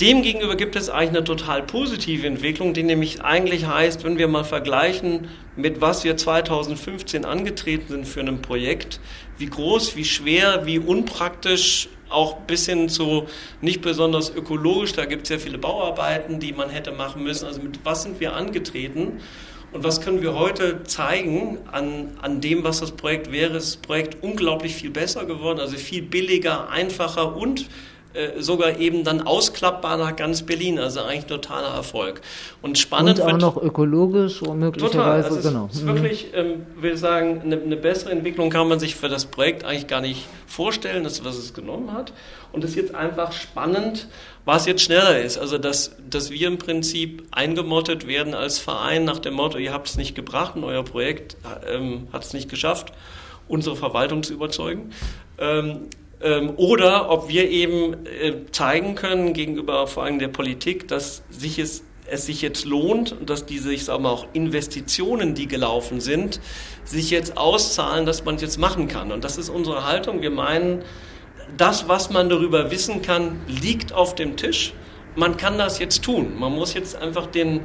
Demgegenüber 0.00 0.54
gibt 0.54 0.76
es 0.76 0.90
eigentlich 0.90 1.08
eine 1.08 1.24
total 1.24 1.62
positive 1.62 2.26
Entwicklung, 2.26 2.74
die 2.74 2.82
nämlich 2.82 3.22
eigentlich 3.22 3.66
heißt, 3.66 4.04
wenn 4.04 4.18
wir 4.18 4.28
mal 4.28 4.44
vergleichen, 4.44 5.28
mit 5.56 5.80
was 5.80 6.04
wir 6.04 6.16
2015 6.16 7.24
angetreten 7.24 7.88
sind 7.88 8.06
für 8.06 8.20
ein 8.20 8.40
Projekt, 8.40 9.00
wie 9.38 9.46
groß, 9.46 9.96
wie 9.96 10.04
schwer, 10.04 10.66
wie 10.66 10.78
unpraktisch, 10.78 11.88
auch 12.10 12.36
bis 12.40 12.66
hin 12.66 12.88
zu 12.88 13.26
nicht 13.60 13.82
besonders 13.82 14.34
ökologisch, 14.34 14.92
da 14.92 15.04
gibt 15.04 15.22
es 15.22 15.28
sehr 15.28 15.40
viele 15.40 15.58
Bauarbeiten, 15.58 16.40
die 16.40 16.52
man 16.52 16.70
hätte 16.70 16.92
machen 16.92 17.22
müssen. 17.22 17.46
Also 17.46 17.60
mit 17.60 17.80
was 17.84 18.02
sind 18.02 18.20
wir 18.20 18.34
angetreten? 18.34 19.20
Und 19.70 19.84
was 19.84 20.00
können 20.00 20.22
wir 20.22 20.34
heute 20.34 20.82
zeigen 20.84 21.58
an, 21.70 22.16
an 22.22 22.40
dem, 22.40 22.64
was 22.64 22.80
das 22.80 22.92
Projekt 22.92 23.30
wäre? 23.30 23.56
Ist 23.56 23.74
das 23.74 23.76
Projekt 23.76 24.22
unglaublich 24.22 24.74
viel 24.74 24.90
besser 24.90 25.26
geworden, 25.26 25.60
also 25.60 25.76
viel 25.76 26.02
billiger, 26.02 26.70
einfacher 26.70 27.36
und 27.36 27.68
sogar 28.38 28.78
eben 28.78 29.04
dann 29.04 29.20
ausklappbar 29.22 29.96
nach 29.96 30.16
ganz 30.16 30.42
Berlin. 30.42 30.78
Also 30.78 31.00
eigentlich 31.02 31.26
totaler 31.26 31.74
Erfolg. 31.74 32.20
Und 32.62 32.78
spannend 32.78 33.20
und 33.20 33.26
auch 33.32 33.38
noch 33.38 33.56
ökologisch 33.62 34.42
und 34.42 34.46
Total. 34.46 34.56
möglicherweise, 34.56 35.26
Also 35.28 35.38
es 35.38 35.44
genau. 35.44 35.68
ist 35.72 35.82
Mhm. 35.84 35.86
wirklich, 35.88 36.26
ähm, 36.34 36.66
ich 36.82 36.98
sagen, 36.98 37.42
eine, 37.44 37.60
eine 37.60 37.76
bessere 37.76 38.10
Entwicklung 38.10 38.50
kann 38.50 38.68
man 38.68 38.80
sich 38.80 38.94
für 38.96 39.08
das 39.08 39.26
Projekt 39.26 39.64
eigentlich 39.64 39.86
gar 39.86 40.00
nicht 40.00 40.26
vorstellen, 40.46 41.04
das, 41.04 41.24
was 41.24 41.36
es 41.36 41.54
genommen 41.54 41.92
hat. 41.92 42.12
Und 42.52 42.64
es 42.64 42.70
ist 42.70 42.76
jetzt 42.76 42.94
einfach 42.94 43.32
spannend, 43.32 44.08
was 44.46 44.64
jetzt 44.66 44.82
schneller 44.82 45.20
ist. 45.20 45.36
Also, 45.38 45.58
dass, 45.58 45.94
dass 46.08 46.30
wir 46.30 46.48
im 46.48 46.56
Prinzip 46.58 47.24
eingemottet 47.30 48.06
werden 48.06 48.32
als 48.34 48.58
Verein 48.58 49.04
nach 49.04 49.18
dem 49.18 49.34
Motto, 49.34 49.58
ihr 49.58 49.72
habt 49.72 49.86
es 49.88 49.96
nicht 49.96 50.14
gebracht 50.14 50.56
und 50.56 50.64
euer 50.64 50.82
Projekt 50.82 51.36
ähm, 51.70 52.08
hat 52.12 52.24
es 52.24 52.32
nicht 52.32 52.48
geschafft, 52.48 52.92
unsere 53.48 53.76
Verwaltung 53.76 54.22
zu 54.22 54.32
überzeugen. 54.32 54.92
Ähm, 55.38 55.82
oder 56.56 57.10
ob 57.10 57.28
wir 57.28 57.48
eben 57.48 58.06
äh, 58.06 58.32
zeigen 58.50 58.94
können 58.96 59.34
gegenüber 59.34 59.86
vor 59.86 60.02
allem 60.02 60.18
der 60.18 60.28
Politik, 60.28 60.88
dass 60.88 61.22
sich 61.30 61.58
es, 61.58 61.84
es 62.06 62.26
sich 62.26 62.42
jetzt 62.42 62.64
lohnt 62.64 63.12
und 63.12 63.30
dass 63.30 63.46
diese, 63.46 63.72
ich 63.72 63.84
sage 63.84 64.02
mal, 64.02 64.10
auch 64.10 64.26
Investitionen, 64.32 65.34
die 65.34 65.46
gelaufen 65.46 66.00
sind, 66.00 66.40
sich 66.84 67.10
jetzt 67.10 67.36
auszahlen, 67.36 68.04
dass 68.04 68.24
man 68.24 68.34
es 68.34 68.42
jetzt 68.42 68.58
machen 68.58 68.88
kann. 68.88 69.12
Und 69.12 69.22
das 69.22 69.38
ist 69.38 69.48
unsere 69.48 69.86
Haltung. 69.86 70.20
Wir 70.20 70.30
meinen, 70.30 70.82
das, 71.56 71.88
was 71.88 72.10
man 72.10 72.28
darüber 72.28 72.70
wissen 72.70 73.00
kann, 73.02 73.40
liegt 73.46 73.92
auf 73.92 74.14
dem 74.14 74.36
Tisch. 74.36 74.72
Man 75.14 75.36
kann 75.36 75.56
das 75.56 75.78
jetzt 75.78 76.02
tun. 76.02 76.38
Man 76.38 76.52
muss 76.52 76.74
jetzt 76.74 76.96
einfach 76.96 77.26
den, 77.26 77.60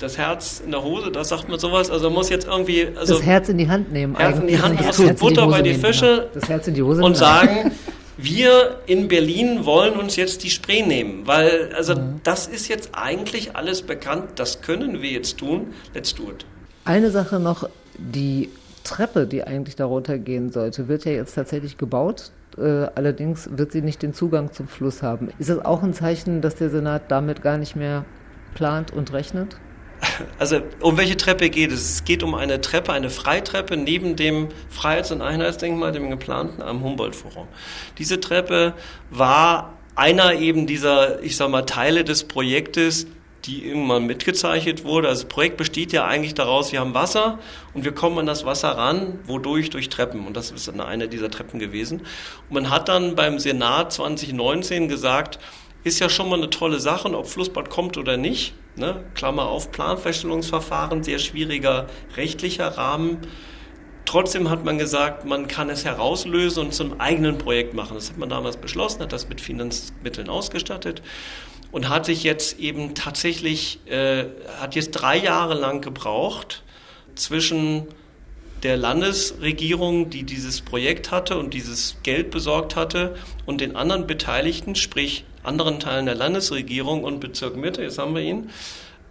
das 0.00 0.18
Herz 0.18 0.60
in 0.64 0.70
der 0.72 0.82
Hose, 0.82 1.10
da 1.12 1.22
sagt 1.24 1.48
man 1.48 1.58
sowas, 1.58 1.90
also 1.90 2.10
muss 2.10 2.28
jetzt 2.30 2.46
irgendwie, 2.46 2.88
also 2.96 3.14
das 3.14 3.22
Herz 3.24 3.48
in 3.48 3.58
die 3.58 3.68
Hand 3.68 3.92
nehmen. 3.92 4.16
Herz 4.16 4.38
in 4.38 4.46
die. 4.48 4.58
Hand, 4.60 4.80
das 4.80 4.96
das 4.96 5.06
Herz 5.06 5.20
Butter 5.20 5.42
Hose 5.46 5.56
bei 5.56 5.62
die 5.62 5.74
Fische. 5.74 6.28
Das 6.34 6.48
Herz 6.48 6.66
in 6.66 6.74
die 6.74 6.82
Hose 6.82 7.02
und 7.02 7.16
sagen, 7.16 7.70
wir 8.16 8.78
in 8.86 9.08
Berlin 9.08 9.64
wollen 9.64 9.94
uns 9.94 10.16
jetzt 10.16 10.42
die 10.44 10.50
Spree 10.50 10.82
nehmen, 10.82 11.26
weil 11.26 11.70
also 11.76 11.94
Mhm. 11.94 12.20
das 12.24 12.46
ist 12.46 12.68
jetzt 12.68 12.90
eigentlich 12.92 13.56
alles 13.56 13.82
bekannt, 13.82 14.32
das 14.36 14.62
können 14.62 15.02
wir 15.02 15.10
jetzt 15.10 15.38
tun, 15.38 15.68
let's 15.94 16.14
do 16.14 16.24
it. 16.24 16.44
Eine 16.84 17.10
Sache 17.10 17.38
noch, 17.38 17.68
die 17.98 18.48
Treppe, 18.84 19.26
die 19.26 19.44
eigentlich 19.44 19.76
darunter 19.76 20.18
gehen 20.18 20.50
sollte, 20.50 20.88
wird 20.88 21.04
ja 21.04 21.12
jetzt 21.12 21.34
tatsächlich 21.34 21.76
gebaut. 21.76 22.30
Äh, 22.58 22.62
allerdings 22.94 23.48
wird 23.52 23.72
sie 23.72 23.82
nicht 23.82 24.02
den 24.02 24.12
Zugang 24.14 24.52
zum 24.52 24.66
Fluss 24.66 25.02
haben. 25.02 25.28
Ist 25.38 25.50
das 25.50 25.64
auch 25.64 25.82
ein 25.82 25.92
Zeichen, 25.94 26.40
dass 26.40 26.56
der 26.56 26.70
Senat 26.70 27.02
damit 27.10 27.42
gar 27.42 27.58
nicht 27.58 27.76
mehr 27.76 28.04
plant 28.54 28.90
und 28.92 29.12
rechnet? 29.12 29.56
Also 30.38 30.62
um 30.80 30.96
welche 30.96 31.16
Treppe 31.16 31.50
geht 31.50 31.72
es? 31.72 31.90
Es 31.90 32.04
geht 32.04 32.22
um 32.22 32.34
eine 32.34 32.60
Treppe, 32.60 32.92
eine 32.92 33.10
Freitreppe 33.10 33.76
neben 33.76 34.16
dem 34.16 34.48
Freiheits- 34.68 35.12
und 35.12 35.20
Einheitsdenkmal, 35.22 35.92
dem 35.92 36.10
geplanten 36.10 36.62
am 36.62 36.82
Humboldt-Forum. 36.82 37.48
Diese 37.98 38.20
Treppe 38.20 38.74
war 39.10 39.74
einer 39.94 40.34
eben 40.34 40.66
dieser, 40.66 41.22
ich 41.22 41.36
sag 41.36 41.50
mal, 41.50 41.62
Teile 41.62 42.04
des 42.04 42.24
Projektes, 42.24 43.06
die 43.44 43.66
irgendwann 43.66 44.06
mitgezeichnet 44.06 44.84
wurde. 44.84 45.08
Also 45.08 45.22
das 45.22 45.28
Projekt 45.28 45.56
besteht 45.56 45.92
ja 45.92 46.06
eigentlich 46.06 46.34
daraus, 46.34 46.72
wir 46.72 46.80
haben 46.80 46.94
Wasser 46.94 47.38
und 47.74 47.84
wir 47.84 47.92
kommen 47.92 48.18
an 48.18 48.26
das 48.26 48.44
Wasser 48.44 48.70
ran, 48.70 49.18
wodurch? 49.26 49.70
Durch 49.70 49.88
Treppen. 49.88 50.26
Und 50.26 50.36
das 50.36 50.50
ist 50.50 50.68
eine 50.68 51.08
dieser 51.08 51.30
Treppen 51.30 51.58
gewesen. 51.58 52.00
Und 52.48 52.54
man 52.54 52.70
hat 52.70 52.88
dann 52.88 53.16
beim 53.16 53.38
Senat 53.38 53.92
2019 53.92 54.88
gesagt, 54.88 55.38
ist 55.84 55.98
ja 55.98 56.08
schon 56.08 56.28
mal 56.28 56.38
eine 56.38 56.50
tolle 56.50 56.80
Sache, 56.80 57.08
ob 57.16 57.26
Flussbad 57.26 57.70
kommt 57.70 57.96
oder 57.96 58.16
nicht. 58.16 58.54
Ne? 58.76 59.04
Klammer 59.14 59.48
auf, 59.48 59.72
Planfeststellungsverfahren, 59.72 61.02
sehr 61.02 61.18
schwieriger 61.18 61.86
rechtlicher 62.16 62.68
Rahmen. 62.68 63.18
Trotzdem 64.04 64.50
hat 64.50 64.64
man 64.64 64.78
gesagt, 64.78 65.24
man 65.24 65.46
kann 65.46 65.70
es 65.70 65.84
herauslösen 65.84 66.66
und 66.66 66.74
zum 66.74 67.00
eigenen 67.00 67.38
Projekt 67.38 67.74
machen. 67.74 67.94
Das 67.94 68.10
hat 68.10 68.18
man 68.18 68.28
damals 68.28 68.56
beschlossen, 68.56 69.02
hat 69.02 69.12
das 69.12 69.28
mit 69.28 69.40
Finanzmitteln 69.40 70.28
ausgestattet 70.28 71.02
und 71.72 71.88
hat 71.88 72.06
sich 72.06 72.24
jetzt 72.24 72.58
eben 72.58 72.94
tatsächlich, 72.94 73.78
äh, 73.86 74.24
hat 74.60 74.74
jetzt 74.74 74.92
drei 74.92 75.16
Jahre 75.16 75.54
lang 75.54 75.80
gebraucht 75.80 76.62
zwischen 77.14 77.86
der 78.62 78.76
Landesregierung, 78.76 80.10
die 80.10 80.24
dieses 80.24 80.60
Projekt 80.60 81.10
hatte 81.10 81.38
und 81.38 81.54
dieses 81.54 81.96
Geld 82.02 82.30
besorgt 82.30 82.76
hatte, 82.76 83.14
und 83.46 83.60
den 83.60 83.74
anderen 83.74 84.06
Beteiligten, 84.06 84.74
sprich 84.74 85.24
anderen 85.42 85.80
Teilen 85.80 86.06
der 86.06 86.14
Landesregierung 86.14 87.04
und 87.04 87.20
Bezirk 87.20 87.56
Mitte, 87.56 87.82
jetzt 87.82 87.98
haben 87.98 88.14
wir 88.14 88.22
ihn, 88.22 88.50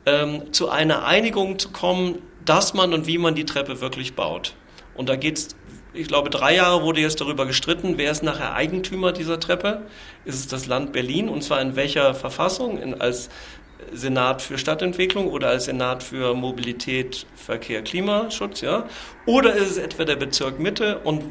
ähm, 0.05 0.53
zu 0.53 0.69
einer 0.69 1.05
Einigung 1.05 1.59
zu 1.59 1.69
kommen, 1.69 2.19
dass 2.45 2.73
man 2.73 2.93
und 2.93 3.07
wie 3.07 3.17
man 3.17 3.35
die 3.35 3.45
Treppe 3.45 3.81
wirklich 3.81 4.15
baut. 4.15 4.55
Und 4.95 5.09
da 5.09 5.15
geht 5.15 5.37
es, 5.37 5.55
ich 5.93 6.07
glaube, 6.07 6.29
drei 6.29 6.55
Jahre 6.55 6.83
wurde 6.83 7.01
jetzt 7.01 7.21
darüber 7.21 7.45
gestritten, 7.45 7.97
wer 7.97 8.11
ist 8.11 8.23
nachher 8.23 8.53
Eigentümer 8.53 9.11
dieser 9.11 9.39
Treppe? 9.39 9.83
Ist 10.25 10.39
es 10.39 10.47
das 10.47 10.67
Land 10.67 10.93
Berlin 10.93 11.29
und 11.29 11.43
zwar 11.43 11.61
in 11.61 11.75
welcher 11.75 12.13
Verfassung? 12.13 12.79
In, 12.79 12.99
als 12.99 13.29
Senat 13.93 14.41
für 14.41 14.57
Stadtentwicklung 14.57 15.27
oder 15.27 15.49
als 15.49 15.65
Senat 15.65 16.03
für 16.03 16.33
Mobilität, 16.33 17.25
Verkehr, 17.35 17.81
Klimaschutz, 17.81 18.61
ja? 18.61 18.85
Oder 19.25 19.55
ist 19.55 19.71
es 19.71 19.77
etwa 19.77 20.05
der 20.05 20.15
Bezirk 20.15 20.59
Mitte 20.59 20.99
und 20.99 21.23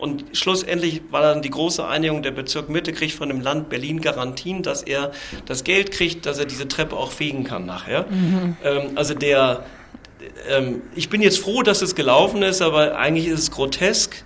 und 0.00 0.24
schlussendlich 0.32 1.02
war 1.10 1.22
dann 1.22 1.42
die 1.42 1.50
große 1.50 1.86
Einigung, 1.86 2.22
der 2.22 2.30
Bezirk 2.30 2.68
Mitte 2.68 2.92
kriegt 2.92 3.12
von 3.12 3.28
dem 3.28 3.40
Land 3.40 3.68
Berlin 3.68 4.00
Garantien, 4.00 4.62
dass 4.62 4.82
er 4.82 5.12
das 5.46 5.64
Geld 5.64 5.90
kriegt, 5.90 6.26
dass 6.26 6.38
er 6.38 6.46
diese 6.46 6.68
Treppe 6.68 6.96
auch 6.96 7.12
fegen 7.12 7.44
kann 7.44 7.66
nachher. 7.66 8.06
Mhm. 8.08 8.56
Ähm, 8.64 8.82
also 8.94 9.14
der, 9.14 9.64
ähm, 10.48 10.82
ich 10.94 11.08
bin 11.10 11.20
jetzt 11.22 11.38
froh, 11.38 11.62
dass 11.62 11.82
es 11.82 11.94
gelaufen 11.94 12.42
ist, 12.42 12.62
aber 12.62 12.96
eigentlich 12.96 13.26
ist 13.26 13.40
es 13.40 13.50
grotesk, 13.50 14.24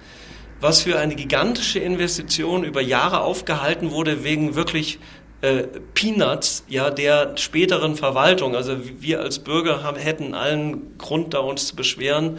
was 0.61 0.83
für 0.83 0.99
eine 0.99 1.14
gigantische 1.16 1.79
Investition 1.81 2.64
über 2.64 2.81
Jahre 2.81 3.22
aufgehalten 3.22 3.91
wurde 3.91 4.25
wegen 4.25 4.55
wirklich 4.55 4.99
äh, 5.41 5.64
Peanuts 5.95 6.64
ja 6.68 6.91
der 6.91 7.37
späteren 7.37 7.97
Verwaltung. 7.97 8.57
Also 8.57 8.77
wir 8.99 9.20
als 9.20 9.41
Bürger 9.41 9.83
haben, 9.83 9.99
hätten 9.99 10.35
allen 10.35 10.97
Grund 10.99 11.35
da 11.35 11.41
uns 11.41 11.66
zu 11.66 11.77
beschweren, 11.77 12.39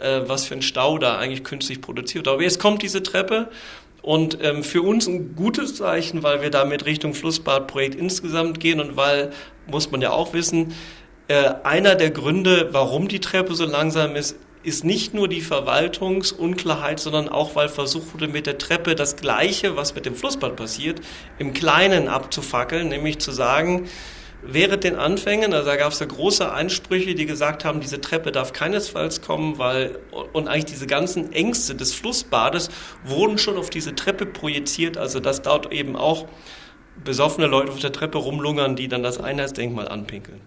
äh, 0.00 0.28
was 0.28 0.44
für 0.44 0.54
ein 0.54 0.62
Stau 0.62 0.98
da 0.98 1.18
eigentlich 1.18 1.44
künstlich 1.44 1.80
produziert. 1.80 2.28
Aber 2.28 2.42
jetzt 2.42 2.58
kommt 2.58 2.82
diese 2.82 3.02
Treppe 3.02 3.48
und 4.02 4.38
ähm, 4.42 4.64
für 4.64 4.82
uns 4.82 5.06
ein 5.06 5.34
gutes 5.36 5.74
Zeichen, 5.74 6.22
weil 6.22 6.42
wir 6.42 6.50
damit 6.50 6.86
Richtung 6.86 7.14
Flussbadprojekt 7.14 7.94
insgesamt 7.94 8.60
gehen 8.60 8.80
und 8.80 8.96
weil, 8.96 9.30
muss 9.66 9.90
man 9.90 10.00
ja 10.00 10.10
auch 10.10 10.32
wissen, 10.32 10.74
äh, 11.28 11.54
einer 11.62 11.94
der 11.94 12.10
Gründe, 12.10 12.68
warum 12.72 13.08
die 13.08 13.20
Treppe 13.20 13.54
so 13.54 13.64
langsam 13.64 14.16
ist, 14.16 14.36
ist 14.62 14.84
nicht 14.84 15.14
nur 15.14 15.28
die 15.28 15.40
Verwaltungsunklarheit, 15.40 17.00
sondern 17.00 17.28
auch, 17.28 17.56
weil 17.56 17.68
versucht 17.68 18.12
wurde, 18.12 18.28
mit 18.28 18.46
der 18.46 18.58
Treppe 18.58 18.94
das 18.94 19.16
Gleiche, 19.16 19.76
was 19.76 19.94
mit 19.94 20.06
dem 20.06 20.14
Flussbad 20.14 20.56
passiert, 20.56 21.00
im 21.38 21.54
Kleinen 21.54 22.08
abzufackeln, 22.08 22.88
nämlich 22.88 23.20
zu 23.20 23.32
sagen, 23.32 23.88
während 24.42 24.84
den 24.84 24.96
Anfängen, 24.96 25.52
also 25.52 25.68
da 25.68 25.76
gab 25.76 25.92
es 25.92 26.00
ja 26.00 26.06
große 26.06 26.52
Einsprüche, 26.52 27.14
die 27.14 27.26
gesagt 27.26 27.64
haben, 27.64 27.80
diese 27.80 28.00
Treppe 28.00 28.32
darf 28.32 28.52
keinesfalls 28.52 29.22
kommen, 29.22 29.58
weil, 29.58 29.98
und 30.32 30.48
eigentlich 30.48 30.66
diese 30.66 30.86
ganzen 30.86 31.32
Ängste 31.32 31.74
des 31.74 31.94
Flussbades 31.94 32.70
wurden 33.04 33.38
schon 33.38 33.56
auf 33.56 33.70
diese 33.70 33.94
Treppe 33.94 34.26
projiziert, 34.26 34.96
also 34.98 35.20
dass 35.20 35.42
dort 35.42 35.72
eben 35.72 35.96
auch 35.96 36.26
besoffene 37.04 37.46
Leute 37.46 37.72
auf 37.72 37.78
der 37.78 37.92
Treppe 37.92 38.18
rumlungern, 38.18 38.76
die 38.76 38.88
dann 38.88 39.02
das 39.02 39.18
Einheitsdenkmal 39.18 39.88
anpinkeln. 39.88 40.40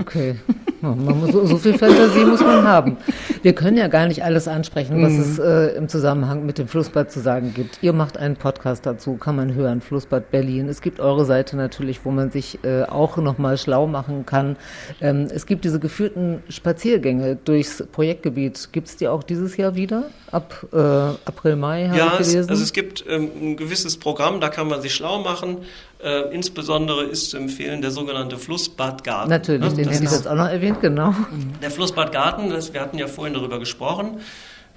Okay. 0.00 0.36
Muss, 0.80 1.30
so, 1.30 1.46
so 1.46 1.58
viel 1.58 1.78
Fantasie 1.78 2.24
muss 2.24 2.40
man 2.40 2.66
haben. 2.66 2.96
Wir 3.42 3.54
können 3.54 3.76
ja 3.76 3.86
gar 3.86 4.06
nicht 4.08 4.24
alles 4.24 4.48
ansprechen, 4.48 5.00
was 5.00 5.12
mhm. 5.12 5.20
es 5.20 5.38
äh, 5.38 5.76
im 5.76 5.88
Zusammenhang 5.88 6.44
mit 6.44 6.58
dem 6.58 6.66
Flussbad 6.66 7.12
zu 7.12 7.20
sagen 7.20 7.52
gibt. 7.54 7.78
Ihr 7.82 7.92
macht 7.92 8.16
einen 8.16 8.36
Podcast 8.36 8.84
dazu, 8.84 9.14
kann 9.16 9.36
man 9.36 9.54
hören, 9.54 9.80
Flussbad 9.80 10.30
Berlin. 10.30 10.68
Es 10.68 10.80
gibt 10.80 10.98
eure 10.98 11.24
Seite 11.24 11.56
natürlich, 11.56 12.04
wo 12.04 12.10
man 12.10 12.30
sich 12.30 12.58
äh, 12.64 12.82
auch 12.82 13.16
nochmal 13.18 13.58
schlau 13.58 13.86
machen 13.86 14.26
kann. 14.26 14.56
Ähm, 15.00 15.28
es 15.32 15.46
gibt 15.46 15.64
diese 15.64 15.78
geführten 15.78 16.42
Spaziergänge 16.48 17.36
durchs 17.36 17.84
Projektgebiet. 17.92 18.70
Gibt 18.72 18.88
es 18.88 18.96
die 18.96 19.06
auch 19.06 19.22
dieses 19.22 19.56
Jahr 19.56 19.76
wieder? 19.76 20.06
Ab 20.32 20.66
äh, 20.72 20.76
April, 20.78 21.56
Mai 21.56 21.82
ja? 21.82 21.94
Ja, 21.94 22.08
also 22.16 22.40
es 22.40 22.72
gibt 22.72 23.04
ähm, 23.08 23.30
ein 23.40 23.56
gewisses 23.56 23.98
Programm, 23.98 24.40
da 24.40 24.48
kann 24.48 24.66
man 24.66 24.82
sich 24.82 24.94
schlau 24.94 25.20
machen. 25.20 25.58
Äh, 26.02 26.34
insbesondere 26.34 27.04
ist 27.04 27.30
zu 27.30 27.36
empfehlen 27.36 27.80
der 27.80 27.92
sogenannte 27.92 28.36
Flussbadgarten. 28.36 29.30
Natürlich, 29.30 29.70
ne? 29.70 29.76
den 29.76 29.88
hätte 29.88 30.04
ich 30.04 30.10
jetzt 30.10 30.26
auch 30.26 30.34
noch 30.34 30.48
erwähnt, 30.48 30.80
genau. 30.80 31.14
Der 31.62 31.70
Flussbadgarten, 31.70 32.50
das, 32.50 32.72
wir 32.72 32.80
hatten 32.80 32.98
ja 32.98 33.06
vorhin 33.06 33.34
darüber 33.34 33.60
gesprochen, 33.60 34.20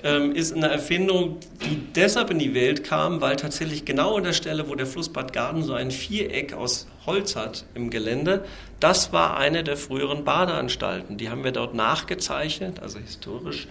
ähm, 0.03 0.33
ist 0.33 0.55
eine 0.55 0.69
Erfindung, 0.69 1.37
die 1.65 1.81
deshalb 1.95 2.29
in 2.29 2.37
die 2.37 2.53
Welt 2.53 2.83
kam, 2.83 3.21
weil 3.21 3.37
tatsächlich 3.37 3.85
genau 3.85 4.17
an 4.17 4.23
der 4.23 4.33
Stelle, 4.33 4.69
wo 4.69 4.75
der 4.75 4.85
Flussbadgarten 4.85 5.63
so 5.63 5.73
ein 5.73 5.89
Viereck 5.89 6.53
aus 6.53 6.85
Holz 7.07 7.35
hat 7.35 7.65
im 7.73 7.89
Gelände, 7.89 8.45
das 8.79 9.11
war 9.11 9.35
eine 9.35 9.63
der 9.63 9.77
früheren 9.77 10.25
Badeanstalten. 10.25 11.17
Die 11.17 11.31
haben 11.31 11.43
wir 11.43 11.51
dort 11.51 11.73
nachgezeichnet, 11.73 12.81
also 12.83 12.99
historisch 12.99 13.67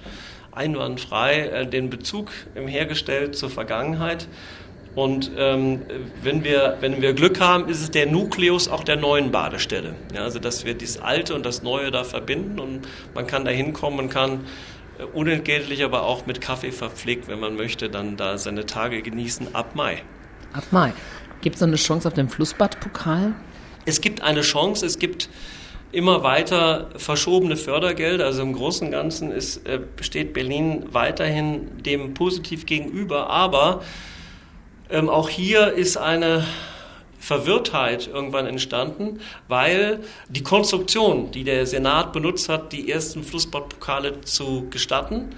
einwandfrei, 0.51 1.41
äh, 1.41 1.67
den 1.69 1.89
Bezug 1.89 2.31
hergestellt 2.57 3.37
zur 3.37 3.51
Vergangenheit. 3.51 4.27
Und 4.95 5.33
ähm, 5.37 5.83
wenn, 6.23 6.45
wir, 6.45 6.77
wenn 6.81 7.03
wir 7.03 7.15
Glück 7.15 7.41
haben, 7.41 7.69
ist 7.69 7.83
es 7.83 7.91
der 7.91 8.07
Nukleus 8.07 8.69
auch 8.69 8.85
der 8.85 8.97
neuen 8.97 9.33
Badestelle. 9.33 9.95
Ja, 10.15 10.23
also 10.23 10.39
dass 10.39 10.65
wir 10.65 10.75
das 10.75 10.99
Alte 10.99 11.35
und 11.35 11.45
das 11.45 11.63
Neue 11.63 11.91
da 11.91 12.05
verbinden 12.05 12.61
und 12.61 12.87
man 13.13 13.27
kann 13.27 13.45
da 13.45 13.51
hinkommen, 13.51 13.97
man 13.97 14.09
kann 14.09 14.45
äh, 14.99 15.05
unentgeltlich, 15.05 15.83
aber 15.83 16.05
auch 16.05 16.27
mit 16.27 16.41
Kaffee 16.41 16.71
verpflegt, 16.71 17.27
wenn 17.27 17.41
man 17.41 17.57
möchte, 17.57 17.91
dann 17.91 18.17
da 18.17 18.39
seine 18.39 18.67
Tage 18.67 19.03
genießen 19.03 19.55
ab 19.55 19.75
Mai. 19.75 20.03
Ab 20.53 20.65
Mai. 20.71 20.93
Gibt 21.41 21.57
es 21.57 21.61
noch 21.61 21.69
eine 21.69 21.77
Chance 21.77 22.07
auf 22.07 22.15
dem 22.15 22.29
Flussbadpokal? 22.29 23.35
Es 23.87 24.01
gibt 24.01 24.23
eine 24.23 24.43
Chance, 24.43 24.87
es 24.87 24.99
gibt 24.99 25.29
immer 25.91 26.23
weiter 26.23 26.91
verschobene 26.97 27.57
Fördergelder. 27.57 28.27
Also 28.27 28.43
im 28.43 28.53
Großen 28.53 28.87
und 28.87 28.93
Ganzen 28.93 29.33
ist, 29.33 29.67
äh, 29.67 29.81
steht 30.01 30.33
Berlin 30.33 30.87
weiterhin 30.93 31.83
dem 31.83 32.15
positiv 32.15 32.67
gegenüber, 32.67 33.29
aber 33.29 33.83
ähm, 34.95 35.11
auch 35.11 35.29
hier 35.29 35.73
ist 35.73 35.97
eine 35.97 36.45
Verwirrtheit 37.19 38.07
irgendwann 38.07 38.47
entstanden, 38.47 39.19
weil 39.49 40.01
die 40.29 40.43
Konstruktion, 40.43 41.33
die 41.33 41.43
der 41.43 41.67
Senat 41.67 42.13
benutzt 42.13 42.49
hat, 42.49 42.73
die 42.73 42.91
ersten 42.91 43.25
Flussbadpokale 43.25 44.21
zu 44.21 44.69
gestatten, 44.71 45.35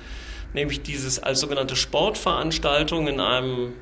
nämlich 0.53 0.83
dieses 0.83 1.19
als 1.19 1.41
sogenannte 1.41 1.75
Sportveranstaltung 1.75 3.09
in 3.09 3.21
einem 3.21 3.73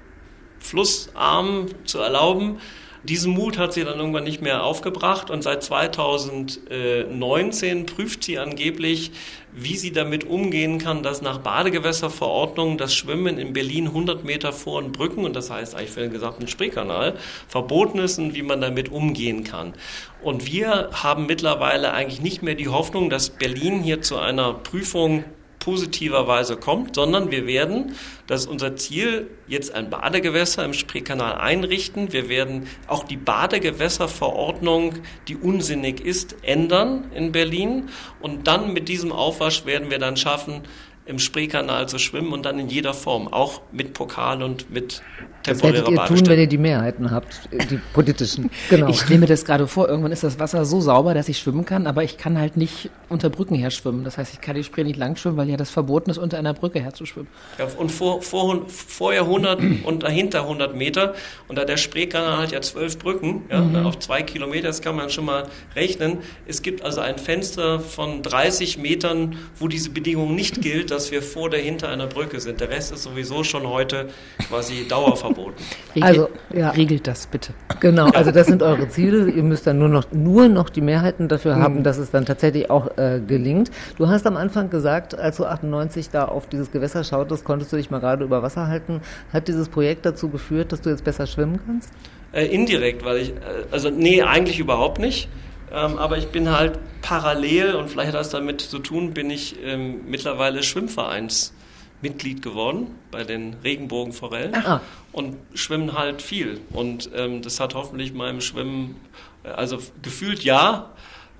Flussarm 0.60 1.66
zu 1.84 1.98
erlauben, 1.98 2.60
diesen 3.04 3.32
Mut 3.32 3.58
hat 3.58 3.74
sie 3.74 3.84
dann 3.84 3.98
irgendwann 3.98 4.24
nicht 4.24 4.42
mehr 4.42 4.64
aufgebracht 4.64 5.30
und 5.30 5.42
seit 5.42 5.62
2019 5.62 7.86
prüft 7.86 8.24
sie 8.24 8.38
angeblich, 8.38 9.12
wie 9.52 9.76
sie 9.76 9.92
damit 9.92 10.24
umgehen 10.24 10.78
kann, 10.78 11.02
dass 11.02 11.22
nach 11.22 11.38
Badegewässerverordnung 11.38 12.76
das 12.76 12.94
Schwimmen 12.94 13.38
in 13.38 13.52
Berlin 13.52 13.86
100 13.88 14.24
Meter 14.24 14.52
vor 14.52 14.82
den 14.82 14.90
Brücken, 14.90 15.24
und 15.24 15.36
das 15.36 15.50
heißt 15.50 15.76
eigentlich 15.76 15.90
für 15.90 16.00
den 16.00 16.12
gesamten 16.12 16.48
Spreekanal, 16.48 17.16
verboten 17.46 17.98
ist 17.98 18.18
und 18.18 18.34
wie 18.34 18.42
man 18.42 18.60
damit 18.60 18.90
umgehen 18.90 19.44
kann. 19.44 19.74
Und 20.22 20.50
wir 20.50 20.90
haben 20.92 21.26
mittlerweile 21.26 21.92
eigentlich 21.92 22.20
nicht 22.20 22.42
mehr 22.42 22.56
die 22.56 22.68
Hoffnung, 22.68 23.10
dass 23.10 23.30
Berlin 23.30 23.82
hier 23.82 24.02
zu 24.02 24.18
einer 24.18 24.54
Prüfung 24.54 25.24
positiverweise 25.64 26.56
kommt, 26.56 26.94
sondern 26.94 27.30
wir 27.30 27.46
werden, 27.46 27.94
das 28.26 28.42
ist 28.42 28.46
unser 28.48 28.76
Ziel, 28.76 29.30
jetzt 29.48 29.74
ein 29.74 29.88
Badegewässer 29.88 30.62
im 30.62 30.74
Spreekanal 30.74 31.36
einrichten. 31.36 32.12
Wir 32.12 32.28
werden 32.28 32.68
auch 32.86 33.04
die 33.04 33.16
Badegewässerverordnung, 33.16 34.96
die 35.26 35.36
unsinnig 35.36 36.00
ist, 36.04 36.36
ändern 36.42 37.10
in 37.14 37.32
Berlin. 37.32 37.88
Und 38.20 38.46
dann 38.46 38.74
mit 38.74 38.88
diesem 38.88 39.10
Aufwasch 39.10 39.64
werden 39.64 39.90
wir 39.90 39.98
dann 39.98 40.18
schaffen, 40.18 40.62
im 41.06 41.18
Spreekanal 41.18 41.88
zu 41.88 41.98
schwimmen 41.98 42.32
und 42.32 42.46
dann 42.46 42.58
in 42.58 42.68
jeder 42.68 42.94
Form, 42.94 43.28
auch 43.28 43.60
mit 43.72 43.92
Pokal 43.92 44.42
und 44.42 44.70
mit 44.70 45.02
temporärer 45.42 45.72
Das 45.72 45.86
werdet 45.86 46.10
ihr 46.10 46.16
tun, 46.16 46.26
wenn 46.28 46.38
ihr 46.40 46.46
die 46.46 46.58
Mehrheiten 46.58 47.10
habt, 47.10 47.48
die 47.70 47.78
politischen. 47.92 48.50
Genau. 48.70 48.88
Ich 48.88 49.00
stelle 49.00 49.20
mir 49.20 49.26
das 49.26 49.44
gerade 49.44 49.66
vor, 49.66 49.88
irgendwann 49.88 50.10
ist 50.10 50.24
das 50.24 50.38
Wasser 50.38 50.64
so 50.64 50.80
sauber, 50.80 51.12
dass 51.12 51.28
ich 51.28 51.38
schwimmen 51.38 51.64
kann, 51.64 51.86
aber 51.86 52.02
ich 52.02 52.16
kann 52.16 52.38
halt 52.38 52.56
nicht 52.56 52.90
unter 53.08 53.28
Brücken 53.28 53.54
her 53.54 53.70
schwimmen. 53.70 54.04
Das 54.04 54.16
heißt, 54.16 54.32
ich 54.32 54.40
kann 54.40 54.56
die 54.56 54.64
Spree 54.64 54.84
nicht 54.84 54.96
lang 54.96 55.16
schwimmen, 55.16 55.36
weil 55.36 55.48
ja 55.50 55.56
das 55.56 55.70
verboten 55.70 56.10
ist, 56.10 56.18
unter 56.18 56.38
einer 56.38 56.54
Brücke 56.54 56.80
herzuschwimmen. 56.80 57.28
Ja, 57.58 57.66
und 57.76 57.92
vor, 57.92 58.22
vor, 58.22 58.62
vorher 58.68 59.22
100 59.22 59.60
und 59.84 60.02
dahinter 60.02 60.42
100 60.42 60.74
Meter 60.74 61.14
und 61.46 61.56
da 61.56 61.64
der 61.64 61.76
Spreekanal 61.76 62.38
hat 62.38 62.52
ja 62.52 62.62
zwölf 62.62 62.98
Brücken, 62.98 63.42
ja, 63.50 63.60
mhm. 63.60 63.86
auf 63.86 63.98
zwei 63.98 64.22
Kilometer, 64.22 64.68
das 64.68 64.80
kann 64.80 64.96
man 64.96 65.10
schon 65.10 65.26
mal 65.26 65.46
rechnen. 65.76 66.18
Es 66.46 66.62
gibt 66.62 66.82
also 66.82 67.00
ein 67.00 67.18
Fenster 67.18 67.80
von 67.80 68.22
30 68.22 68.78
Metern, 68.78 69.36
wo 69.58 69.68
diese 69.68 69.90
Bedingung 69.90 70.34
nicht 70.34 70.62
gilt, 70.62 70.90
dass 70.94 71.10
wir 71.10 71.22
vor 71.22 71.50
der 71.50 71.60
hinter 71.60 71.88
einer 71.88 72.06
Brücke 72.06 72.40
sind. 72.40 72.60
Der 72.60 72.70
Rest 72.70 72.92
ist 72.92 73.02
sowieso 73.02 73.42
schon 73.42 73.68
heute 73.68 74.08
quasi 74.48 74.86
dauerverboten. 74.88 75.64
Also, 76.00 76.30
ja. 76.52 76.70
Regelt 76.70 77.06
das 77.06 77.26
bitte. 77.26 77.52
Genau, 77.80 78.06
also 78.10 78.30
das 78.32 78.46
sind 78.46 78.62
eure 78.62 78.88
Ziele. 78.88 79.28
Ihr 79.28 79.42
müsst 79.42 79.66
dann 79.66 79.78
nur 79.78 79.88
noch, 79.88 80.04
nur 80.12 80.48
noch 80.48 80.70
die 80.70 80.80
Mehrheiten 80.80 81.28
dafür 81.28 81.56
haben, 81.56 81.82
dass 81.82 81.98
es 81.98 82.12
dann 82.12 82.24
tatsächlich 82.24 82.70
auch 82.70 82.96
äh, 82.96 83.20
gelingt. 83.26 83.70
Du 83.98 84.08
hast 84.08 84.26
am 84.26 84.36
Anfang 84.36 84.70
gesagt, 84.70 85.18
als 85.18 85.38
du 85.38 85.44
98 85.44 86.10
da 86.10 86.26
auf 86.26 86.46
dieses 86.46 86.70
Gewässer 86.70 87.02
schautest, 87.02 87.44
konntest 87.44 87.72
du 87.72 87.76
dich 87.76 87.90
mal 87.90 87.98
gerade 87.98 88.24
über 88.24 88.42
Wasser 88.42 88.68
halten. 88.68 89.00
Hat 89.32 89.48
dieses 89.48 89.68
Projekt 89.68 90.06
dazu 90.06 90.28
geführt, 90.28 90.70
dass 90.70 90.80
du 90.80 90.90
jetzt 90.90 91.04
besser 91.04 91.26
schwimmen 91.26 91.58
kannst? 91.66 91.90
Äh, 92.32 92.46
indirekt, 92.46 93.04
weil 93.04 93.18
ich, 93.18 93.30
äh, 93.30 93.34
also 93.72 93.90
nee, 93.90 94.22
eigentlich 94.22 94.60
überhaupt 94.60 94.98
nicht. 95.00 95.28
Ähm, 95.74 95.98
aber 95.98 96.18
ich 96.18 96.28
bin 96.28 96.48
halt 96.50 96.78
parallel 97.02 97.74
und 97.74 97.88
vielleicht 97.88 98.08
hat 98.08 98.14
das 98.20 98.30
damit 98.30 98.60
zu 98.60 98.78
tun, 98.78 99.12
bin 99.12 99.30
ich 99.30 99.56
ähm, 99.62 100.02
mittlerweile 100.06 100.62
Schwimmvereinsmitglied 100.62 102.42
geworden 102.42 102.88
bei 103.10 103.24
den 103.24 103.56
Regenbogenforellen 103.64 104.54
Ah. 104.54 104.80
und 105.12 105.36
schwimmen 105.54 105.98
halt 105.98 106.22
viel. 106.22 106.60
Und 106.72 107.10
ähm, 107.14 107.42
das 107.42 107.60
hat 107.60 107.74
hoffentlich 107.74 108.12
meinem 108.14 108.40
Schwimmen, 108.40 108.96
äh, 109.44 109.48
also 109.48 109.78
gefühlt 110.02 110.44
ja, 110.44 110.90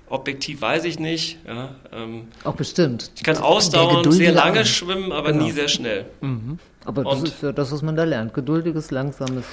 objektiv 0.09 0.61
weiß 0.61 0.83
ich 0.85 0.99
nicht. 0.99 1.39
Ja, 1.47 1.75
ähm, 1.91 2.27
Auch 2.43 2.55
bestimmt. 2.55 3.11
ich 3.15 3.23
kann 3.23 3.37
ausdauernd 3.37 4.11
sehr 4.13 4.31
lange 4.33 4.65
schwimmen, 4.65 5.11
aber 5.11 5.31
Genau. 5.31 5.45
nie 5.45 5.51
sehr 5.51 5.67
schnell. 5.67 6.05
Aber 6.85 7.03
das 7.03 7.19
Und- 7.19 7.27
ist 7.27 7.41
ja 7.41 7.51
das, 7.51 7.71
was 7.71 7.81
man 7.81 7.95
da 7.95 8.03
lernt. 8.03 8.33
Geduldiges, 8.33 8.91
langsames 8.91 9.45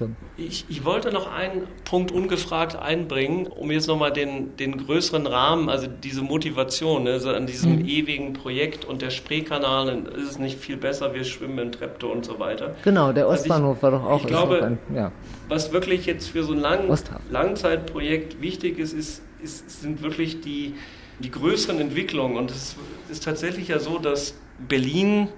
Schwimmen. 0.00 0.16
Ich, 0.36 0.64
ich 0.68 0.84
wollte 0.84 1.12
noch 1.12 1.30
einen 1.30 1.66
Punkt 1.84 2.10
ungefragt 2.12 2.76
einbringen, 2.76 3.46
um 3.46 3.70
jetzt 3.70 3.86
nochmal 3.86 4.12
den, 4.12 4.56
den 4.56 4.76
größeren 4.86 5.26
Rahmen, 5.26 5.68
also 5.68 5.86
diese 5.86 6.22
Motivation, 6.22 7.04
ne, 7.04 7.20
an 7.26 7.46
diesem 7.46 7.86
ewigen 7.86 8.32
Projekt 8.32 8.84
und 8.84 9.02
der 9.02 9.10
Spreekanal, 9.10 10.06
ist 10.16 10.30
es 10.30 10.38
nicht 10.38 10.58
viel 10.58 10.76
besser, 10.76 11.14
wir 11.14 11.24
schwimmen 11.24 11.58
in 11.58 11.72
Treptow 11.72 12.10
und 12.10 12.24
so 12.24 12.38
weiter. 12.38 12.74
Genau, 12.84 13.12
der 13.12 13.26
Also 13.26 13.44
ich- 13.44 13.50
Ostbahnhof 13.50 13.82
war 13.82 13.90
doch 13.90 14.04
auch 14.04 14.20
ich 14.20 14.26
glaube- 14.26 14.62
ein, 14.64 14.78
ja. 14.94 15.12
Was 15.48 15.72
wirklich 15.72 16.06
jetzt 16.06 16.28
für 16.30 16.44
so 16.44 16.52
ein 16.52 16.60
Lang 16.60 16.88
Osthafen. 16.88 17.24
Langzeitprojekt 17.30 18.40
wichtig 18.40 18.78
ist, 18.78 18.92
ist, 18.92 19.22
ist, 19.42 19.82
sind 19.82 20.00
wirklich 20.02 20.40
die, 20.40 20.74
die 21.18 21.30
größeren 21.30 21.80
Entwicklungen. 21.80 22.36
Und 22.36 22.50
es 22.50 22.76
ist 23.10 23.24
tatsächlich 23.24 23.68
ja 23.68 23.78
so, 23.80 23.98
dass 23.98 24.34
Berlin, 24.68 25.28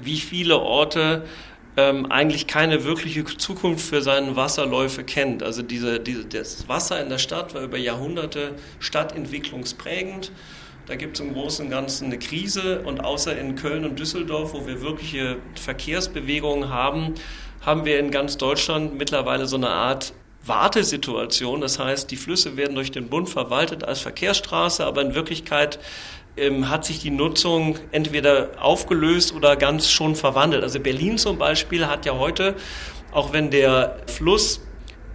wie 0.00 0.16
viele 0.16 0.58
Orte, 0.58 1.24
ähm, 1.76 2.10
eigentlich 2.10 2.46
keine 2.46 2.84
wirkliche 2.84 3.24
Zukunft 3.24 3.86
für 3.86 4.02
seine 4.02 4.36
Wasserläufe 4.36 5.04
kennt. 5.04 5.42
Also 5.42 5.62
diese, 5.62 6.00
diese, 6.00 6.24
das 6.24 6.68
Wasser 6.68 7.00
in 7.02 7.10
der 7.10 7.18
Stadt 7.18 7.54
war 7.54 7.62
über 7.62 7.76
Jahrhunderte 7.76 8.54
stadtentwicklungsprägend. 8.80 10.32
Da 10.86 10.94
gibt 10.94 11.18
es 11.18 11.26
im 11.26 11.34
Großen 11.34 11.66
und 11.66 11.70
Ganzen 11.70 12.06
eine 12.06 12.18
Krise 12.18 12.82
und 12.82 13.00
außer 13.00 13.36
in 13.36 13.56
Köln 13.56 13.84
und 13.84 13.98
Düsseldorf, 13.98 14.54
wo 14.54 14.66
wir 14.66 14.80
wirkliche 14.80 15.36
Verkehrsbewegungen 15.56 16.70
haben, 16.70 17.14
haben 17.60 17.84
wir 17.84 17.98
in 17.98 18.12
ganz 18.12 18.36
Deutschland 18.36 18.96
mittlerweile 18.96 19.46
so 19.46 19.56
eine 19.56 19.70
Art 19.70 20.12
Wartesituation. 20.44 21.60
Das 21.60 21.80
heißt, 21.80 22.10
die 22.10 22.16
Flüsse 22.16 22.56
werden 22.56 22.76
durch 22.76 22.92
den 22.92 23.08
Bund 23.08 23.28
verwaltet 23.28 23.82
als 23.82 24.00
Verkehrsstraße, 24.00 24.86
aber 24.86 25.02
in 25.02 25.16
Wirklichkeit 25.16 25.80
ähm, 26.36 26.68
hat 26.68 26.84
sich 26.84 26.98
die 27.00 27.10
Nutzung 27.10 27.78
entweder 27.92 28.50
aufgelöst 28.60 29.34
oder 29.34 29.56
ganz 29.56 29.90
schon 29.90 30.16
verwandelt. 30.16 30.62
Also 30.62 30.80
Berlin 30.80 31.18
zum 31.18 31.38
Beispiel 31.38 31.86
hat 31.86 32.06
ja 32.06 32.16
heute, 32.16 32.54
auch 33.12 33.32
wenn 33.32 33.50
der 33.50 33.98
Fluss 34.06 34.60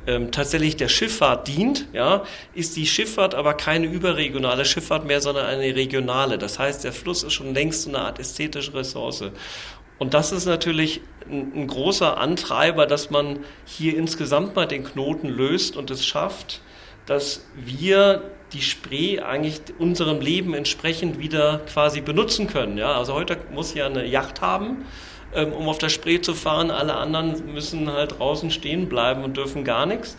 ähm, 0.08 0.32
tatsächlich 0.32 0.78
der 0.78 0.90
Schifffahrt 0.90 1.48
dient, 1.48 1.88
ja, 1.94 2.24
ist 2.56 2.76
die 2.76 2.88
Schifffahrt 2.88 3.36
aber 3.36 3.54
keine 3.54 3.86
überregionale 3.86 4.66
Schifffahrt 4.66 5.06
mehr, 5.06 5.22
sondern 5.22 5.46
eine 5.46 5.76
regionale. 5.76 6.38
Das 6.38 6.58
heißt, 6.58 6.84
der 6.84 6.92
Fluss 6.94 7.24
ist 7.24 7.34
schon 7.34 7.54
längst 7.54 7.88
eine 7.88 8.00
Art 8.00 8.20
ästhetische 8.20 8.74
Ressource. 8.74 9.24
Und 10.00 10.16
das 10.16 10.32
ist 10.32 10.46
natürlich 10.46 11.02
ein, 11.30 11.52
ein 11.56 11.68
großer 11.68 12.18
Antreiber, 12.18 12.88
dass 12.88 13.12
man 13.12 13.40
hier 13.66 13.96
insgesamt 13.96 14.56
mal 14.56 14.66
den 14.66 14.84
Knoten 14.84 15.28
löst 15.28 15.78
und 15.78 15.92
es 15.92 16.04
schafft, 16.04 16.62
dass 17.06 17.46
wir 17.56 18.24
die 18.54 18.62
Spree 18.62 19.20
eigentlich 19.20 19.62
unserem 19.80 20.20
Leben 20.20 20.54
entsprechend 20.54 21.20
wieder 21.20 21.62
quasi 21.72 22.02
benutzen 22.02 22.48
können. 22.48 22.78
Ja, 22.78 22.94
also 22.98 23.14
heute 23.14 23.38
muss 23.54 23.74
ja 23.74 23.86
eine 23.86 24.06
Yacht 24.06 24.42
haben, 24.42 24.86
ähm, 25.34 25.54
um 25.54 25.70
auf 25.70 25.78
der 25.78 25.90
Spree 25.90 26.20
zu 26.20 26.34
fahren. 26.34 26.72
Alle 26.72 26.96
anderen 26.96 27.54
müssen 27.54 27.92
halt 27.92 28.20
draußen 28.20 28.52
stehen 28.52 28.90
bleiben 28.90 29.24
und 29.24 29.38
dürfen 29.38 29.64
gar 29.64 29.86
nichts. 29.86 30.18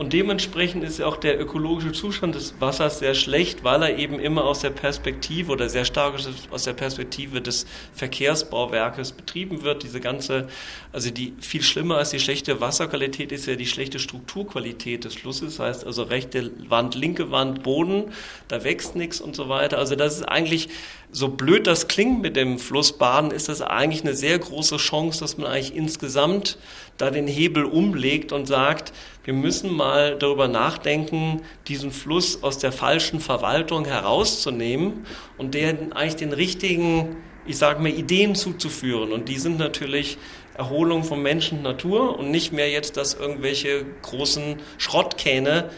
Und 0.00 0.14
dementsprechend 0.14 0.82
ist 0.82 0.98
ja 0.98 1.04
auch 1.04 1.18
der 1.18 1.38
ökologische 1.38 1.92
Zustand 1.92 2.34
des 2.34 2.54
Wassers 2.58 3.00
sehr 3.00 3.12
schlecht, 3.12 3.64
weil 3.64 3.82
er 3.82 3.98
eben 3.98 4.18
immer 4.18 4.44
aus 4.44 4.60
der 4.60 4.70
Perspektive 4.70 5.52
oder 5.52 5.68
sehr 5.68 5.84
stark 5.84 6.14
aus 6.50 6.64
der 6.64 6.72
Perspektive 6.72 7.42
des 7.42 7.66
Verkehrsbauwerkes 7.92 9.12
betrieben 9.12 9.62
wird. 9.62 9.82
Diese 9.82 10.00
ganze, 10.00 10.48
also 10.90 11.10
die 11.10 11.34
viel 11.38 11.62
schlimmer 11.62 11.98
als 11.98 12.08
die 12.08 12.18
schlechte 12.18 12.62
Wasserqualität 12.62 13.30
ist 13.30 13.44
ja 13.44 13.56
die 13.56 13.66
schlechte 13.66 13.98
Strukturqualität 13.98 15.04
des 15.04 15.16
Flusses. 15.16 15.58
Das 15.58 15.66
heißt 15.66 15.86
also 15.86 16.04
rechte 16.04 16.50
Wand, 16.70 16.94
linke 16.94 17.30
Wand, 17.30 17.62
Boden, 17.62 18.04
da 18.48 18.64
wächst 18.64 18.96
nichts 18.96 19.20
und 19.20 19.36
so 19.36 19.50
weiter. 19.50 19.76
Also 19.76 19.96
das 19.96 20.16
ist 20.16 20.22
eigentlich, 20.22 20.70
so 21.12 21.28
blöd 21.28 21.66
das 21.66 21.88
klingt 21.88 22.22
mit 22.22 22.36
dem 22.36 22.58
Flussbaden, 22.58 23.32
ist 23.32 23.50
das 23.50 23.60
eigentlich 23.60 24.00
eine 24.00 24.14
sehr 24.14 24.38
große 24.38 24.78
Chance, 24.78 25.20
dass 25.20 25.36
man 25.36 25.46
eigentlich 25.46 25.76
insgesamt 25.76 26.56
da 26.96 27.10
den 27.10 27.26
Hebel 27.26 27.64
umlegt 27.64 28.32
und 28.32 28.46
sagt, 28.46 28.94
wir 29.30 29.36
müssen 29.36 29.72
mal 29.72 30.18
darüber 30.18 30.48
nachdenken, 30.48 31.42
diesen 31.68 31.92
Fluss 31.92 32.42
aus 32.42 32.58
der 32.58 32.72
falschen 32.72 33.20
Verwaltung 33.20 33.84
herauszunehmen 33.84 35.06
und 35.38 35.54
den 35.54 35.92
eigentlich 35.92 36.16
den 36.16 36.32
richtigen, 36.32 37.16
ich 37.46 37.56
sage 37.56 37.80
mal, 37.80 37.92
Ideen 37.92 38.34
zuzuführen. 38.34 39.12
Und 39.12 39.28
die 39.28 39.38
sind 39.38 39.56
natürlich 39.56 40.18
Erholung 40.54 41.04
von 41.04 41.22
Menschen 41.22 41.58
und 41.58 41.62
Natur 41.62 42.18
und 42.18 42.32
nicht 42.32 42.52
mehr 42.52 42.70
jetzt, 42.70 42.96
dass 42.96 43.14
irgendwelche 43.14 43.86
großen 44.02 44.56
Schrottkähne 44.78 45.70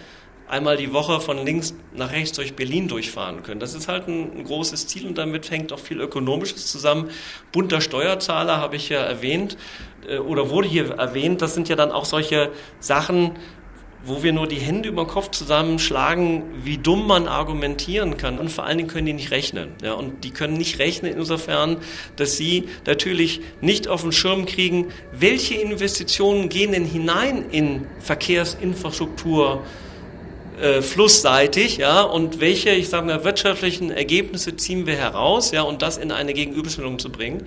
einmal 0.53 0.77
die 0.77 0.93
Woche 0.93 1.21
von 1.21 1.45
links 1.45 1.75
nach 1.95 2.13
rechts 2.13 2.33
durch 2.33 2.55
Berlin 2.55 2.87
durchfahren 2.87 3.43
können. 3.43 3.59
Das 3.59 3.73
ist 3.73 3.89
halt 3.89 4.07
ein, 4.07 4.37
ein, 4.37 4.45
großes 4.45 4.87
Ziel 4.87 5.07
und 5.07 5.17
damit 5.17 5.51
hängt 5.51 5.73
auch 5.73 5.79
viel 5.79 5.99
Ökonomisches 5.99 6.67
zusammen. 6.67 7.09
Bunter 7.53 7.81
Steuerzahler 7.81 8.59
habe 8.59 8.77
ich 8.77 8.91
ja 8.91 9.01
erwähnt 9.01 9.57
äh, 10.07 10.19
oder 10.19 10.51
wurde 10.51 10.69
hier 10.69 10.91
erwähnt. 10.91 11.41
Das 11.41 11.55
sind 11.55 11.71
ja 11.71 11.77
dann 11.77 11.91
auch 11.91 12.05
solche 12.05 12.51
Sachen, 12.81 13.33
wo 14.05 14.23
wir 14.23 14.35
nur 14.35 14.47
die 14.47 14.59
Hände 14.59 14.91
über 14.91 15.05
den 15.05 15.09
Kopf 15.09 15.31
zusammenschlagen, 15.31 16.43
wie 16.65 16.77
dumm 16.77 17.07
man 17.07 17.29
argumentieren 17.29 18.19
kann. 18.19 18.39
Und 18.39 18.51
vor 18.51 18.65
allen 18.65 18.77
Dingen 18.77 18.91
können 18.91 19.07
die 19.07 19.13
nicht 19.15 19.31
rechnen. 19.31 19.71
Ja, 19.83 19.95
und 19.95 20.23
die 20.23 20.33
können 20.33 20.59
nicht 20.59 20.79
rechnen 20.79 21.15
insofern, 21.15 21.79
dass 22.17 22.37
sie 22.37 22.65
natürlich 22.85 23.41
nicht 23.63 23.89
auf 23.89 24.03
den 24.03 24.13
Schirm 24.13 24.45
kriegen, 24.45 24.89
welche 25.13 25.55
Investitionen 25.55 26.51
gehen 26.51 26.73
denn 26.73 26.85
hinein 26.85 27.47
in 27.51 27.87
Verkehrsinfrastruktur, 28.01 29.63
äh, 30.63 30.81
flussseitig, 30.81 31.79
ja, 31.79 32.03
und 32.03 32.41
welche, 32.41 32.71
ich 32.71 32.89
sage 32.89 33.07
mal, 33.07 33.25
wirtschaftlichen 33.25 33.91
Ergebnisse 33.91 34.57
ziehen 34.57 34.87
wir 34.87 34.95
heraus, 34.95 35.51
ja, 35.51 35.63
und 35.63 35.83
das 35.83 35.99
in 35.99 36.13
eine 36.13 36.35
Gegenüberstellung 36.35 37.01
zu 37.01 37.11
bringen. 37.11 37.45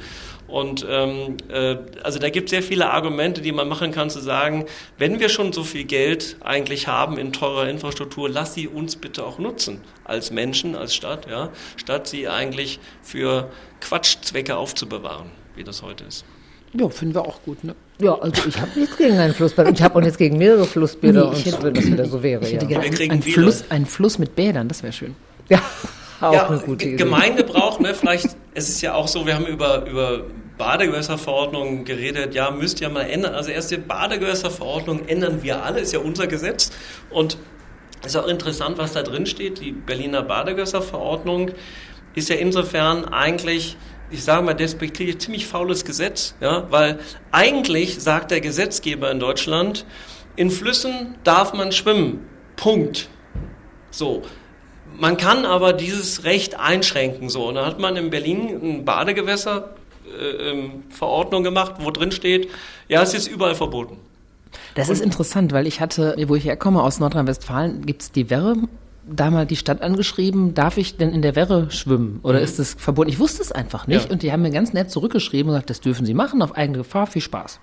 Und 0.48 0.86
ähm, 0.88 1.38
äh, 1.50 1.78
also 2.04 2.20
da 2.20 2.30
gibt 2.30 2.48
es 2.48 2.52
sehr 2.52 2.62
viele 2.62 2.92
Argumente, 2.92 3.42
die 3.42 3.54
man 3.54 3.70
machen 3.70 3.92
kann, 3.92 4.10
zu 4.10 4.20
sagen, 4.20 4.66
wenn 4.98 5.20
wir 5.22 5.30
schon 5.30 5.54
so 5.54 5.64
viel 5.64 5.86
Geld 5.86 6.36
eigentlich 6.42 6.88
haben 6.88 7.18
in 7.18 7.32
teurer 7.32 7.70
Infrastruktur, 7.70 8.30
lass 8.30 8.54
sie 8.54 8.68
uns 8.68 8.98
bitte 8.98 9.26
auch 9.26 9.40
nutzen 9.40 9.82
als 10.04 10.30
Menschen, 10.32 10.76
als 10.76 10.94
Stadt, 10.94 11.28
ja, 11.30 11.50
statt 11.78 12.08
sie 12.08 12.28
eigentlich 12.28 12.80
für 13.02 13.50
Quatschzwecke 13.80 14.58
aufzubewahren, 14.58 15.32
wie 15.56 15.64
das 15.64 15.82
heute 15.82 16.04
ist. 16.04 16.26
Ja, 16.74 16.90
finden 16.90 17.16
wir 17.16 17.22
auch 17.22 17.42
gut, 17.44 17.64
ne? 17.64 17.76
Ja, 18.00 18.16
also 18.16 18.48
ich 18.48 18.60
habe 18.60 18.78
nichts 18.78 18.98
gegen 18.98 19.18
ein 19.18 19.34
Flussbad. 19.34 19.68
Und 19.68 19.78
ich 19.80 19.84
habe 19.84 19.96
auch 19.96 20.02
nichts 20.02 20.18
gegen 20.18 20.38
mehrere 20.38 20.66
Flussbäder, 20.66 21.32
Nee, 21.32 21.38
ich 21.38 21.46
und 21.46 21.54
hätte- 21.54 21.64
wenn 21.64 21.74
das 21.74 21.86
wieder 21.86 22.06
so 22.06 22.22
wäre. 22.24 22.44
Ich 22.44 22.54
hätte 22.54 22.66
ja. 22.66 22.80
gerne 22.80 22.98
einen, 22.98 23.12
einen. 23.12 23.22
Fluss, 23.22 23.64
einen 23.70 23.86
Fluss 23.86 24.20
mit 24.20 24.36
Bädern, 24.36 24.68
das 24.68 24.84
wäre 24.84 24.94
schön. 24.94 25.16
ja, 25.50 25.62
auch 26.22 26.34
ja, 26.34 26.48
eine 26.48 26.60
gute 26.60 26.86
Idee. 26.86 26.98
Gemeingebrauch, 26.98 27.80
ne, 27.80 27.94
vielleicht, 27.94 28.36
es 28.54 28.70
ist 28.70 28.82
ja 28.82 28.94
auch 28.94 29.08
so, 29.08 29.26
wir 29.26 29.36
haben 29.36 29.46
über, 29.46 29.86
über 29.86 30.24
Badegewässerverordnung 30.58 31.86
geredet, 31.86 32.34
ja, 32.34 32.52
müsst 32.52 32.82
ihr 32.82 32.90
mal 32.90 33.02
ändern. 33.02 33.34
Also 33.36 33.52
erst 33.52 33.72
die 33.72 33.78
Badegewässerverordnung 33.78 35.08
ändern 35.08 35.44
wir 35.44 35.64
alle, 35.64 35.80
ist 35.80 35.94
ja 35.94 36.00
unser 36.00 36.28
Gesetz. 36.28 36.72
Und 37.10 37.38
ist 38.06 38.16
auch 38.16 38.28
interessant, 38.28 38.78
was 38.78 38.94
da 38.94 39.04
drin 39.04 39.26
steht. 39.26 39.60
Die 39.62 39.72
Berliner 39.72 40.22
Badegewässerverordnung 40.22 41.52
ist 42.14 42.30
ja 42.30 42.36
insofern 42.36 43.06
eigentlich, 43.06 43.78
ich 44.12 44.24
sage 44.24 44.44
mal 44.44 44.54
despektierlich, 44.54 45.20
ziemlich 45.20 45.48
faules 45.48 45.86
Gesetz, 45.86 46.36
ja, 46.42 46.68
weil 46.70 47.00
eigentlich 47.32 48.02
sagt 48.02 48.32
der 48.32 48.42
Gesetzgeber 48.42 49.12
in 49.12 49.20
Deutschland, 49.20 49.86
in 50.36 50.52
Flüssen 50.52 51.16
darf 51.24 51.54
man 51.54 51.72
schwimmen. 51.72 52.26
Punkt. 52.56 53.10
So. 53.92 54.24
Man 54.98 55.18
kann 55.18 55.46
aber 55.46 55.74
dieses 55.74 56.24
Recht 56.24 56.58
einschränken. 56.58 57.30
So, 57.30 57.50
und 57.50 57.56
da 57.56 57.66
hat 57.66 57.80
man 57.80 57.98
in 57.98 58.10
Berlin 58.10 58.60
ein 58.62 58.86
Badegewässer 58.86 59.76
äh, 60.06 60.52
ähm, 60.52 60.84
Verordnung 60.90 61.44
gemacht, 61.44 61.76
wo 61.80 61.92
drin 61.92 62.12
steht, 62.12 62.50
ja, 62.88 63.02
es 63.02 63.14
ist 63.14 63.28
überall 63.28 63.56
verboten. 63.56 63.98
Das 64.76 64.90
ist 64.90 65.02
interessant, 65.02 65.52
weil 65.52 65.68
ich 65.68 65.82
hatte, 65.82 66.16
wo 66.28 66.36
ich 66.36 66.46
herkomme, 66.46 66.82
aus 66.82 67.00
Nordrhein-Westfalen, 67.00 67.86
gibt's 67.86 68.12
die 68.12 68.30
Werre 68.30 68.56
da 69.08 69.30
mal 69.30 69.46
die 69.46 69.56
Stadt 69.56 69.82
angeschrieben, 69.82 70.54
darf 70.54 70.78
ich 70.78 70.98
denn 70.98 71.12
in 71.12 71.22
der 71.22 71.36
Werre 71.36 71.70
schwimmen 71.72 72.20
oder 72.24 72.40
Mhm. 72.40 72.44
ist 72.44 72.60
das 72.60 72.74
verboten? 72.78 73.10
Ich 73.10 73.20
wusste 73.20 73.42
es 73.42 73.52
einfach 73.52 73.88
nicht 73.88 74.06
Ja. 74.06 74.12
und 74.12 74.24
die 74.24 74.32
haben 74.32 74.42
mir 74.42 74.52
ganz 74.52 74.74
nett 74.74 74.90
zurückgeschrieben 74.92 75.50
und 75.50 75.56
gesagt, 75.56 75.70
das 75.70 75.82
dürfen 75.82 76.06
Sie 76.06 76.14
machen, 76.14 76.42
auf 76.42 76.56
eigene 76.56 76.80
Gefahr, 76.80 77.08
viel 77.08 77.22
Spaß. 77.22 77.60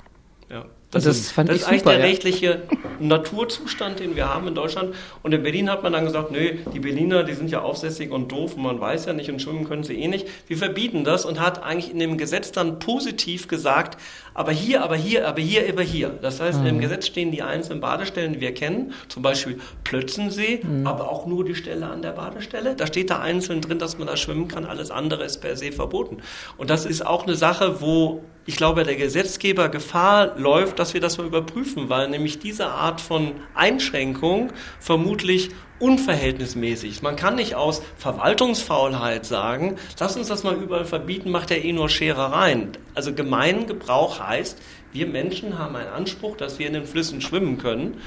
Ja. 0.51 0.65
Das 0.91 1.05
das 1.05 1.17
ich 1.17 1.23
ist 1.23 1.39
eigentlich 1.39 1.63
super, 1.65 1.91
der 1.93 2.01
ja. 2.01 2.05
rechtliche 2.05 2.63
Naturzustand, 3.01 3.99
den 3.99 4.15
wir 4.15 4.29
haben 4.29 4.47
in 4.49 4.55
Deutschland. 4.55 4.95
Und 5.23 5.33
in 5.33 5.43
Berlin 5.43 5.71
hat 5.71 5.83
man 5.83 5.95
dann 5.95 6.05
gesagt, 6.05 6.31
nö, 6.31 6.51
die 6.75 6.81
Berliner, 6.81 7.25
die 7.25 7.33
sind 7.33 7.51
ja 7.51 7.63
aufsässig 7.63 8.11
und 8.11 8.31
doof 8.31 8.57
und 8.57 8.63
man 8.63 8.79
weiß 8.79 9.07
ja 9.07 9.15
nicht 9.15 9.31
und 9.31 9.41
schwimmen 9.41 9.67
können 9.67 9.85
sie 9.85 9.95
eh 9.95 10.09
nicht. 10.09 10.27
Wir 10.49 10.59
verbieten 10.59 11.03
das 11.03 11.25
und 11.25 11.41
hat 11.41 11.63
eigentlich 11.63 11.91
in 11.91 11.99
dem 11.99 12.19
Gesetz 12.19 12.53
dann 12.53 12.79
positiv 12.79 13.49
gesagt, 13.49 13.97
aber 14.35 14.53
hier, 14.53 14.83
aber 14.83 14.97
hier, 14.97 15.27
aber 15.29 15.41
hier, 15.41 15.69
aber 15.69 15.83
hier. 15.83 16.11
Das 16.23 16.41
heißt, 16.41 16.61
Mhm. 16.61 16.67
im 16.67 16.81
Gesetz 16.81 17.07
stehen 17.07 17.31
die 17.33 17.43
einzelnen 17.43 17.81
Badestellen, 17.81 18.33
die 18.35 18.41
wir 18.41 18.55
kennen, 18.55 18.93
zum 19.09 19.23
Beispiel 19.23 19.61
Plötzensee, 19.85 20.61
Mhm. 20.63 20.87
aber 20.87 21.11
auch 21.11 21.27
nur 21.27 21.45
die 21.45 21.55
Stelle 21.55 21.87
an 21.87 22.03
der 22.03 22.13
Badestelle. 22.13 22.75
Da 22.77 22.87
steht 22.87 23.11
da 23.11 23.19
einzeln 23.21 23.61
drin, 23.61 23.79
dass 23.79 23.99
man 23.99 24.07
da 24.07 24.17
schwimmen 24.17 24.49
kann, 24.49 24.65
alles 24.65 24.91
andere 24.91 25.25
ist 25.25 25.41
per 25.41 25.57
se 25.57 25.73
verboten. 25.73 26.19
Und 26.57 26.71
das 26.71 26.87
ist 26.87 27.07
auch 27.07 27.25
eine 27.25 27.35
Sache, 27.37 27.81
wo 27.81 28.23
ich 28.45 28.57
glaube, 28.57 28.83
der 28.83 28.97
Gesetzgeber 28.97 29.69
Gefahr 29.69 30.37
läuft, 30.37 30.79
dass 30.81 30.95
wir 30.95 31.01
das 31.01 31.17
mal 31.19 31.27
überprüfen, 31.29 31.89
weil 31.89 32.09
nämlich 32.09 32.41
diese 32.41 32.67
Art 32.67 33.01
von 33.01 33.33
Einschränkung 33.55 34.51
vermutlich 34.81 35.51
unverhältnismäßig. 35.83 37.03
Man 37.03 37.17
kann 37.17 37.35
nicht 37.37 37.55
aus 37.55 37.83
Verwaltungsfaulheit 37.97 39.27
sagen, 39.27 39.77
lass 39.99 40.17
uns 40.17 40.29
das 40.29 40.45
mal 40.45 40.55
überall 40.55 40.85
verbieten, 40.85 41.31
macht 41.31 41.51
ja 41.51 41.57
eh 41.57 41.73
nur 41.73 41.89
Scherereien. 41.89 42.69
Also 42.95 43.13
Gemeingebrauch 43.13 44.21
heißt, 44.21 44.59
wir 44.93 45.07
Menschen 45.07 45.59
haben 45.59 45.77
einen 45.77 45.89
Anspruch, 45.89 46.37
dass 46.37 46.59
wir 46.59 46.67
in 46.67 46.75
den 46.75 46.85
Flüssen 46.85 47.21
schwimmen 47.21 47.59
können. 47.59 47.99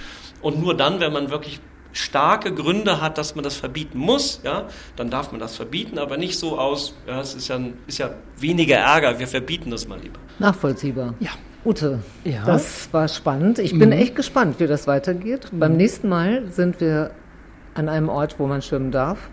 Und 0.42 0.62
nur 0.62 0.76
dann, 0.76 1.00
wenn 1.00 1.12
man 1.14 1.32
wirklich 1.32 1.60
starke 1.94 2.54
Gründe 2.54 3.02
hat, 3.02 3.18
dass 3.18 3.36
man 3.36 3.44
das 3.44 3.56
verbieten 3.56 3.98
muss, 3.98 4.42
ja, 4.44 4.68
dann 4.96 5.10
darf 5.10 5.32
man 5.32 5.40
das 5.40 5.56
verbieten, 5.56 5.98
aber 5.98 6.18
nicht 6.18 6.38
so 6.38 6.60
aus, 6.60 6.94
ja, 7.08 7.22
es 7.22 7.34
ist 7.36 7.48
ja, 7.48 7.60
ist 7.88 7.98
ja 8.00 8.12
weniger 8.38 8.76
Ärger, 8.78 9.18
wir 9.18 9.28
verbieten 9.28 9.72
das 9.72 9.88
mal 9.88 10.00
lieber. 10.00 10.20
Nachvollziehbar. 10.40 11.14
Ja. 11.20 11.32
Ute, 11.64 12.00
Ja. 12.24 12.44
das 12.46 12.90
war 12.92 13.08
spannend. 13.08 13.58
Ich 13.58 13.72
bin 13.72 13.90
Mhm. 13.90 13.94
echt 13.94 14.16
gespannt, 14.16 14.60
wie 14.60 14.68
das 14.68 14.86
weitergeht. 14.86 15.48
Beim 15.52 15.78
nächsten 15.78 16.08
Mal 16.10 16.44
sind 16.52 16.80
wir 16.80 17.10
an 17.76 17.90
einem 17.90 18.10
Ort, 18.10 18.40
wo 18.40 18.48
man 18.48 18.62
schwimmen 18.62 18.92
darf. 18.92 19.30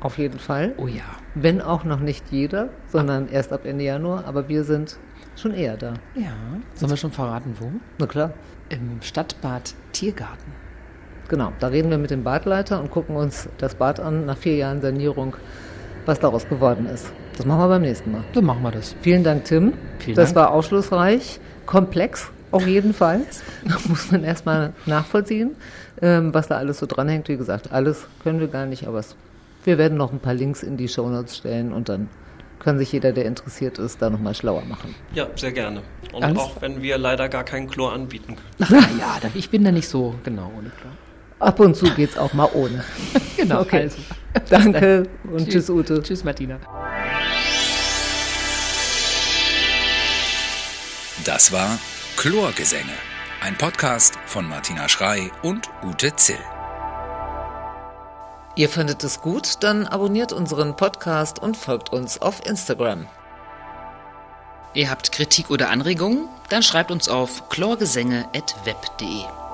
Auf 0.00 0.18
jeden 0.18 0.38
Fall. 0.38 0.74
Oh 0.76 0.86
ja. 0.86 1.04
Wenn 1.34 1.60
auch 1.60 1.84
noch 1.84 2.00
nicht 2.00 2.30
jeder, 2.30 2.68
sondern 2.88 3.28
erst 3.28 3.52
ab 3.52 3.64
Ende 3.64 3.84
Januar. 3.84 4.24
Aber 4.26 4.48
wir 4.48 4.62
sind 4.62 4.98
schon 5.34 5.52
eher 5.52 5.76
da. 5.76 5.94
Ja. 6.14 6.32
Sollen 6.74 6.90
wir 6.90 6.96
schon 6.96 7.12
verraten, 7.12 7.56
wo? 7.58 7.70
Na 7.98 8.06
klar. 8.06 8.32
Im 8.68 9.00
Stadtbad 9.00 9.74
Tiergarten. 9.92 10.52
Genau. 11.28 11.52
Da 11.58 11.68
reden 11.68 11.90
wir 11.90 11.98
mit 11.98 12.10
dem 12.10 12.22
Badleiter 12.22 12.80
und 12.80 12.90
gucken 12.90 13.16
uns 13.16 13.48
das 13.58 13.74
Bad 13.74 13.98
an 13.98 14.26
nach 14.26 14.36
vier 14.36 14.56
Jahren 14.56 14.80
Sanierung, 14.80 15.34
was 16.04 16.20
daraus 16.20 16.48
geworden 16.48 16.86
ist. 16.86 17.10
Das 17.36 17.46
machen 17.46 17.60
wir 17.60 17.68
beim 17.68 17.82
nächsten 17.82 18.12
Mal. 18.12 18.24
So 18.34 18.42
machen 18.42 18.62
wir 18.62 18.70
das. 18.70 18.94
Vielen 19.00 19.24
Dank, 19.24 19.44
Tim. 19.44 19.72
Vielen 19.98 20.16
das 20.16 20.34
Dank. 20.34 20.36
war 20.36 20.50
aufschlussreich, 20.52 21.40
komplex 21.64 22.30
auf 22.56 22.66
jeden 22.66 22.92
Fall. 22.94 23.20
Da 23.64 23.76
muss 23.88 24.10
man 24.10 24.24
erstmal 24.24 24.72
nachvollziehen, 24.86 25.56
ähm, 26.02 26.34
was 26.34 26.48
da 26.48 26.56
alles 26.56 26.78
so 26.78 26.86
dranhängt. 26.86 27.28
Wie 27.28 27.36
gesagt, 27.36 27.72
alles 27.72 28.06
können 28.22 28.40
wir 28.40 28.48
gar 28.48 28.66
nicht, 28.66 28.86
aber 28.86 28.98
es, 28.98 29.16
wir 29.64 29.78
werden 29.78 29.96
noch 29.98 30.12
ein 30.12 30.20
paar 30.20 30.34
Links 30.34 30.62
in 30.62 30.76
die 30.76 30.88
Shownotes 30.88 31.36
stellen 31.36 31.72
und 31.72 31.88
dann 31.88 32.08
kann 32.58 32.78
sich 32.78 32.90
jeder, 32.90 33.12
der 33.12 33.26
interessiert 33.26 33.78
ist, 33.78 34.00
da 34.02 34.10
nochmal 34.10 34.34
schlauer 34.34 34.64
machen. 34.64 34.94
Ja, 35.14 35.26
sehr 35.36 35.52
gerne. 35.52 35.82
Und 36.12 36.24
Alles- 36.24 36.38
auch 36.38 36.60
wenn 36.62 36.82
wir 36.82 36.98
leider 36.98 37.28
gar 37.28 37.44
keinen 37.44 37.68
Chlor 37.68 37.92
anbieten 37.92 38.34
können. 38.36 38.82
Ach, 38.84 38.98
ja, 38.98 39.18
dann- 39.20 39.30
ich 39.34 39.50
bin 39.50 39.62
da 39.64 39.70
nicht 39.72 39.88
so 39.88 40.14
genau 40.24 40.50
ohne 40.58 40.70
klar. 40.70 40.92
Ab 41.38 41.60
und 41.60 41.76
zu 41.76 41.84
geht's 41.94 42.16
auch 42.16 42.32
mal 42.32 42.48
ohne. 42.54 42.82
Genau. 43.36 43.60
Okay. 43.60 43.82
Also. 43.82 43.98
Danke 44.48 45.02
und 45.30 45.46
tschüss, 45.50 45.68
Ute. 45.68 46.02
Tschüss, 46.02 46.24
Martina. 46.24 46.58
Das 51.24 51.52
war 51.52 51.78
Chlorgesänge, 52.26 52.90
ein 53.40 53.56
Podcast 53.56 54.18
von 54.26 54.48
Martina 54.48 54.88
Schrei 54.88 55.30
und 55.44 55.70
Ute 55.84 56.16
Zill. 56.16 56.40
Ihr 58.56 58.68
findet 58.68 59.04
es 59.04 59.20
gut? 59.20 59.62
Dann 59.62 59.86
abonniert 59.86 60.32
unseren 60.32 60.74
Podcast 60.74 61.38
und 61.38 61.56
folgt 61.56 61.92
uns 61.92 62.20
auf 62.20 62.44
Instagram. 62.44 63.06
Ihr 64.74 64.90
habt 64.90 65.12
Kritik 65.12 65.50
oder 65.50 65.70
Anregungen? 65.70 66.28
Dann 66.48 66.64
schreibt 66.64 66.90
uns 66.90 67.08
auf 67.08 67.48
chlorgesänge.web.de. 67.48 69.45